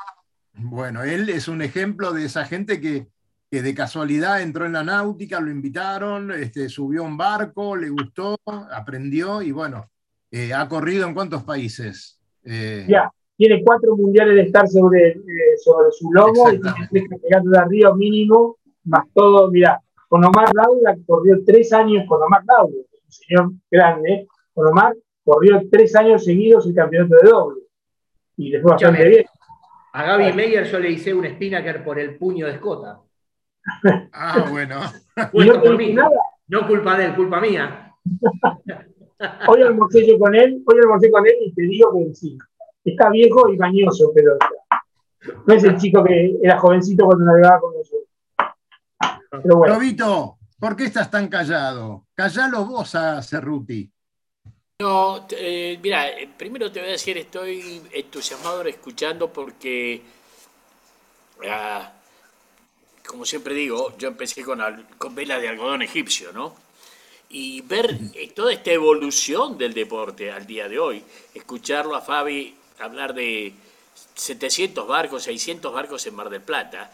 Bueno, 0.55 1.03
él 1.03 1.29
es 1.29 1.49
un 1.49 1.63
ejemplo 1.63 2.13
de 2.13 2.25
esa 2.25 2.45
gente 2.45 2.81
que, 2.81 3.09
que 3.51 3.63
de 3.63 3.75
casualidad 3.75 4.41
entró 4.41 4.67
en 4.67 4.75
la 4.75 4.85
náutica, 4.85 5.41
lo 5.41 5.51
invitaron, 5.51 6.31
este, 6.31 6.69
subió 6.69 7.03
a 7.03 7.07
un 7.07 7.17
barco, 7.17 7.75
le 7.77 7.91
gustó, 7.91 8.39
aprendió 8.47 9.43
y 9.43 9.51
bueno, 9.51 9.91
eh, 10.35 10.53
ha 10.53 10.69
corrido 10.69 11.07
en 11.07 11.15
cuántos 11.15 11.45
países. 11.45 12.19
Eh, 12.45 12.87
ya, 12.89 13.09
tiene 13.37 13.63
cuatro 13.65 13.97
mundiales 13.97 14.35
de 14.35 14.43
estar 14.43 14.67
sobre, 14.67 15.11
eh, 15.11 15.57
sobre 15.63 15.93
su 15.93 16.11
lomo 16.13 16.51
y 16.51 16.61
tiene 16.61 16.89
tres 16.91 17.05
campeonatos 17.09 17.53
de 17.53 17.59
arriba 17.59 17.95
mínimo, 17.95 18.57
más 18.83 19.05
todo, 19.15 19.49
mira, 19.53 19.81
con 20.09 20.25
Omar 20.25 20.49
Laura 20.53 20.97
corrió 21.07 21.37
tres 21.47 21.73
años 21.73 22.05
con 22.09 22.21
Omar 22.21 22.43
Laura, 22.47 22.75
un 22.75 23.13
señor 23.13 23.53
grande, 23.71 24.27
con 24.53 24.67
Omar 24.67 24.97
corrió 25.25 25.63
tres 25.71 25.95
años 25.95 26.25
seguidos 26.25 26.67
el 26.67 26.75
campeonato 26.75 27.15
de 27.23 27.31
doble. 27.31 27.61
Y 28.37 28.49
le 28.49 28.61
fue 28.61 28.73
bastante 28.73 29.09
bien. 29.09 29.25
A 29.93 30.03
Gaby 30.03 30.33
Meyer 30.33 30.65
yo 30.65 30.81
le 30.81 30.91
hice 30.91 31.15
un 31.15 31.25
spinnaker 31.25 31.85
por 31.85 32.01
el 32.01 32.19
puño 32.19 32.47
de 32.47 32.55
escota. 32.55 33.01
Ah, 34.13 34.47
bueno. 34.51 34.81
no, 35.33 35.63
por 35.63 35.77
mí. 35.77 35.93
Nada? 35.93 36.11
no 36.49 36.67
culpa 36.67 36.99
de 36.99 37.05
él, 37.05 37.15
culpa 37.15 37.41
mía. 37.41 37.95
hoy 39.49 39.63
almorcé 39.63 40.07
yo 40.07 40.19
con 40.19 40.35
él, 40.35 40.63
hoy 40.67 40.79
almorcé 40.83 41.11
con 41.11 41.27
él 41.27 41.35
y 41.41 41.53
te 41.53 41.63
digo 41.63 41.93
que 41.93 42.15
sí. 42.15 42.39
Está 42.85 43.11
viejo 43.11 43.49
y 43.49 43.57
bañoso, 43.57 44.13
pero 44.15 44.37
no 45.47 45.55
es 45.55 45.65
el 45.65 45.77
chico 45.79 46.05
que 46.05 46.37
era 46.43 46.59
jovencito 46.59 47.07
cuando 47.07 47.25
navegaba 47.25 47.61
con 47.61 47.75
nosotros. 47.75 48.09
Pero 49.43 49.57
bueno. 49.57 49.75
Robito, 49.75 50.39
¿por 50.59 50.77
qué 50.77 50.85
estás 50.85 51.11
tan 51.11 51.29
callado? 51.29 52.07
Callalo 52.15 52.65
vos 52.67 52.95
a 52.95 53.23
Cerruti. 53.23 53.91
No, 54.81 55.27
eh, 55.31 55.79
mira, 55.83 56.09
eh, 56.11 56.29
primero 56.37 56.71
te 56.71 56.81
voy 56.81 56.89
a 56.89 56.93
decir, 56.93 57.17
estoy 57.17 57.81
entusiasmado 57.93 58.63
escuchando 58.63 59.33
porque, 59.33 60.03
ah, 61.49 61.93
como 63.07 63.25
siempre 63.25 63.55
digo, 63.55 63.97
yo 63.97 64.09
empecé 64.09 64.43
con, 64.43 64.61
con 64.99 65.15
vela 65.15 65.39
de 65.39 65.49
algodón 65.49 65.83
egipcio, 65.83 66.33
¿no? 66.33 66.64
Y 67.35 67.63
ver 67.63 67.99
eh, 68.15 68.29
toda 68.29 68.53
esta 68.53 68.71
evolución 68.71 69.59
del 69.59 69.75
deporte 69.75 70.31
al 70.31 70.47
día 70.47 70.69
de 70.69 70.79
hoy, 70.79 71.03
escucharlo 71.35 71.97
a 71.97 72.01
Fabi 72.01 72.55
hablar 72.79 73.13
de 73.15 73.53
700 74.15 74.87
barcos, 74.87 75.25
600 75.25 75.73
barcos 75.73 76.07
en 76.07 76.15
Mar 76.15 76.31
del 76.31 76.43
Plata, 76.43 76.93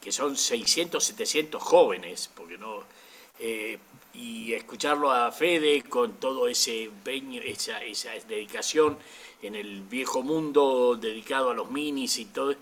que 0.00 0.12
son 0.12 0.36
600, 0.36 1.02
700 1.02 1.62
jóvenes, 1.62 2.30
porque 2.34 2.56
no 2.56 2.84
y 4.14 4.52
escucharlo 4.52 5.10
a 5.10 5.32
Fede 5.32 5.82
con 5.82 6.14
todo 6.14 6.46
ese 6.46 6.84
empeño, 6.84 7.42
esa, 7.42 7.82
esa 7.82 8.12
dedicación 8.28 8.96
en 9.42 9.54
el 9.56 9.82
viejo 9.82 10.22
mundo 10.22 10.96
dedicado 10.96 11.50
a 11.50 11.54
los 11.54 11.70
minis 11.70 12.18
y 12.18 12.26
todo, 12.26 12.54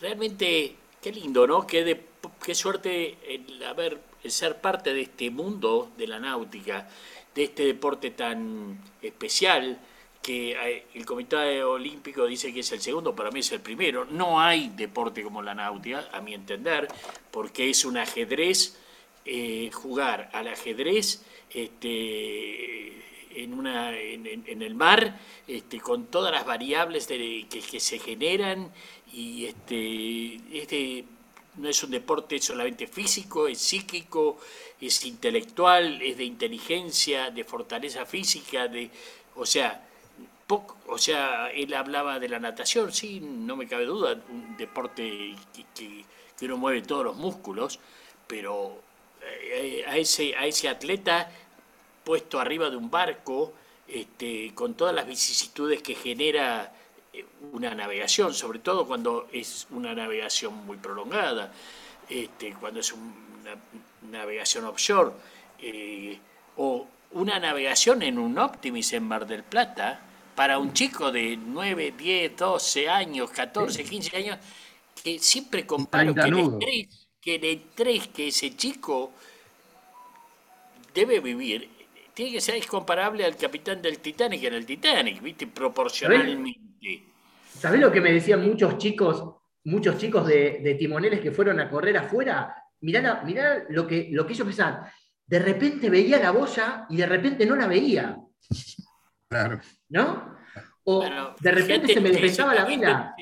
realmente 0.00 0.76
qué 1.00 1.12
lindo, 1.12 1.46
¿no? 1.46 1.66
Qué, 1.66 2.00
qué 2.42 2.54
suerte 2.54 3.16
el, 3.28 3.62
haber, 3.64 4.00
el 4.22 4.30
ser 4.30 4.60
parte 4.60 4.94
de 4.94 5.02
este 5.02 5.30
mundo 5.30 5.90
de 5.96 6.06
la 6.06 6.18
náutica, 6.18 6.88
de 7.34 7.44
este 7.44 7.64
deporte 7.64 8.10
tan 8.10 8.78
especial 9.00 9.78
que 10.22 10.52
eh, 10.52 10.86
el 10.94 11.04
Comité 11.04 11.64
Olímpico 11.64 12.26
dice 12.26 12.54
que 12.54 12.60
es 12.60 12.72
el 12.72 12.80
segundo, 12.80 13.14
para 13.14 13.30
mí 13.30 13.40
es 13.40 13.50
el 13.52 13.60
primero. 13.60 14.04
No 14.04 14.40
hay 14.40 14.68
deporte 14.68 15.22
como 15.22 15.42
la 15.42 15.54
náutica, 15.54 16.08
a 16.12 16.20
mi 16.20 16.32
entender, 16.32 16.88
porque 17.30 17.68
es 17.68 17.84
un 17.84 17.96
ajedrez 17.96 18.78
eh, 19.24 19.70
jugar 19.72 20.30
al 20.32 20.48
ajedrez 20.48 21.24
este, 21.50 22.92
en, 23.42 23.54
una, 23.54 23.98
en, 23.98 24.62
el 24.62 24.74
mar, 24.74 25.18
este, 25.46 25.80
con 25.80 26.06
todas 26.06 26.32
las 26.32 26.46
variables 26.46 27.06
que, 27.06 27.80
se 27.80 27.98
generan 27.98 28.72
y 29.12 29.46
este, 29.46 30.40
este 30.52 31.04
no 31.56 31.68
es 31.68 31.82
un 31.82 31.90
deporte 31.90 32.40
solamente 32.40 32.86
físico, 32.86 33.46
es 33.46 33.58
psíquico, 33.58 34.38
es 34.80 35.04
intelectual, 35.04 36.00
es 36.02 36.16
de 36.16 36.24
inteligencia, 36.24 37.30
de 37.30 37.44
fortaleza 37.44 38.06
física, 38.06 38.68
de, 38.68 38.90
o 39.36 39.46
sea, 39.46 39.88
o 40.86 40.98
sea, 40.98 41.50
él 41.50 41.72
hablaba 41.72 42.18
de 42.18 42.28
la 42.28 42.38
natación, 42.38 42.92
sí, 42.92 43.20
no 43.20 43.56
me 43.56 43.66
cabe 43.66 43.86
duda, 43.86 44.20
un 44.28 44.56
deporte 44.56 45.34
que, 45.54 45.64
que, 45.74 46.04
que 46.38 46.44
uno 46.44 46.58
mueve 46.58 46.82
todos 46.82 47.04
los 47.04 47.16
músculos, 47.16 47.78
pero 48.26 48.82
eh, 49.22 49.84
a, 49.86 49.96
ese, 49.96 50.34
a 50.36 50.46
ese 50.46 50.68
atleta 50.68 51.30
puesto 52.04 52.40
arriba 52.40 52.68
de 52.68 52.76
un 52.76 52.90
barco, 52.90 53.52
este, 53.88 54.52
con 54.54 54.74
todas 54.74 54.94
las 54.94 55.06
vicisitudes 55.06 55.82
que 55.82 55.94
genera 55.94 56.72
una 57.52 57.74
navegación, 57.74 58.32
sobre 58.34 58.58
todo 58.58 58.86
cuando 58.86 59.28
es 59.32 59.66
una 59.70 59.94
navegación 59.94 60.66
muy 60.66 60.76
prolongada, 60.76 61.52
este, 62.08 62.54
cuando 62.54 62.80
es 62.80 62.92
una 62.92 63.56
navegación 64.10 64.64
offshore, 64.64 65.12
eh, 65.58 66.18
o 66.56 66.86
una 67.12 67.38
navegación 67.38 68.02
en 68.02 68.18
un 68.18 68.38
Optimis 68.38 68.92
en 68.92 69.04
Mar 69.04 69.26
del 69.26 69.42
Plata, 69.42 70.00
para 70.34 70.58
un 70.58 70.72
chico 70.72 71.12
de 71.12 71.36
9, 71.36 71.94
10, 71.96 72.36
12 72.36 72.88
años, 72.88 73.30
14, 73.30 73.84
15 73.84 74.16
años, 74.16 74.38
que 75.02 75.18
siempre 75.18 75.66
comparo 75.66 76.14
que 76.14 76.88
que 77.22 77.36
el 77.36 77.44
estrés 77.44 78.08
que 78.08 78.28
ese 78.28 78.56
chico 78.56 79.12
debe 80.92 81.20
vivir 81.20 81.70
tiene 82.14 82.32
que 82.32 82.40
ser 82.40 82.64
comparable 82.66 83.24
al 83.24 83.36
capitán 83.36 83.80
del 83.80 83.98
Titanic 83.98 84.44
en 84.44 84.54
el 84.54 84.66
Titanic, 84.66 85.22
¿viste? 85.22 85.46
Proporcionalmente. 85.46 87.04
¿Sabés 87.58 87.80
lo 87.80 87.92
que 87.92 88.00
me 88.00 88.12
decían 88.12 88.46
muchos 88.46 88.78
chicos, 88.78 89.24
muchos 89.64 89.96
chicos 89.98 90.26
de, 90.26 90.76
timoneles 90.78 91.20
que 91.20 91.32
fueron 91.32 91.60
a 91.60 91.70
correr 91.70 91.96
afuera? 91.96 92.54
Mirá, 92.80 93.22
lo, 93.68 93.86
que, 93.86 94.08
lo 94.10 94.26
que 94.26 94.32
ellos 94.32 94.46
pensaban. 94.46 94.86
De 95.26 95.38
repente 95.38 95.88
veía 95.88 96.18
la 96.18 96.32
boya 96.32 96.86
y 96.90 96.96
de 96.96 97.06
repente 97.06 97.46
no 97.46 97.56
la 97.56 97.66
veía. 97.66 98.18
Claro. 99.28 99.60
¿No? 99.88 100.36
O 100.84 101.34
de 101.38 101.52
repente 101.52 101.94
se 101.94 102.00
me 102.00 102.10
despejaba 102.10 102.54
la 102.54 102.64
vela. 102.64 103.14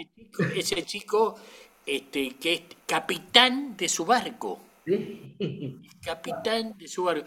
ese 0.57 0.83
chico 0.85 1.39
este, 1.87 2.37
que 2.37 2.55
es 2.55 2.63
capitán 2.87 3.77
de 3.77 3.89
su 3.89 4.05
barco. 4.05 4.59
Capitán 6.03 6.77
de 6.79 6.89
su 6.89 7.05
barco. 7.05 7.27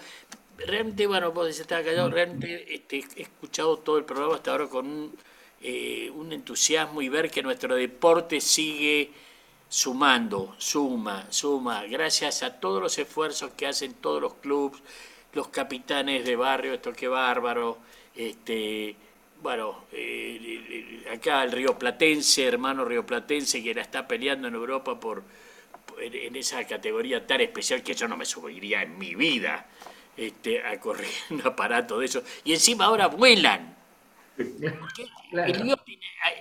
Realmente, 0.58 1.08
bueno, 1.08 1.32
vos 1.32 1.60
estar 1.60 1.84
callado, 1.84 2.10
realmente 2.10 2.74
este, 2.74 3.04
he 3.18 3.22
escuchado 3.24 3.78
todo 3.78 3.98
el 3.98 4.06
programa 4.06 4.36
hasta 4.36 4.52
ahora 4.52 4.68
con 4.68 4.86
un, 4.86 5.18
eh, 5.62 6.12
un 6.14 6.32
entusiasmo 6.32 7.02
y 7.02 7.10
ver 7.10 7.32
que 7.32 7.42
nuestro 7.42 7.76
deporte 7.76 8.40
sigue 8.40 9.12
sumando, 9.68 10.54
suma, 10.60 11.26
suma, 11.32 11.84
gracias 11.86 12.44
a 12.44 12.60
todos 12.60 12.82
los 12.82 12.98
esfuerzos 13.00 13.52
que 13.58 13.66
hacen 13.66 13.96
todos 13.96 14.22
los 14.22 14.36
clubes, 14.36 14.82
los 15.34 15.48
capitanes 15.48 16.24
de 16.26 16.36
barrio, 16.36 16.74
esto 16.76 16.94
que 16.94 17.08
bárbaro, 17.08 17.80
este, 18.16 18.96
bueno, 19.42 19.86
eh, 19.92 21.04
acá 21.12 21.44
el 21.44 21.52
río 21.52 21.78
Platense, 21.80 22.46
hermano 22.46 22.86
río 22.86 23.06
Platense, 23.06 23.64
que 23.64 23.74
la 23.74 23.82
está 23.82 24.08
peleando 24.08 24.48
en 24.48 24.54
Europa 24.54 25.00
por, 25.00 25.24
en 26.00 26.36
esa 26.36 26.64
categoría 26.68 27.26
tan 27.26 27.42
especial 27.42 27.82
que 27.82 27.96
yo 27.96 28.08
no 28.08 28.16
me 28.16 28.26
subiría 28.26 28.84
en 28.84 28.98
mi 29.00 29.16
vida 29.16 29.66
este, 30.16 30.64
a 30.64 30.80
correr 30.80 31.10
un 31.30 31.46
aparato 31.46 32.00
de 32.00 32.06
eso. 32.06 32.24
Y 32.44 32.54
encima 32.54 32.86
ahora 32.86 33.08
vuelan. 33.08 33.76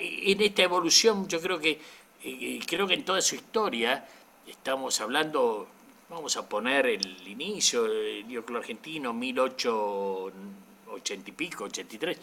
en 0.00 0.40
esta 0.40 0.62
evolución, 0.62 1.28
yo 1.28 1.40
creo 1.40 1.58
que, 1.58 1.80
eh, 2.24 2.60
creo 2.66 2.86
que 2.86 2.94
en 2.94 3.04
toda 3.04 3.20
su 3.20 3.34
historia, 3.34 4.06
estamos 4.46 5.00
hablando, 5.00 5.68
vamos 6.08 6.36
a 6.36 6.48
poner 6.48 6.86
el 6.86 7.28
inicio 7.28 7.82
del 7.84 8.26
dioclo 8.26 8.58
argentino, 8.58 9.12
1880 9.12 11.30
y 11.30 11.32
pico, 11.32 11.64
83, 11.64 12.18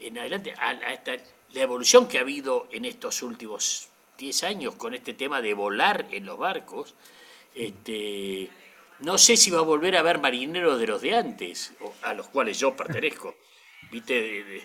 en 0.00 0.18
adelante, 0.18 0.54
a, 0.58 0.72
la 0.74 1.60
evolución 1.60 2.08
que 2.08 2.18
ha 2.18 2.22
habido 2.22 2.66
en 2.72 2.86
estos 2.86 3.22
últimos 3.22 3.88
10 4.18 4.44
años 4.44 4.74
con 4.74 4.94
este 4.94 5.14
tema 5.14 5.40
de 5.42 5.54
volar 5.54 6.06
en 6.10 6.26
los 6.26 6.38
barcos, 6.38 6.94
este, 7.54 8.50
no 9.04 9.18
sé 9.18 9.36
si 9.36 9.50
va 9.50 9.58
a 9.58 9.62
volver 9.62 9.96
a 9.96 10.00
haber 10.00 10.20
marineros 10.20 10.78
de 10.78 10.86
los 10.86 11.02
de 11.02 11.14
antes, 11.16 11.74
a 12.02 12.14
los 12.14 12.28
cuales 12.28 12.58
yo 12.58 12.74
pertenezco, 12.76 13.34
¿viste? 13.92 14.64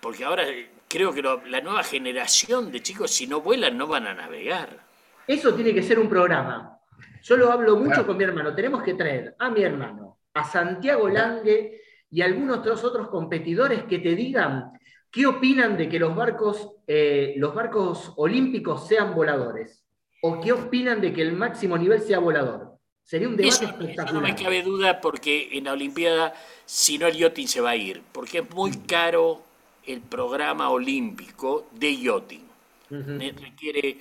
porque 0.00 0.24
ahora 0.24 0.44
creo 0.86 1.12
que 1.12 1.22
la 1.22 1.60
nueva 1.60 1.82
generación 1.82 2.70
de 2.70 2.80
chicos, 2.80 3.10
si 3.10 3.26
no 3.26 3.40
vuelan, 3.40 3.76
no 3.76 3.86
van 3.86 4.06
a 4.06 4.14
navegar. 4.14 4.86
Eso 5.26 5.54
tiene 5.54 5.74
que 5.74 5.82
ser 5.82 5.98
un 5.98 6.08
programa. 6.08 6.78
Yo 7.22 7.36
lo 7.36 7.52
hablo 7.52 7.76
mucho 7.76 8.06
con 8.06 8.16
mi 8.16 8.24
hermano. 8.24 8.54
Tenemos 8.54 8.82
que 8.82 8.94
traer 8.94 9.34
a 9.38 9.50
mi 9.50 9.62
hermano, 9.62 10.18
a 10.34 10.44
Santiago 10.44 11.08
Lange 11.08 11.82
y 12.10 12.22
a 12.22 12.26
algunos 12.26 12.58
otros, 12.58 12.84
otros 12.84 13.08
competidores 13.08 13.84
que 13.84 13.98
te 13.98 14.14
digan 14.14 14.72
qué 15.10 15.26
opinan 15.26 15.76
de 15.76 15.88
que 15.88 15.98
los 15.98 16.14
barcos, 16.14 16.76
eh, 16.86 17.34
los 17.36 17.54
barcos 17.54 18.14
olímpicos 18.16 18.86
sean 18.86 19.14
voladores. 19.14 19.84
O 20.22 20.40
qué 20.40 20.52
opinan 20.52 21.00
de 21.00 21.12
que 21.12 21.22
el 21.22 21.32
máximo 21.32 21.76
nivel 21.76 22.00
sea 22.00 22.18
volador. 22.18 22.67
Sería 23.08 23.26
un 23.26 23.38
debate 23.38 23.64
espectacular. 23.64 24.12
no 24.12 24.20
me 24.20 24.34
cabe 24.34 24.62
duda 24.62 25.00
porque 25.00 25.48
en 25.52 25.64
la 25.64 25.72
Olimpiada, 25.72 26.34
si 26.66 26.98
no 26.98 27.06
el 27.06 27.16
yachting 27.16 27.48
se 27.48 27.62
va 27.62 27.70
a 27.70 27.76
ir, 27.76 28.02
porque 28.12 28.40
es 28.40 28.50
muy 28.50 28.70
caro 28.86 29.42
el 29.86 30.02
programa 30.02 30.68
olímpico 30.68 31.68
de 31.72 31.96
yachting. 31.96 32.46
Requiere 32.90 33.96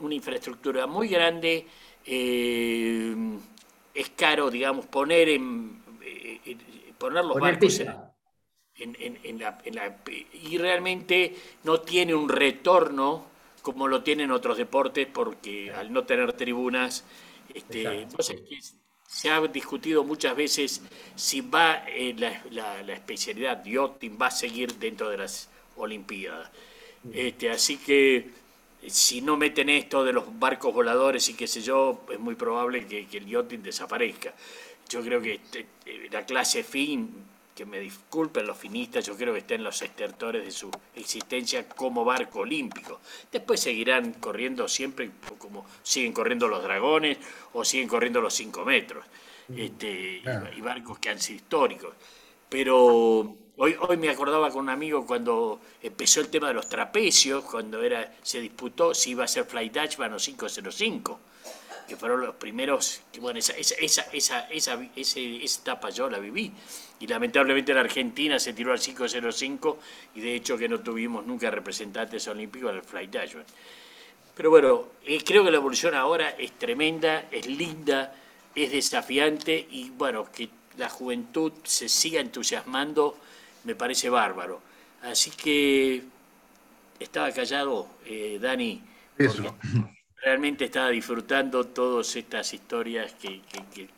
una 0.00 0.14
infraestructura 0.14 0.86
muy 0.86 1.08
grande, 1.08 1.66
eh, 2.04 3.14
es 3.94 4.10
caro, 4.10 4.50
digamos, 4.50 4.84
poner 4.84 5.30
en, 5.30 5.80
eh, 6.02 6.54
poner 6.98 7.24
los 7.24 7.40
barcos 7.40 7.80
en, 7.80 9.38
la, 9.38 9.58
y 10.34 10.58
realmente 10.58 11.34
no 11.64 11.80
tiene 11.80 12.14
un 12.14 12.28
retorno 12.28 13.24
como 13.62 13.88
lo 13.88 14.02
tienen 14.02 14.30
otros 14.30 14.58
deportes 14.58 15.08
porque 15.10 15.72
al 15.72 15.90
no 15.92 16.04
tener 16.04 16.34
tribunas 16.34 17.04
este, 17.56 18.06
se 19.06 19.30
ha 19.30 19.40
discutido 19.40 20.04
muchas 20.04 20.36
veces 20.36 20.82
si 21.14 21.40
va 21.40 21.84
eh, 21.88 22.14
la, 22.18 22.82
la, 22.82 22.92
especialidad 22.92 23.64
yachting 23.64 24.18
va 24.20 24.26
a 24.26 24.30
seguir 24.30 24.74
dentro 24.74 25.08
de 25.08 25.18
las 25.18 25.48
Olimpiadas. 25.76 26.50
Este, 27.12 27.50
así 27.50 27.76
que 27.76 28.30
si 28.86 29.20
no 29.20 29.36
meten 29.36 29.68
esto 29.68 30.04
de 30.04 30.12
los 30.12 30.38
barcos 30.38 30.72
voladores 30.74 31.28
y 31.28 31.34
qué 31.34 31.46
sé 31.46 31.60
yo, 31.62 32.04
es 32.10 32.18
muy 32.18 32.34
probable 32.34 32.86
que, 32.86 33.06
el 33.12 33.26
yachting 33.26 33.62
desaparezca. 33.62 34.34
Yo 34.88 35.02
creo 35.02 35.20
que 35.20 35.34
este, 35.34 35.66
eh, 35.84 36.08
la 36.10 36.24
clase 36.24 36.62
fin, 36.64 37.10
que 37.56 37.64
me 37.64 37.80
disculpen 37.80 38.46
los 38.46 38.58
finistas, 38.58 39.06
yo 39.06 39.16
creo 39.16 39.32
que 39.32 39.40
está 39.40 39.54
en 39.54 39.64
los 39.64 39.80
estertores 39.80 40.44
de 40.44 40.50
su 40.50 40.70
existencia 40.94 41.66
como 41.66 42.04
barco 42.04 42.40
olímpico. 42.40 43.00
Después 43.32 43.60
seguirán 43.60 44.12
corriendo 44.12 44.68
siempre 44.68 45.10
como 45.38 45.64
siguen 45.82 46.12
corriendo 46.12 46.48
los 46.48 46.62
dragones 46.62 47.16
o 47.54 47.64
siguen 47.64 47.88
corriendo 47.88 48.20
los 48.20 48.34
5 48.34 48.62
metros. 48.66 49.06
Mm, 49.48 49.58
este, 49.58 50.22
y, 50.54 50.60
barcos 50.60 50.98
que 50.98 51.08
han 51.08 51.18
sido 51.18 51.36
históricos. 51.36 51.94
Pero 52.50 52.76
hoy, 53.56 53.74
hoy 53.88 53.96
me 53.96 54.10
acordaba 54.10 54.50
con 54.50 54.64
un 54.64 54.68
amigo 54.68 55.06
cuando 55.06 55.62
empezó 55.82 56.20
el 56.20 56.28
tema 56.28 56.48
de 56.48 56.54
los 56.54 56.68
trapecios, 56.68 57.42
cuando 57.44 57.82
era, 57.82 58.16
se 58.22 58.38
disputó 58.42 58.92
si 58.92 59.12
iba 59.12 59.24
a 59.24 59.28
ser 59.28 59.46
Fly 59.46 59.70
Dutchman 59.70 60.12
o 60.12 60.18
505 60.18 61.20
que 61.86 61.96
fueron 61.96 62.20
los 62.20 62.34
primeros, 62.34 63.02
bueno, 63.20 63.38
esa, 63.38 63.56
esa, 63.56 64.02
esa, 64.12 64.40
esa, 64.50 64.88
esa, 64.96 65.20
etapa 65.20 65.90
yo 65.90 66.10
la 66.10 66.18
viví. 66.18 66.52
Y 66.98 67.06
lamentablemente 67.06 67.74
la 67.74 67.80
Argentina 67.80 68.38
se 68.38 68.52
tiró 68.52 68.72
al 68.72 68.80
505 68.80 69.78
y 70.14 70.20
de 70.20 70.34
hecho 70.34 70.56
que 70.56 70.68
no 70.68 70.80
tuvimos 70.80 71.26
nunca 71.26 71.50
representantes 71.50 72.26
olímpicos 72.28 72.70
en 72.70 72.76
el 72.76 72.82
Flight 72.82 73.10
Dashman. 73.10 73.44
Pero 74.34 74.50
bueno, 74.50 74.88
eh, 75.04 75.22
creo 75.24 75.44
que 75.44 75.50
la 75.50 75.58
evolución 75.58 75.94
ahora 75.94 76.30
es 76.30 76.52
tremenda, 76.52 77.26
es 77.30 77.46
linda, 77.46 78.14
es 78.54 78.70
desafiante 78.72 79.66
y 79.70 79.90
bueno, 79.90 80.30
que 80.30 80.48
la 80.76 80.88
juventud 80.88 81.52
se 81.64 81.88
siga 81.88 82.20
entusiasmando 82.20 83.16
me 83.66 83.74
parece 83.74 84.08
bárbaro. 84.08 84.60
Así 85.02 85.30
que 85.30 86.02
estaba 86.98 87.30
callado, 87.32 87.88
eh, 88.06 88.38
Dani. 88.40 88.82
Eso 89.18 89.56
realmente 90.26 90.64
estaba 90.64 90.88
disfrutando 90.88 91.68
todas 91.68 92.16
estas 92.16 92.52
historias 92.52 93.14
que, 93.14 93.42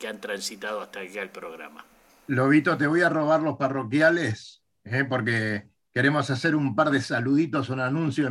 han 0.06 0.20
transitado 0.20 0.82
hasta 0.82 1.00
acá 1.00 1.22
el 1.22 1.30
programa. 1.30 1.86
Lobito, 2.26 2.76
te 2.76 2.86
voy 2.86 3.00
a 3.00 3.08
robar 3.08 3.40
los 3.40 3.56
parroquiales, 3.56 4.62
¿eh? 4.84 5.04
porque 5.04 5.70
queremos 5.90 6.28
hacer 6.28 6.54
un 6.54 6.76
par 6.76 6.90
de 6.90 7.00
saluditos, 7.00 7.70
un 7.70 7.80
anuncio. 7.80 8.28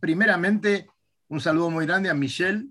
Primeramente, 0.00 0.86
un 1.28 1.42
saludo 1.42 1.68
muy 1.68 1.84
grande 1.84 2.08
a 2.08 2.14
Michelle, 2.14 2.68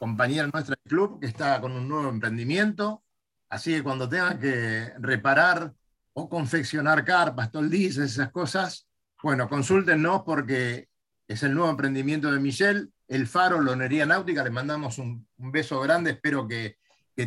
compañera 0.00 0.50
nuestra 0.52 0.74
del 0.74 0.90
club, 0.90 1.20
que 1.20 1.28
está 1.28 1.60
con 1.60 1.70
un 1.70 1.88
nuevo 1.88 2.08
emprendimiento. 2.08 3.04
Así 3.48 3.72
que 3.72 3.84
cuando 3.84 4.08
tengan 4.08 4.40
que 4.40 4.94
reparar 4.98 5.72
o 6.14 6.28
confeccionar 6.28 7.04
carpas, 7.04 7.52
toldices, 7.52 8.14
esas 8.14 8.32
cosas, 8.32 8.88
bueno, 9.22 9.48
consúltenos 9.48 10.22
porque 10.26 10.88
es 11.28 11.44
el 11.44 11.54
nuevo 11.54 11.70
emprendimiento 11.70 12.32
de 12.32 12.40
Michelle 12.40 12.88
el 13.08 13.26
Faro, 13.26 13.60
Lonería 13.60 14.06
Náutica, 14.06 14.42
le 14.42 14.50
mandamos 14.50 14.98
un, 14.98 15.26
beso 15.36 15.80
grande, 15.80 16.12
espero 16.12 16.46
que, 16.48 16.78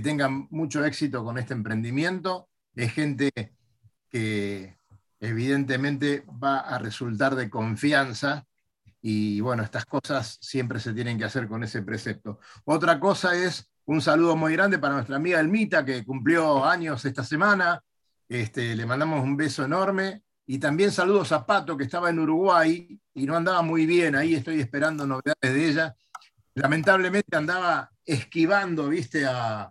tengan 0.04 0.48
mucho 0.52 0.84
éxito 0.84 1.24
con 1.24 1.38
este 1.38 1.54
emprendimiento. 1.54 2.50
Es 2.76 2.92
gente 2.92 3.32
que 4.10 4.78
evidentemente 5.22 6.26
va 6.44 6.60
a 6.60 6.78
resultar 6.78 7.36
de 7.36 7.50
confianza 7.50 8.46
y 9.02 9.40
bueno, 9.40 9.64
estas 9.64 9.86
cosas 9.86 10.38
siempre 10.42 10.82
se 10.82 10.94
tienen 10.94 11.18
que 11.18 11.24
hacer 11.24 11.48
con 11.48 11.64
ese 11.64 11.84
precepto. 11.84 12.40
Otra 12.66 13.00
cosa 13.00 13.34
es 13.36 13.72
un 13.86 14.02
saludo 14.02 14.36
muy 14.36 14.52
grande 14.52 14.80
para 14.80 14.96
nuestra 14.96 15.16
amiga 15.16 15.40
Elmita, 15.40 15.86
que 15.86 16.04
cumplió 16.04 16.66
años 16.66 17.06
esta 17.06 17.24
semana. 17.24 17.82
Este, 18.28 18.76
le 18.76 18.86
mandamos 18.86 19.24
un 19.24 19.38
beso 19.38 19.64
enorme. 19.64 20.24
Y 20.50 20.60
también 20.60 20.92
saludos 20.92 21.34
a 21.34 21.46
Pato, 21.46 21.76
que 21.76 21.84
estaba 21.84 22.10
en 22.10 22.20
Uruguay 22.20 22.98
y 23.14 23.26
no 23.26 23.36
andaba 23.36 23.62
muy 23.62 23.86
bien. 23.86 24.16
Ahí 24.16 24.34
estoy 24.34 24.62
esperando 24.62 25.06
novedades 25.06 25.36
de 25.42 25.68
ella. 25.68 25.96
Lamentablemente 26.56 27.36
andaba 27.36 27.92
esquivando, 28.06 28.88
viste, 28.88 29.26
a, 29.26 29.70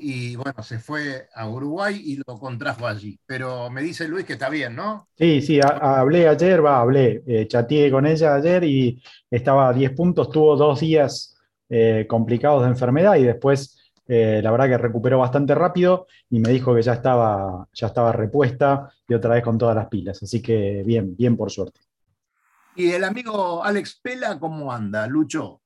y 0.00 0.36
bueno, 0.36 0.62
se 0.62 0.78
fue 0.78 1.26
a 1.34 1.48
Uruguay 1.48 2.00
y 2.04 2.16
lo 2.16 2.38
contrajo 2.38 2.86
allí. 2.86 3.18
Pero 3.26 3.68
me 3.70 3.82
dice 3.82 4.06
Luis 4.06 4.24
que 4.24 4.34
está 4.34 4.48
bien, 4.48 4.76
¿no? 4.76 5.08
Sí, 5.18 5.42
sí, 5.42 5.58
hablé 5.60 6.28
ayer, 6.28 6.64
va, 6.64 6.80
hablé, 6.80 7.24
eh, 7.26 7.48
chateé 7.48 7.90
con 7.90 8.06
ella 8.06 8.36
ayer 8.36 8.62
y 8.62 9.02
estaba 9.28 9.68
a 9.68 9.72
10 9.72 9.90
puntos, 9.92 10.30
tuvo 10.30 10.56
dos 10.56 10.78
días 10.78 11.36
eh, 11.68 12.06
complicados 12.08 12.62
de 12.62 12.68
enfermedad 12.68 13.16
y 13.16 13.24
después 13.24 13.81
eh, 14.14 14.42
la 14.42 14.50
verdad 14.50 14.68
que 14.68 14.76
recuperó 14.76 15.18
bastante 15.20 15.54
rápido 15.54 16.06
y 16.28 16.38
me 16.38 16.50
dijo 16.50 16.74
que 16.74 16.82
ya 16.82 16.92
estaba, 16.92 17.66
ya 17.72 17.86
estaba 17.86 18.12
repuesta 18.12 18.92
y 19.08 19.14
otra 19.14 19.32
vez 19.32 19.42
con 19.42 19.56
todas 19.56 19.74
las 19.74 19.86
pilas. 19.86 20.22
Así 20.22 20.42
que 20.42 20.82
bien, 20.84 21.16
bien 21.16 21.34
por 21.34 21.50
suerte. 21.50 21.80
¿Y 22.76 22.90
el 22.90 23.04
amigo 23.04 23.64
Alex 23.64 24.00
Pela 24.02 24.38
cómo 24.38 24.70
anda, 24.70 25.06
Lucho? 25.06 25.62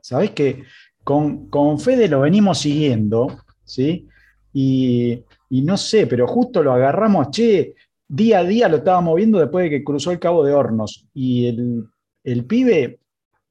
Sabés 0.00 0.30
que 0.30 0.64
con, 1.02 1.50
con 1.50 1.78
Fede 1.78 2.08
lo 2.08 2.20
venimos 2.20 2.60
siguiendo, 2.60 3.26
¿sí? 3.62 4.08
Y, 4.54 5.22
no 5.50 5.76
sé, 5.76 6.06
pero 6.06 6.26
justo 6.26 6.62
lo 6.62 6.72
agarramos, 6.72 7.30
che, 7.30 7.74
día 8.08 8.38
a 8.38 8.44
día 8.44 8.70
lo 8.70 8.78
estábamos 8.78 9.16
viendo 9.16 9.38
después 9.38 9.64
de 9.64 9.70
que 9.70 9.84
cruzó 9.84 10.12
el 10.12 10.18
Cabo 10.18 10.44
de 10.44 10.54
Hornos 10.54 11.06
y 11.12 11.48
el, 11.48 11.84
el 12.22 12.46
pibe 12.46 13.00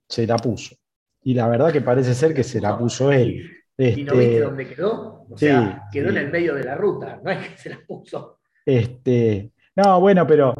se 0.09 0.25
la 0.25 0.37
puso. 0.37 0.75
Y 1.21 1.35
la 1.35 1.47
verdad 1.47 1.71
que 1.71 1.81
parece 1.81 2.15
ser 2.15 2.33
que 2.33 2.43
se 2.43 2.59
la 2.59 2.75
puso 2.75 3.11
él. 3.11 3.62
¿Y 3.77 4.03
no 4.03 4.13
viste 4.13 4.33
este, 4.35 4.39
dónde 4.41 4.67
quedó? 4.67 5.25
O 5.29 5.37
sea, 5.37 5.87
quedó 5.91 6.09
en 6.09 6.17
el 6.17 6.31
medio 6.31 6.55
de 6.55 6.63
la 6.63 6.75
ruta, 6.75 7.19
no 7.23 7.31
es 7.31 7.49
que 7.49 7.57
se 7.57 7.69
la 7.69 7.79
puso. 7.87 8.39
Este, 8.65 9.51
no, 9.75 9.99
bueno, 9.99 10.27
pero 10.27 10.53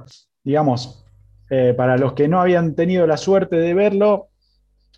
digamos, 0.43 1.05
eh, 1.49 1.74
para 1.78 1.97
los 1.97 2.14
que 2.14 2.28
no 2.28 2.41
habían 2.41 2.76
tenido 2.76 3.05
la 3.05 3.18
suerte 3.18 3.55
de 3.57 3.74
verlo, 3.74 4.30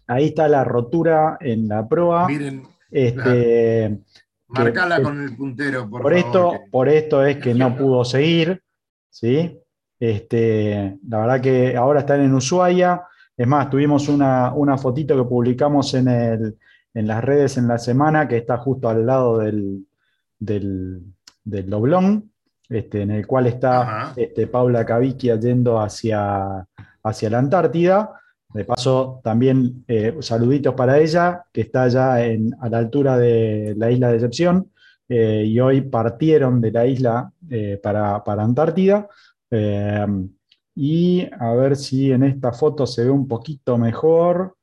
ahí 0.07 0.27
está 0.27 0.47
la 0.47 0.63
rotura 0.63 1.37
en 1.41 1.67
la 1.67 1.87
proa. 1.87 2.27
Miren, 2.27 2.63
este, 2.89 3.99
Marcala 4.47 5.01
con 5.01 5.21
el 5.21 5.35
puntero, 5.35 5.89
por, 5.89 6.13
Esto, 6.13 6.61
por 6.71 6.87
esto 6.87 7.25
es 7.25 7.37
que 7.37 7.53
no 7.53 7.75
pudo 7.75 8.05
seguir, 8.05 8.61
¿sí? 9.09 9.59
Este, 9.99 10.97
la 11.07 11.19
verdad 11.19 11.41
que 11.41 11.75
ahora 11.75 12.01
están 12.01 12.21
en 12.21 12.33
Ushuaia. 12.33 13.03
Es 13.35 13.47
más, 13.47 13.69
tuvimos 13.69 14.07
una, 14.07 14.77
fotito 14.77 15.17
que 15.17 15.27
publicamos 15.27 15.93
en, 15.93 16.07
el, 16.07 16.57
en, 16.95 17.07
las 17.07 17.23
redes 17.23 17.57
en 17.57 17.67
la 17.67 17.77
semana, 17.77 18.27
que 18.27 18.37
está 18.37 18.57
justo 18.57 18.89
al 18.89 19.05
lado 19.05 19.37
del, 19.37 19.85
del, 20.39 21.03
doblón, 21.43 22.31
este, 22.69 23.03
en 23.03 23.11
el 23.11 23.27
cual 23.27 23.47
está 23.47 24.13
este, 24.15 24.47
Paula 24.47 24.85
Cavicchia 24.85 25.39
yendo 25.39 25.79
hacia, 25.79 26.65
hacia 27.03 27.29
la 27.29 27.39
Antártida. 27.39 28.19
De 28.53 28.63
paso, 28.63 29.19
también 29.21 29.83
eh, 29.87 30.15
saluditos 30.21 30.73
para 30.75 30.97
ella, 30.97 31.43
que 31.51 31.61
está 31.61 31.89
ya 31.89 32.15
a 32.15 32.69
la 32.69 32.77
altura 32.77 33.17
de 33.17 33.73
la 33.75 33.91
isla 33.91 34.07
de 34.07 34.13
Decepción, 34.13 34.71
eh, 35.09 35.43
y 35.45 35.59
hoy 35.59 35.81
partieron 35.81 36.61
de 36.61 36.71
la 36.71 36.85
isla 36.85 37.31
eh, 37.49 37.79
para, 37.83 38.23
Antártida. 38.25 39.09
y 40.73 41.27
a 41.39 41.53
ver 41.53 41.75
si 41.75 42.11
en 42.11 42.23
esta 42.23 42.53
foto 42.53 42.87
se 42.87 43.03
ve 43.03 43.09
un 43.09 43.27
poquito 43.27 43.77
mejor, 43.77 44.55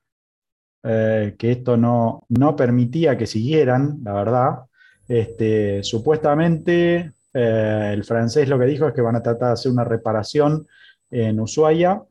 que 0.83 1.37
esto 1.41 1.77
no, 1.77 2.25
no 2.29 2.57
permitía 2.57 3.17
que 3.17 3.27
siguieran, 3.27 4.01
la 4.03 4.13
verdad. 4.13 4.59
Este, 5.07 5.83
supuestamente, 5.85 7.13
el 7.33 8.05
francés 8.05 8.49
lo 8.49 8.59
que 8.59 8.67
dijo 8.67 8.89
es 8.89 8.95
que 8.95 9.01
van 9.01 9.17
a 9.17 9.23
tratar 9.23 9.49
de 9.49 9.53
hacer 9.55 9.71
una 9.71 9.85
reparación 9.85 10.67
en 11.11 11.39
Ushuaia 11.39 12.03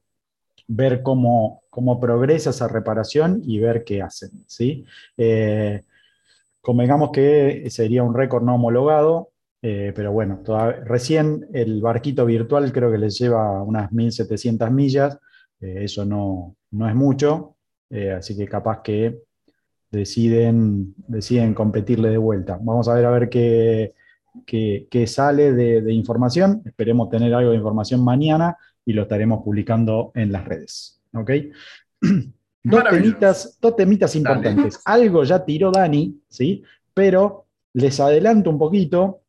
ver 0.74 1.02
cómo, 1.04 1.64
cómo 1.70 2.00
progresa 2.00 2.52
esa 2.52 2.68
reparación 2.68 3.42
y 3.44 3.60
ver 3.60 3.84
qué 3.84 4.02
hacen. 4.02 4.32
¿sí? 4.48 4.86
Eh, 5.18 5.84
convengamos 6.62 7.12
que 7.12 7.68
sería 7.70 8.04
un 8.04 8.16
récord 8.16 8.44
no 8.44 8.56
homologado, 8.56 9.32
eh, 9.62 9.92
pero 9.96 10.12
bueno, 10.12 10.42
recién 10.86 11.48
el 11.54 11.82
barquito 11.82 12.26
virtual 12.26 12.72
creo 12.72 12.92
que 12.92 12.98
les 12.98 13.18
lleva 13.20 13.62
unas 13.62 13.92
1.700 13.92 14.72
millas, 14.72 15.20
eh, 15.60 15.84
eso 15.84 16.06
no, 16.06 16.56
no, 16.72 16.90
es 16.90 16.96
mucho, 16.96 17.56
así 18.18 18.38
que 18.38 18.48
capaz 18.48 18.82
que 18.82 19.20
deciden, 19.92 20.94
deciden 21.08 21.54
competirle 21.54 22.10
de 22.10 22.18
vuelta. 22.18 22.58
Vamos 22.62 22.88
a 22.88 22.94
ver 22.94 23.06
a 23.06 23.12
ver 23.12 23.30
qué, 23.30 23.94
qué, 24.46 25.08
sale 25.08 25.52
de, 25.54 25.82
de, 25.82 25.94
información, 25.94 26.62
esperemos 26.66 27.10
tener 27.10 27.34
algo 27.34 27.52
de 27.52 27.58
información 27.58 28.04
mañana 28.04 28.58
y 28.86 28.94
lo 28.94 29.04
estaremos 29.04 29.44
publicando 29.44 30.12
en 30.16 30.32
las 30.32 30.46
redes. 30.46 31.02
¿Ok? 31.14 31.32
Dos 32.64 32.84
temitas, 32.90 33.58
dos 33.60 33.76
temitas, 33.76 34.16
importantes. 34.16 34.80
Algo 34.86 35.24
ya 35.24 35.44
tiró 35.44 35.72
Dani, 35.72 36.22
¿sí? 36.30 36.64
Pero 36.94 37.48
les 37.74 38.00
adelanto 38.00 38.50
un 38.52 38.60
poquito. 38.60 39.22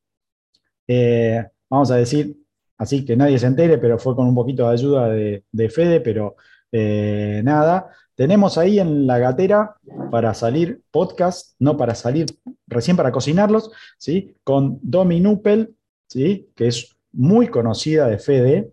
Eh, 0.86 1.42
vamos 1.70 1.90
a 1.90 1.96
decir, 1.96 2.36
así 2.76 3.04
que 3.04 3.16
nadie 3.16 3.38
se 3.38 3.46
entere, 3.46 3.78
pero 3.78 3.98
fue 3.98 4.14
con 4.14 4.26
un 4.26 4.34
poquito 4.34 4.66
de 4.66 4.72
ayuda 4.74 5.08
de, 5.08 5.68
Fede, 5.70 6.00
pero 6.00 6.36
eh, 6.70 7.40
nada. 7.42 7.88
Tenemos 8.14 8.58
ahí 8.58 8.78
en 8.78 9.06
la 9.06 9.18
gatera 9.18 9.76
para 10.10 10.34
salir 10.34 10.82
podcast, 10.90 11.54
no 11.58 11.76
para 11.76 11.94
salir, 11.94 12.26
recién 12.66 12.96
para 12.96 13.12
cocinarlos, 13.12 13.70
¿sí? 13.98 14.34
Con 14.44 14.78
Domi 14.82 15.20
Nupel, 15.20 15.74
¿sí? 16.08 16.48
Que 16.54 16.68
es 16.68 16.94
muy 17.12 17.48
conocida 17.48 18.06
de 18.06 18.18
Fede, 18.18 18.70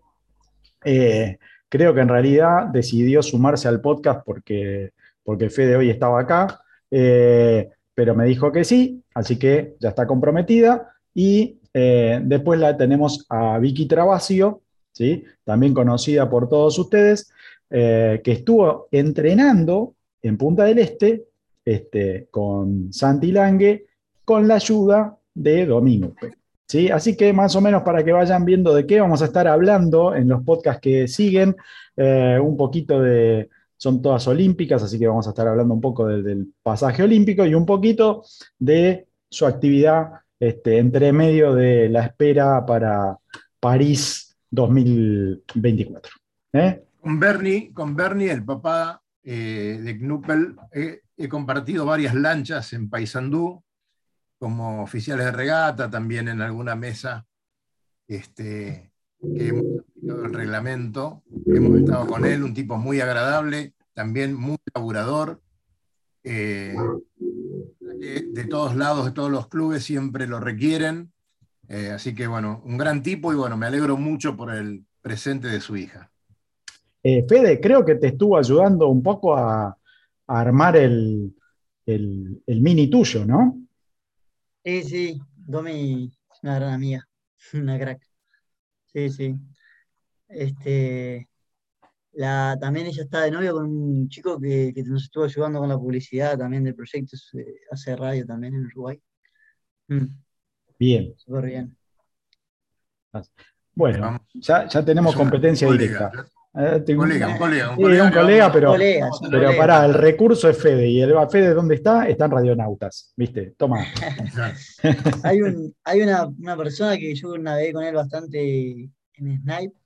eh, 0.84 1.38
creo 1.68 1.94
que 1.94 2.00
en 2.00 2.08
realidad 2.08 2.66
decidió 2.66 3.22
sumarse 3.22 3.68
al 3.68 3.80
podcast 3.80 4.22
porque, 4.24 4.92
porque 5.22 5.50
Fede 5.50 5.76
hoy 5.76 5.90
estaba 5.90 6.20
acá, 6.20 6.60
eh, 6.90 7.70
pero 7.94 8.14
me 8.14 8.24
dijo 8.24 8.50
que 8.50 8.64
sí, 8.64 9.02
así 9.14 9.38
que 9.38 9.76
ya 9.78 9.90
está 9.90 10.06
comprometida. 10.06 10.94
Y 11.14 11.58
eh, 11.74 12.20
después 12.22 12.58
la 12.58 12.76
tenemos 12.76 13.26
a 13.28 13.58
Vicky 13.58 13.86
Travasio, 13.86 14.62
¿sí? 14.92 15.24
también 15.44 15.74
conocida 15.74 16.28
por 16.28 16.48
todos 16.48 16.78
ustedes, 16.78 17.30
que 17.70 18.20
estuvo 18.24 18.88
entrenando 18.90 19.94
en 20.22 20.36
Punta 20.36 20.64
del 20.64 20.80
Este 20.80 21.30
este, 21.64 22.28
con 22.30 22.92
Santi 22.92 23.32
Lange 23.32 23.86
con 24.24 24.48
la 24.48 24.56
ayuda 24.56 25.16
de 25.34 25.66
Domingo. 25.66 26.14
Así 26.92 27.16
que 27.16 27.32
más 27.32 27.56
o 27.56 27.60
menos 27.60 27.82
para 27.82 28.04
que 28.04 28.12
vayan 28.12 28.44
viendo 28.44 28.72
de 28.72 28.86
qué 28.86 29.00
vamos 29.00 29.22
a 29.22 29.24
estar 29.24 29.48
hablando 29.48 30.14
en 30.14 30.28
los 30.28 30.42
podcasts 30.44 30.80
que 30.80 31.08
siguen, 31.08 31.56
eh, 31.96 32.38
un 32.40 32.56
poquito 32.56 33.00
de, 33.00 33.48
son 33.76 34.00
todas 34.00 34.26
olímpicas, 34.28 34.80
así 34.82 34.96
que 34.96 35.08
vamos 35.08 35.26
a 35.26 35.30
estar 35.30 35.48
hablando 35.48 35.74
un 35.74 35.80
poco 35.80 36.06
del 36.06 36.52
pasaje 36.62 37.02
olímpico 37.02 37.44
y 37.44 37.54
un 37.54 37.66
poquito 37.66 38.22
de 38.58 39.08
su 39.28 39.46
actividad 39.46 40.12
este, 40.38 40.78
entre 40.78 41.12
medio 41.12 41.54
de 41.54 41.88
la 41.88 42.04
espera 42.04 42.64
para 42.64 43.18
París 43.58 44.36
2024. 44.50 46.12
¿eh? 46.52 46.82
Con, 47.00 47.18
Bernie, 47.18 47.72
con 47.72 47.96
Bernie, 47.96 48.30
el 48.30 48.44
papá 48.44 49.02
eh, 49.22 49.80
de 49.82 49.98
Knuppel, 49.98 50.56
he 50.72 51.28
compartido 51.28 51.84
varias 51.84 52.14
lanchas 52.14 52.72
en 52.72 52.88
Paysandú, 52.88 53.62
como 54.38 54.82
oficiales 54.82 55.26
de 55.26 55.32
regata, 55.32 55.90
también 55.90 56.28
en 56.28 56.40
alguna 56.40 56.74
mesa 56.74 57.26
este, 58.08 58.90
que 59.20 59.48
hemos 59.48 59.80
aplicado 59.80 60.24
el 60.24 60.34
reglamento. 60.34 61.22
Hemos 61.46 61.78
estado 61.78 62.06
con 62.06 62.24
él, 62.24 62.42
un 62.42 62.54
tipo 62.54 62.76
muy 62.78 63.00
agradable, 63.00 63.74
también 63.92 64.34
muy 64.34 64.56
laburador. 64.74 65.42
Eh, 66.24 66.74
de 67.18 68.44
todos 68.46 68.76
lados, 68.76 69.04
de 69.04 69.12
todos 69.12 69.30
los 69.30 69.48
clubes, 69.48 69.84
siempre 69.84 70.26
lo 70.26 70.40
requieren. 70.40 71.12
Eh, 71.68 71.90
así 71.90 72.14
que 72.14 72.26
bueno, 72.26 72.62
un 72.64 72.78
gran 72.78 73.02
tipo 73.02 73.32
y 73.32 73.36
bueno, 73.36 73.56
me 73.56 73.66
alegro 73.66 73.96
mucho 73.96 74.36
por 74.36 74.52
el 74.54 74.86
presente 75.02 75.48
de 75.48 75.60
su 75.60 75.76
hija. 75.76 76.10
Eh, 77.02 77.24
Fede, 77.26 77.60
creo 77.60 77.84
que 77.84 77.94
te 77.94 78.08
estuvo 78.08 78.36
ayudando 78.36 78.88
un 78.88 79.02
poco 79.02 79.36
a, 79.36 79.76
armar 80.26 80.76
el, 80.76 81.34
el, 81.86 82.42
mini 82.46 82.88
tuyo, 82.88 83.24
¿no? 83.24 83.58
Sí, 84.64 84.82
sí, 84.84 85.20
Domi 85.34 86.04
es 86.30 86.38
una 86.44 86.54
gran 86.54 86.74
amiga, 86.74 87.08
una 87.54 87.78
crack. 87.78 88.02
Sí, 88.86 89.10
sí. 89.10 89.34
Este, 90.28 91.28
la, 92.12 92.56
también 92.60 92.86
ella 92.86 93.02
está 93.02 93.22
de 93.22 93.32
novio 93.32 93.54
con 93.54 93.64
un 93.66 94.08
chico 94.08 94.38
que, 94.38 94.72
nos 94.86 95.04
estuvo 95.04 95.24
ayudando 95.24 95.58
con 95.58 95.68
la 95.68 95.78
publicidad 95.78 96.38
también 96.38 96.62
del 96.62 96.76
proyecto, 96.76 97.16
hace 97.70 97.96
radio 97.96 98.24
también 98.24 98.54
en 98.54 98.66
Uruguay. 98.66 99.00
Mm. 99.88 100.06
Bien. 100.78 101.14
Súper 101.16 101.46
bien. 101.46 101.76
Bueno, 103.74 104.24
ya, 104.34 104.68
ya 104.68 104.84
tenemos 104.84 105.16
competencia 105.16 105.70
directa. 105.70 106.12
Eh, 106.52 106.84
un 106.88 106.96
colega, 106.96 107.28
un 107.28 107.38
colega, 107.38 108.04
un 108.04 108.10
colega, 108.10 108.52
pero, 108.52 108.74
pero 109.30 109.56
pará, 109.56 109.84
el 109.84 109.94
recurso 109.94 110.48
es 110.48 110.58
Fede. 110.58 110.88
¿Y 110.88 111.00
el 111.00 111.14
Fede 111.30 111.54
dónde 111.54 111.76
está? 111.76 112.08
Está 112.08 112.24
en 112.24 112.30
Radionautas, 112.32 113.12
¿viste? 113.16 113.54
Toma. 113.56 113.84
hay 115.22 115.42
un, 115.42 115.72
hay 115.84 116.02
una, 116.02 116.26
una, 116.26 116.56
persona 116.56 116.96
que 116.96 117.14
yo 117.14 117.38
navegué 117.38 117.72
con 117.72 117.84
él 117.84 117.94
bastante 117.94 118.90
en 119.14 119.42
Snipe, 119.42 119.76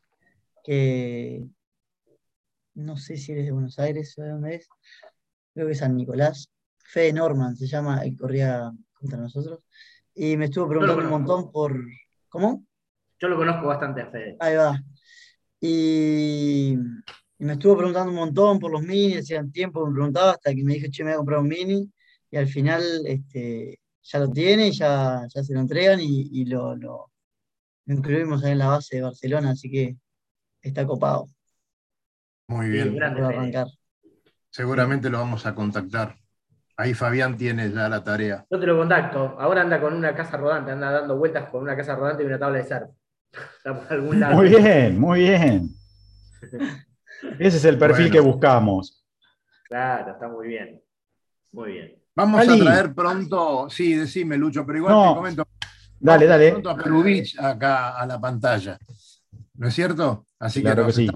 que 0.64 1.44
no 2.74 2.96
sé 2.96 3.18
si 3.18 3.32
eres 3.32 3.44
de 3.44 3.52
Buenos 3.52 3.78
Aires 3.78 4.14
o 4.16 4.22
de 4.22 4.30
dónde 4.30 4.54
es, 4.54 4.68
creo 5.52 5.66
que 5.66 5.72
es 5.72 5.78
San 5.78 5.94
Nicolás. 5.94 6.50
Fede 6.78 7.12
Norman 7.12 7.56
se 7.56 7.66
llama, 7.66 8.06
y 8.06 8.16
corría 8.16 8.72
contra 8.94 9.18
nosotros. 9.18 9.60
Y 10.14 10.38
me 10.38 10.46
estuvo 10.46 10.68
preguntando 10.68 11.02
un 11.02 11.10
montón 11.10 11.52
por. 11.52 11.78
¿Cómo? 12.30 12.64
Yo 13.18 13.28
lo 13.28 13.36
conozco 13.36 13.66
bastante 13.66 14.00
a 14.00 14.10
Fede. 14.10 14.36
Ahí 14.40 14.56
va. 14.56 14.80
Y, 15.66 16.76
me 17.38 17.54
estuvo 17.54 17.78
preguntando 17.78 18.10
un 18.10 18.16
montón 18.16 18.58
por 18.58 18.70
los 18.70 18.82
minis, 18.82 19.20
hacían 19.20 19.50
tiempo, 19.50 19.86
me 19.86 19.94
preguntaba 19.94 20.32
hasta 20.32 20.54
que 20.54 20.62
me 20.62 20.74
dijo, 20.74 20.88
che, 20.90 21.02
me 21.02 21.10
voy 21.10 21.14
a 21.14 21.16
comprar 21.16 21.40
un 21.40 21.48
mini. 21.48 21.90
Y 22.30 22.36
al 22.36 22.48
final 22.48 22.82
este, 23.06 23.80
ya 24.02 24.18
lo 24.18 24.30
tiene, 24.30 24.70
ya, 24.72 25.26
ya 25.26 25.42
se 25.42 25.54
lo 25.54 25.60
entregan 25.60 26.00
y, 26.02 26.44
lo, 26.44 26.76
lo, 26.76 27.10
incluimos 27.86 28.44
en 28.44 28.58
la 28.58 28.68
base 28.68 28.96
de 28.96 29.02
Barcelona, 29.02 29.52
así 29.52 29.70
que 29.70 29.96
está 30.60 30.86
copado. 30.86 31.28
Muy 32.48 32.68
bien. 32.68 33.02
arrancar. 33.02 33.68
Seguramente 34.50 35.08
lo 35.08 35.18
vamos 35.18 35.46
a 35.46 35.54
contactar. 35.54 36.14
Ahí 36.76 36.92
Fabián 36.92 37.38
tiene 37.38 37.70
ya 37.70 37.88
la 37.88 38.04
tarea. 38.04 38.44
Yo 38.50 38.60
te 38.60 38.66
lo 38.66 38.76
contacto. 38.76 39.34
Ahora 39.40 39.62
anda 39.62 39.80
con 39.80 39.94
una 39.94 40.14
casa 40.14 40.36
rodante, 40.36 40.72
anda 40.72 40.90
dando 40.90 41.16
vueltas 41.16 41.48
con 41.48 41.62
una 41.62 41.74
casa 41.74 41.94
rodante 41.94 42.22
y 42.22 42.26
una 42.26 42.38
tabla 42.38 42.58
de 42.58 42.64
surf. 42.64 42.90
Muy 44.32 44.48
bien, 44.48 44.98
muy 44.98 45.20
bien. 45.20 45.70
Ese 47.38 47.56
es 47.56 47.64
el 47.64 47.78
perfil 47.78 48.10
que 48.10 48.20
buscamos. 48.20 49.04
Claro, 49.68 50.12
está 50.12 50.28
muy 50.28 50.48
bien. 50.48 50.82
Muy 51.52 51.72
bien. 51.72 51.98
Vamos 52.14 52.46
a 52.46 52.56
traer 52.56 52.94
pronto, 52.94 53.68
sí, 53.70 53.94
decime, 53.94 54.36
Lucho, 54.36 54.64
pero 54.64 54.78
igual 54.78 55.08
te 55.08 55.14
comento. 55.16 55.48
Dale, 55.98 56.26
dale. 56.26 56.50
Pronto 56.50 56.70
a 56.70 56.76
Perubich 56.76 57.38
acá 57.40 57.98
a 57.98 58.06
la 58.06 58.20
pantalla. 58.20 58.78
¿No 59.54 59.68
es 59.68 59.74
cierto? 59.74 60.26
Así 60.38 60.60
claro 60.62 60.86
que, 60.86 60.92
sí. 60.92 61.10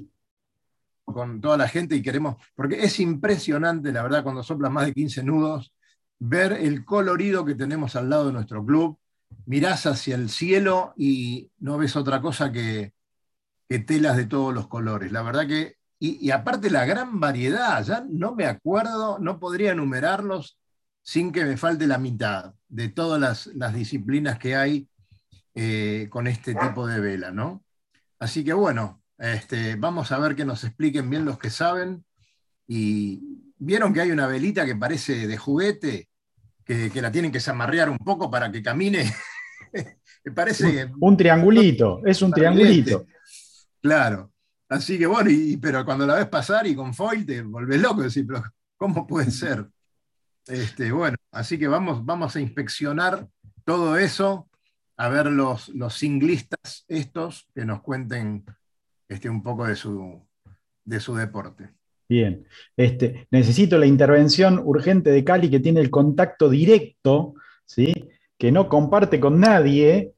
Con 1.05 1.41
toda 1.41 1.57
la 1.57 1.69
gente 1.69 1.95
y 1.95 2.03
queremos, 2.03 2.37
porque 2.55 2.83
es 2.83 2.99
impresionante, 3.01 3.93
la 3.93 4.03
verdad, 4.03 4.23
cuando 4.23 4.43
soplas 4.43 4.73
más 4.73 4.87
de 4.87 4.95
15 4.95 5.23
nudos, 5.23 5.73
ver 6.19 6.53
el 6.53 6.85
colorido 6.85 7.45
que 7.45 7.55
tenemos 7.55 7.95
al 7.97 8.11
lado 8.11 8.27
de 8.27 8.33
nuestro 8.33 8.65
club. 8.65 8.98
Mirás 9.47 9.87
hacia 9.87 10.15
el 10.15 10.31
cielo 10.31 10.95
y 10.97 11.51
no 11.59 11.79
ves 11.79 11.97
otra 11.97 12.21
cosa 12.21 12.53
que, 12.53 12.93
telas 13.87 14.17
de 14.17 14.27
todos 14.27 14.55
los 14.55 14.69
colores. 14.69 15.13
La 15.13 15.23
verdad 15.23 15.47
que, 15.47 15.77
y, 15.99 16.31
aparte 16.31 16.71
la 16.71 16.85
gran 16.85 17.21
variedad, 17.21 17.85
ya 17.85 18.05
no 18.09 18.35
me 18.35 18.47
acuerdo, 18.47 19.19
no 19.19 19.39
podría 19.39 19.73
enumerarlos 19.73 20.59
sin 21.03 21.33
que 21.33 21.45
me 21.45 21.57
falte 21.57 21.87
la 21.87 21.99
mitad 21.99 22.55
de 22.69 22.89
todas 22.89 23.51
las, 23.55 23.75
disciplinas 23.75 24.39
que 24.39 24.57
hay 24.57 24.89
eh, 25.55 26.09
con 26.11 26.27
este 26.27 26.55
tipo 26.55 26.87
de 26.87 27.01
vela, 27.01 27.31
¿no? 27.31 27.65
Así 28.19 28.45
que 28.45 28.53
bueno, 28.53 29.03
este, 29.19 29.77
vamos 29.77 30.13
a 30.13 30.19
ver 30.19 30.37
que 30.37 30.45
nos 30.45 30.65
expliquen 30.65 31.11
bien 31.11 31.25
los 31.25 31.39
que 31.39 31.51
saben. 31.51 32.05
Y 32.67 33.21
vieron 33.59 33.93
que 33.93 34.01
hay 34.01 34.11
una 34.11 34.27
velita 34.27 34.65
que 34.65 34.77
parece 34.77 35.27
de 35.27 35.37
juguete, 35.37 36.09
que, 36.69 37.01
la 37.01 37.11
tienen 37.11 37.33
que 37.33 37.41
zamarrear 37.41 37.89
un 37.89 37.99
poco 37.99 38.31
para 38.31 38.53
que 38.53 38.63
camine. 38.63 39.11
Me 40.25 40.33
parece. 40.33 40.91
Un, 41.01 41.17
triangulito, 41.17 42.03
es 42.05 42.21
un 42.21 42.31
triangulito. 42.31 43.07
Claro. 43.81 44.31
Así 44.69 44.99
que 44.99 45.07
bueno, 45.07 45.31
pero 45.63 45.83
cuando 45.85 46.07
la 46.07 46.17
ves 46.17 46.27
pasar 46.27 46.67
y 46.67 46.75
con 46.75 46.93
foil 46.93 47.25
te 47.25 47.41
volvés 47.41 47.81
loco, 47.81 48.03
decir, 48.03 48.27
pero 48.27 48.43
¿cómo 48.77 49.07
puede 49.07 49.31
ser? 49.31 49.67
Este, 50.47 50.93
bueno, 50.93 51.17
así 51.33 51.59
que 51.59 51.69
vamos, 51.69 52.05
vamos 52.05 52.37
a 52.37 52.41
inspeccionar 52.41 53.27
todo 53.65 53.97
eso, 53.97 54.51
a 54.99 55.09
ver 55.09 55.27
los, 55.27 55.71
los 55.71 55.95
singlistas 55.95 56.85
estos 56.89 57.49
que 57.55 57.65
nos 57.65 57.81
cuenten 57.81 58.45
este, 59.09 59.31
un 59.31 59.43
poco 59.43 59.67
de 59.67 59.77
su, 59.77 60.23
de 60.85 61.01
su 61.01 61.15
deporte. 61.15 61.78
Bien, 62.09 62.47
este, 62.77 63.27
necesito 63.31 63.77
la 63.77 63.87
intervención 63.87 64.61
urgente 64.65 65.11
de 65.11 65.25
Cali 65.25 65.51
que 65.51 65.61
tiene 65.61 65.81
el 65.81 65.91
contacto 65.91 66.49
directo, 66.49 67.35
¿sí? 67.67 67.93
que 68.39 68.51
no 68.51 68.69
comparte 68.69 69.21
con 69.21 69.39
nadie, 69.39 70.15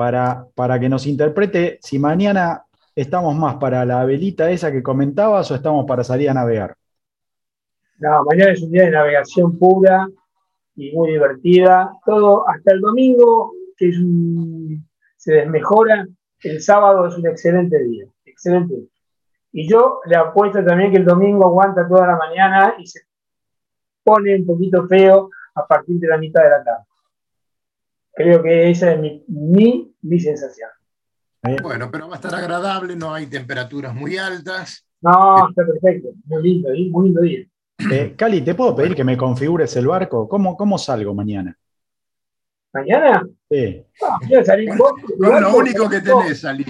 para, 0.00 0.46
para 0.54 0.80
que 0.80 0.88
nos 0.88 1.06
interprete 1.06 1.78
si 1.82 1.98
mañana 1.98 2.64
estamos 2.94 3.34
más 3.36 3.56
para 3.56 3.84
la 3.84 4.02
velita 4.06 4.50
esa 4.50 4.72
que 4.72 4.82
comentabas 4.82 5.50
o 5.50 5.54
estamos 5.54 5.84
para 5.86 6.04
salir 6.04 6.30
a 6.30 6.34
navegar. 6.34 6.74
No, 7.98 8.24
mañana 8.24 8.52
es 8.52 8.62
un 8.62 8.70
día 8.70 8.84
de 8.84 8.92
navegación 8.92 9.58
pura 9.58 10.08
y 10.74 10.92
muy 10.92 11.10
divertida. 11.10 11.92
Todo 12.06 12.48
hasta 12.48 12.72
el 12.72 12.80
domingo, 12.80 13.52
que 13.76 13.92
se 15.18 15.32
desmejora, 15.32 16.08
el 16.44 16.62
sábado 16.62 17.06
es 17.06 17.18
un 17.18 17.26
excelente 17.26 17.78
día. 17.84 18.06
Excelente. 18.24 18.74
Y 19.52 19.68
yo 19.68 20.00
le 20.06 20.16
apuesto 20.16 20.64
también 20.64 20.90
que 20.90 20.98
el 20.98 21.04
domingo 21.04 21.46
aguanta 21.46 21.88
toda 21.88 22.06
la 22.06 22.16
mañana 22.16 22.74
y 22.78 22.86
se 22.86 23.00
pone 24.04 24.36
un 24.36 24.46
poquito 24.46 24.86
feo 24.86 25.30
a 25.54 25.66
partir 25.66 25.98
de 25.98 26.08
la 26.08 26.18
mitad 26.18 26.42
de 26.42 26.50
la 26.50 26.64
tarde. 26.64 26.84
Creo 28.12 28.42
que 28.42 28.70
esa 28.70 28.92
es 28.92 29.00
mi, 29.00 29.94
mi, 30.02 30.20
sensación. 30.20 30.68
Bueno, 31.62 31.90
pero 31.90 32.08
va 32.08 32.14
a 32.14 32.16
estar 32.16 32.34
agradable, 32.34 32.94
no 32.94 33.14
hay 33.14 33.26
temperaturas 33.26 33.94
muy 33.94 34.16
altas. 34.18 34.86
No, 35.00 35.48
está 35.48 35.64
perfecto, 35.64 36.10
muy 36.24 36.42
lindo, 36.42 36.68
muy 36.90 37.06
lindo 37.06 37.22
día. 37.22 37.46
Eh, 37.90 38.14
Cali, 38.16 38.42
¿te 38.42 38.54
puedo 38.54 38.76
pedir 38.76 38.94
que 38.94 39.04
me 39.04 39.16
configures 39.16 39.74
el 39.76 39.86
barco? 39.86 40.28
¿Cómo, 40.28 40.56
cómo 40.56 40.76
salgo 40.76 41.14
mañana? 41.14 41.56
¿Mañana? 42.72 43.26
Sí. 43.50 43.82
No, 44.30 44.44
salir 44.44 44.70
lo 45.18 45.56
único 45.56 45.88
que 45.88 46.00
tenés, 46.00 46.40
salir, 46.40 46.66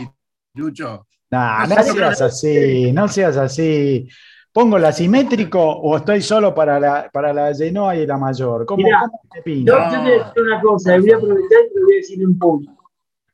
Lucho. 0.55 1.07
No 1.31 1.83
seas 1.83 2.23
así, 2.23 2.93
no 2.93 3.09
seas 3.09 3.37
así. 3.37 4.09
¿Pongo 4.53 4.79
la 4.79 4.89
asimétrico 4.89 5.61
o 5.61 5.97
estoy 5.97 6.23
solo 6.23 6.53
para 6.53 6.81
la, 6.81 7.09
para 7.13 7.33
la 7.33 7.55
Genoa 7.55 7.95
y 7.95 8.05
la 8.05 8.17
mayor? 8.17 8.67
¿Cómo, 8.67 8.85
te 9.33 9.43
pinta? 9.43 9.73
Yo, 9.73 9.79
yo, 9.79 9.91
te 9.91 9.99
voy 9.99 10.11
a 10.11 10.25
decir 10.25 10.43
una 10.43 10.61
cosa, 10.61 10.99
voy 10.99 11.11
a 11.11 11.17
aprovechar 11.17 11.59
y 11.67 11.75
te 11.75 11.81
voy 11.81 11.93
a 11.93 11.97
decir 11.97 12.23
en 12.23 12.39
público. 12.39 12.91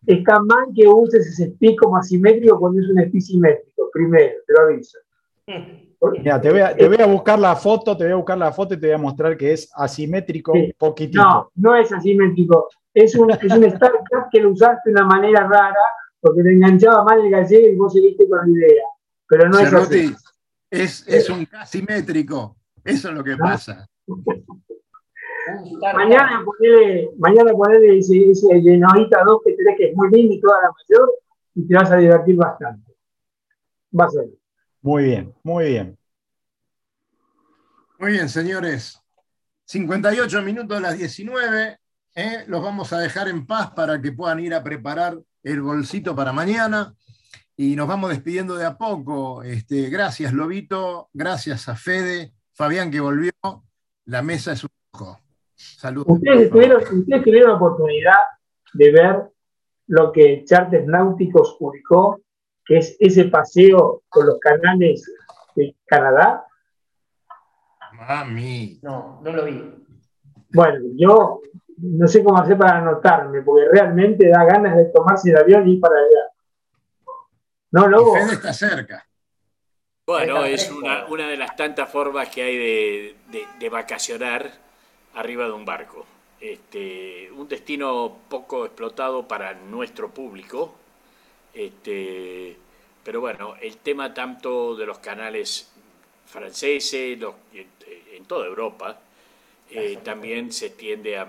Está 0.06 0.38
mal 0.40 0.66
que 0.74 0.86
uses 0.86 1.26
ese 1.26 1.44
speed 1.44 1.76
como 1.80 1.96
asimétrico 1.96 2.60
cuando 2.60 2.80
es 2.80 2.88
un 2.90 2.98
speed 3.00 3.20
simétrico, 3.20 3.90
primero, 3.92 4.34
te 4.46 4.52
lo 4.52 4.60
aviso. 4.60 4.98
Mira, 6.12 6.38
te 6.40 6.50
voy, 6.50 6.60
a, 6.60 6.76
te 6.76 6.86
voy, 6.86 6.98
a, 7.00 7.06
buscar 7.06 7.38
la 7.38 7.56
foto, 7.56 7.96
te 7.96 8.04
voy 8.04 8.12
a 8.12 8.16
buscar 8.16 8.36
la 8.36 8.52
foto 8.52 8.74
y 8.74 8.76
te 8.78 8.86
voy 8.86 8.94
a 8.94 8.98
mostrar 8.98 9.36
que 9.36 9.54
es 9.54 9.70
asimétrico 9.74 10.52
un 10.52 10.72
poquitito. 10.76 11.22
No, 11.22 11.50
no 11.54 11.74
es 11.74 11.90
asimétrico. 11.90 12.68
Es 12.92 13.16
un, 13.16 13.30
es 13.30 13.42
un 13.42 13.64
startup 13.64 14.28
que 14.30 14.40
lo 14.40 14.50
usaste 14.50 14.90
de 14.90 14.92
una 14.92 15.06
manera 15.06 15.48
rara 15.48 15.74
porque 16.26 16.42
te 16.42 16.52
enganchaba 16.52 17.04
mal 17.04 17.24
el 17.24 17.30
gallego 17.30 17.68
y 17.68 17.76
vos 17.76 17.92
seguiste 17.92 18.28
con 18.28 18.40
la 18.40 18.58
idea. 18.58 18.84
Pero 19.28 19.48
no 19.48 19.60
es 19.60 19.72
así. 19.72 20.12
Es, 20.68 21.06
es 21.06 21.30
un 21.30 21.46
asimétrico. 21.52 22.56
Eso 22.84 23.10
es 23.10 23.14
lo 23.14 23.22
que 23.22 23.36
pasa. 23.36 23.86
mañana 25.94 26.44
ponele, 26.44 27.10
mañana 27.16 27.52
ponele 27.52 27.98
ese, 27.98 28.28
ese 28.30 28.48
2 28.48 28.58
que 29.44 29.52
tenés 29.52 29.76
que 29.76 29.90
es 29.90 29.96
muy 29.96 30.10
lindo 30.10 30.34
y 30.34 30.40
toda 30.40 30.62
la 30.62 30.70
mayor 30.72 31.12
y 31.54 31.68
te 31.68 31.74
vas 31.74 31.90
a 31.92 31.96
divertir 31.96 32.36
bastante. 32.36 32.92
Va 33.98 34.06
a 34.06 34.10
ser. 34.10 34.26
Muy 34.82 35.04
bien, 35.04 35.32
muy 35.44 35.66
bien. 35.66 35.96
Muy 38.00 38.12
bien, 38.12 38.28
señores. 38.28 39.00
58 39.66 40.42
minutos 40.42 40.76
a 40.76 40.80
las 40.80 40.98
19. 40.98 41.78
¿eh? 42.16 42.44
Los 42.48 42.62
vamos 42.62 42.92
a 42.92 42.98
dejar 42.98 43.28
en 43.28 43.46
paz 43.46 43.70
para 43.70 44.02
que 44.02 44.10
puedan 44.10 44.40
ir 44.40 44.54
a 44.54 44.62
preparar 44.64 45.20
el 45.46 45.62
bolsito 45.62 46.16
para 46.16 46.32
mañana. 46.32 46.94
Y 47.56 47.76
nos 47.76 47.86
vamos 47.86 48.10
despidiendo 48.10 48.56
de 48.56 48.66
a 48.66 48.76
poco. 48.76 49.42
Este, 49.42 49.88
gracias, 49.88 50.32
Lobito. 50.32 51.08
Gracias 51.12 51.68
a 51.68 51.76
Fede. 51.76 52.32
Fabián 52.52 52.90
que 52.90 53.00
volvió. 53.00 53.32
La 54.06 54.22
mesa 54.22 54.52
es 54.52 54.64
un 54.64 54.70
lujo. 54.92 55.20
Saludos. 55.54 56.06
Ustedes 56.08 56.50
tuvieron, 56.50 56.82
ustedes 56.82 57.24
tuvieron 57.24 57.50
la 57.50 57.56
oportunidad 57.56 58.18
de 58.74 58.90
ver 58.90 59.22
lo 59.86 60.12
que 60.12 60.44
Charter 60.44 60.86
Náuticos 60.86 61.56
publicó 61.58 62.20
que 62.64 62.78
es 62.78 62.96
ese 62.98 63.26
paseo 63.26 64.02
por 64.10 64.26
los 64.26 64.40
canales 64.40 65.08
de 65.54 65.76
Canadá. 65.86 66.44
Mami. 67.92 68.80
No, 68.82 69.20
no 69.22 69.32
lo 69.32 69.44
vi. 69.44 69.62
Bueno, 70.52 70.84
yo 70.96 71.40
no 71.78 72.08
sé 72.08 72.22
cómo 72.22 72.38
hacer 72.38 72.56
para 72.56 72.78
anotarme, 72.78 73.42
porque 73.42 73.68
realmente 73.70 74.28
da 74.28 74.44
ganas 74.44 74.76
de 74.76 74.86
tomarse 74.86 75.30
el 75.30 75.36
avión 75.36 75.68
y 75.68 75.74
ir 75.74 75.80
para 75.80 75.96
allá. 75.96 76.32
¿No, 77.72 77.88
Lobo? 77.88 78.14
Fede 78.14 78.34
está 78.34 78.52
cerca. 78.52 79.06
Bueno, 80.06 80.44
es 80.44 80.70
una, 80.70 81.28
de 81.28 81.36
las 81.36 81.56
tantas 81.56 81.90
formas 81.90 82.28
que 82.28 82.42
hay 82.42 83.16
de, 83.58 83.68
vacacionar 83.68 84.48
arriba 85.14 85.46
de 85.46 85.52
un 85.52 85.64
barco. 85.64 86.06
Este, 86.40 87.28
un 87.32 87.48
destino 87.48 88.18
poco 88.28 88.66
explotado 88.66 89.26
para 89.26 89.54
nuestro 89.54 90.10
público, 90.10 90.76
este, 91.52 92.56
pero 93.02 93.20
bueno, 93.20 93.56
el 93.60 93.78
tema 93.78 94.14
tanto 94.14 94.76
de 94.76 94.86
los 94.86 94.98
canales 94.98 95.72
franceses, 96.26 97.18
en, 97.52 98.24
toda 98.26 98.46
Europa, 98.46 99.00
eh, 99.70 99.98
también 100.02 100.52
se 100.52 100.66
extiende 100.66 101.18
a, 101.18 101.26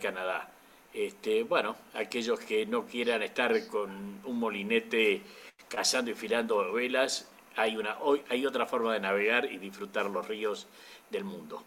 Canadá. 0.00 0.50
Este, 0.92 1.44
bueno, 1.44 1.76
aquellos 1.94 2.40
que 2.40 2.66
no 2.66 2.86
quieran 2.86 3.22
estar 3.22 3.66
con 3.68 4.20
un 4.24 4.38
molinete 4.38 5.22
cazando 5.68 6.10
y 6.10 6.14
filando 6.14 6.72
velas, 6.72 7.30
hay, 7.54 7.76
una, 7.76 7.96
hay 8.28 8.46
otra 8.46 8.66
forma 8.66 8.92
de 8.94 9.00
navegar 9.00 9.50
y 9.50 9.58
disfrutar 9.58 10.06
los 10.06 10.26
ríos 10.26 10.66
del 11.10 11.24
mundo. 11.24 11.62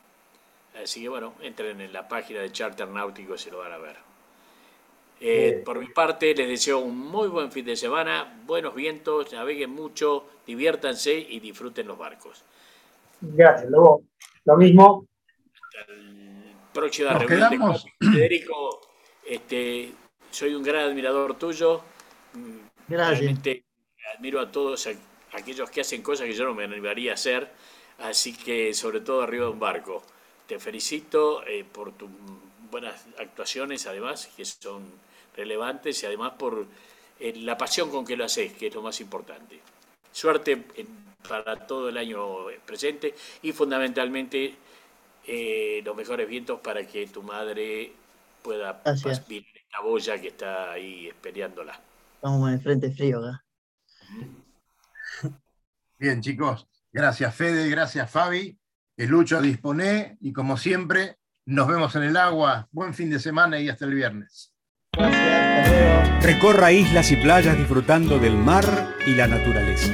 Así 0.81 1.01
que 1.01 1.09
bueno, 1.09 1.33
entren 1.41 1.79
en 1.81 1.93
la 1.93 2.07
página 2.07 2.41
de 2.41 2.51
Charter 2.51 2.87
Náutico 2.87 3.35
y 3.35 3.37
se 3.37 3.51
lo 3.51 3.59
van 3.59 3.71
a 3.71 3.77
ver. 3.77 4.09
Eh, 5.21 5.61
por 5.65 5.79
mi 5.79 5.87
parte, 5.87 6.33
les 6.33 6.47
deseo 6.47 6.79
un 6.79 6.97
muy 6.97 7.27
buen 7.27 7.51
fin 7.51 7.65
de 7.65 7.75
semana, 7.75 8.41
buenos 8.45 8.73
vientos, 8.73 9.33
naveguen 9.33 9.71
mucho, 9.71 10.25
diviértanse 10.47 11.13
y 11.13 11.39
disfruten 11.39 11.87
los 11.87 11.97
barcos. 11.97 12.43
Gracias, 13.19 13.69
luego 13.69 14.03
Lo 14.45 14.55
mismo. 14.55 15.05
Próxima 16.73 17.13
reunión 17.13 17.75
Federico, 17.99 18.81
este, 19.25 19.91
soy 20.31 20.53
un 20.53 20.63
gran 20.63 20.89
admirador 20.89 21.37
tuyo. 21.37 21.81
Gracias. 22.87 23.19
Realmente 23.19 23.63
admiro 24.15 24.39
a 24.39 24.51
todos 24.51 24.87
aquellos 25.33 25.69
que 25.69 25.81
hacen 25.81 26.01
cosas 26.01 26.27
que 26.27 26.33
yo 26.33 26.45
no 26.45 26.53
me 26.53 26.63
animaría 26.63 27.11
a 27.11 27.13
hacer, 27.15 27.51
así 27.99 28.35
que 28.35 28.73
sobre 28.73 29.01
todo 29.01 29.21
arriba 29.21 29.45
de 29.45 29.51
un 29.51 29.59
barco. 29.59 30.03
Te 30.47 30.59
felicito 30.59 31.45
eh, 31.45 31.63
por 31.63 31.91
tus 31.93 32.09
buenas 32.71 33.05
actuaciones, 33.19 33.85
además, 33.87 34.29
que 34.35 34.45
son 34.45 34.83
relevantes 35.35 36.01
y 36.03 36.05
además 36.05 36.33
por 36.37 36.65
eh, 37.19 37.33
la 37.37 37.57
pasión 37.57 37.89
con 37.89 38.05
que 38.05 38.15
lo 38.15 38.25
haces, 38.25 38.53
que 38.53 38.67
es 38.67 38.75
lo 38.75 38.81
más 38.81 38.99
importante. 39.01 39.59
Suerte 40.11 40.63
para 41.27 41.67
todo 41.67 41.89
el 41.89 41.97
año 41.97 42.45
presente 42.65 43.13
y 43.43 43.51
fundamentalmente 43.51 44.55
eh, 45.31 45.81
los 45.85 45.95
mejores 45.95 46.27
vientos 46.27 46.59
para 46.59 46.85
que 46.87 47.05
tu 47.05 47.21
madre 47.21 47.91
pueda 48.41 48.81
vivir 49.27 49.45
esta 49.53 49.81
boya 49.81 50.19
que 50.19 50.29
está 50.29 50.71
ahí 50.71 51.07
esperándola. 51.07 51.79
Vamos 52.23 52.49
en 52.49 52.55
el 52.55 52.61
frente 52.61 52.91
frío 52.91 53.19
acá. 53.19 53.43
Bien, 55.99 56.19
chicos. 56.21 56.67
Gracias, 56.91 57.35
Fede. 57.35 57.69
Gracias, 57.69 58.09
Fabi. 58.09 58.57
El 58.97 59.09
Lucho 59.09 59.39
dispone 59.39 60.17
y 60.19 60.33
como 60.33 60.57
siempre, 60.57 61.17
nos 61.45 61.67
vemos 61.67 61.95
en 61.95 62.03
el 62.03 62.17
agua. 62.17 62.67
Buen 62.71 62.95
fin 62.95 63.11
de 63.11 63.19
semana 63.19 63.59
y 63.59 63.69
hasta 63.69 63.85
el 63.85 63.93
viernes. 63.93 64.53
Gracias, 64.93 66.23
Recorra 66.23 66.71
islas 66.71 67.11
y 67.11 67.17
playas 67.17 67.55
disfrutando 67.55 68.17
del 68.17 68.33
mar 68.35 68.65
y 69.05 69.13
la 69.13 69.27
naturaleza. 69.27 69.93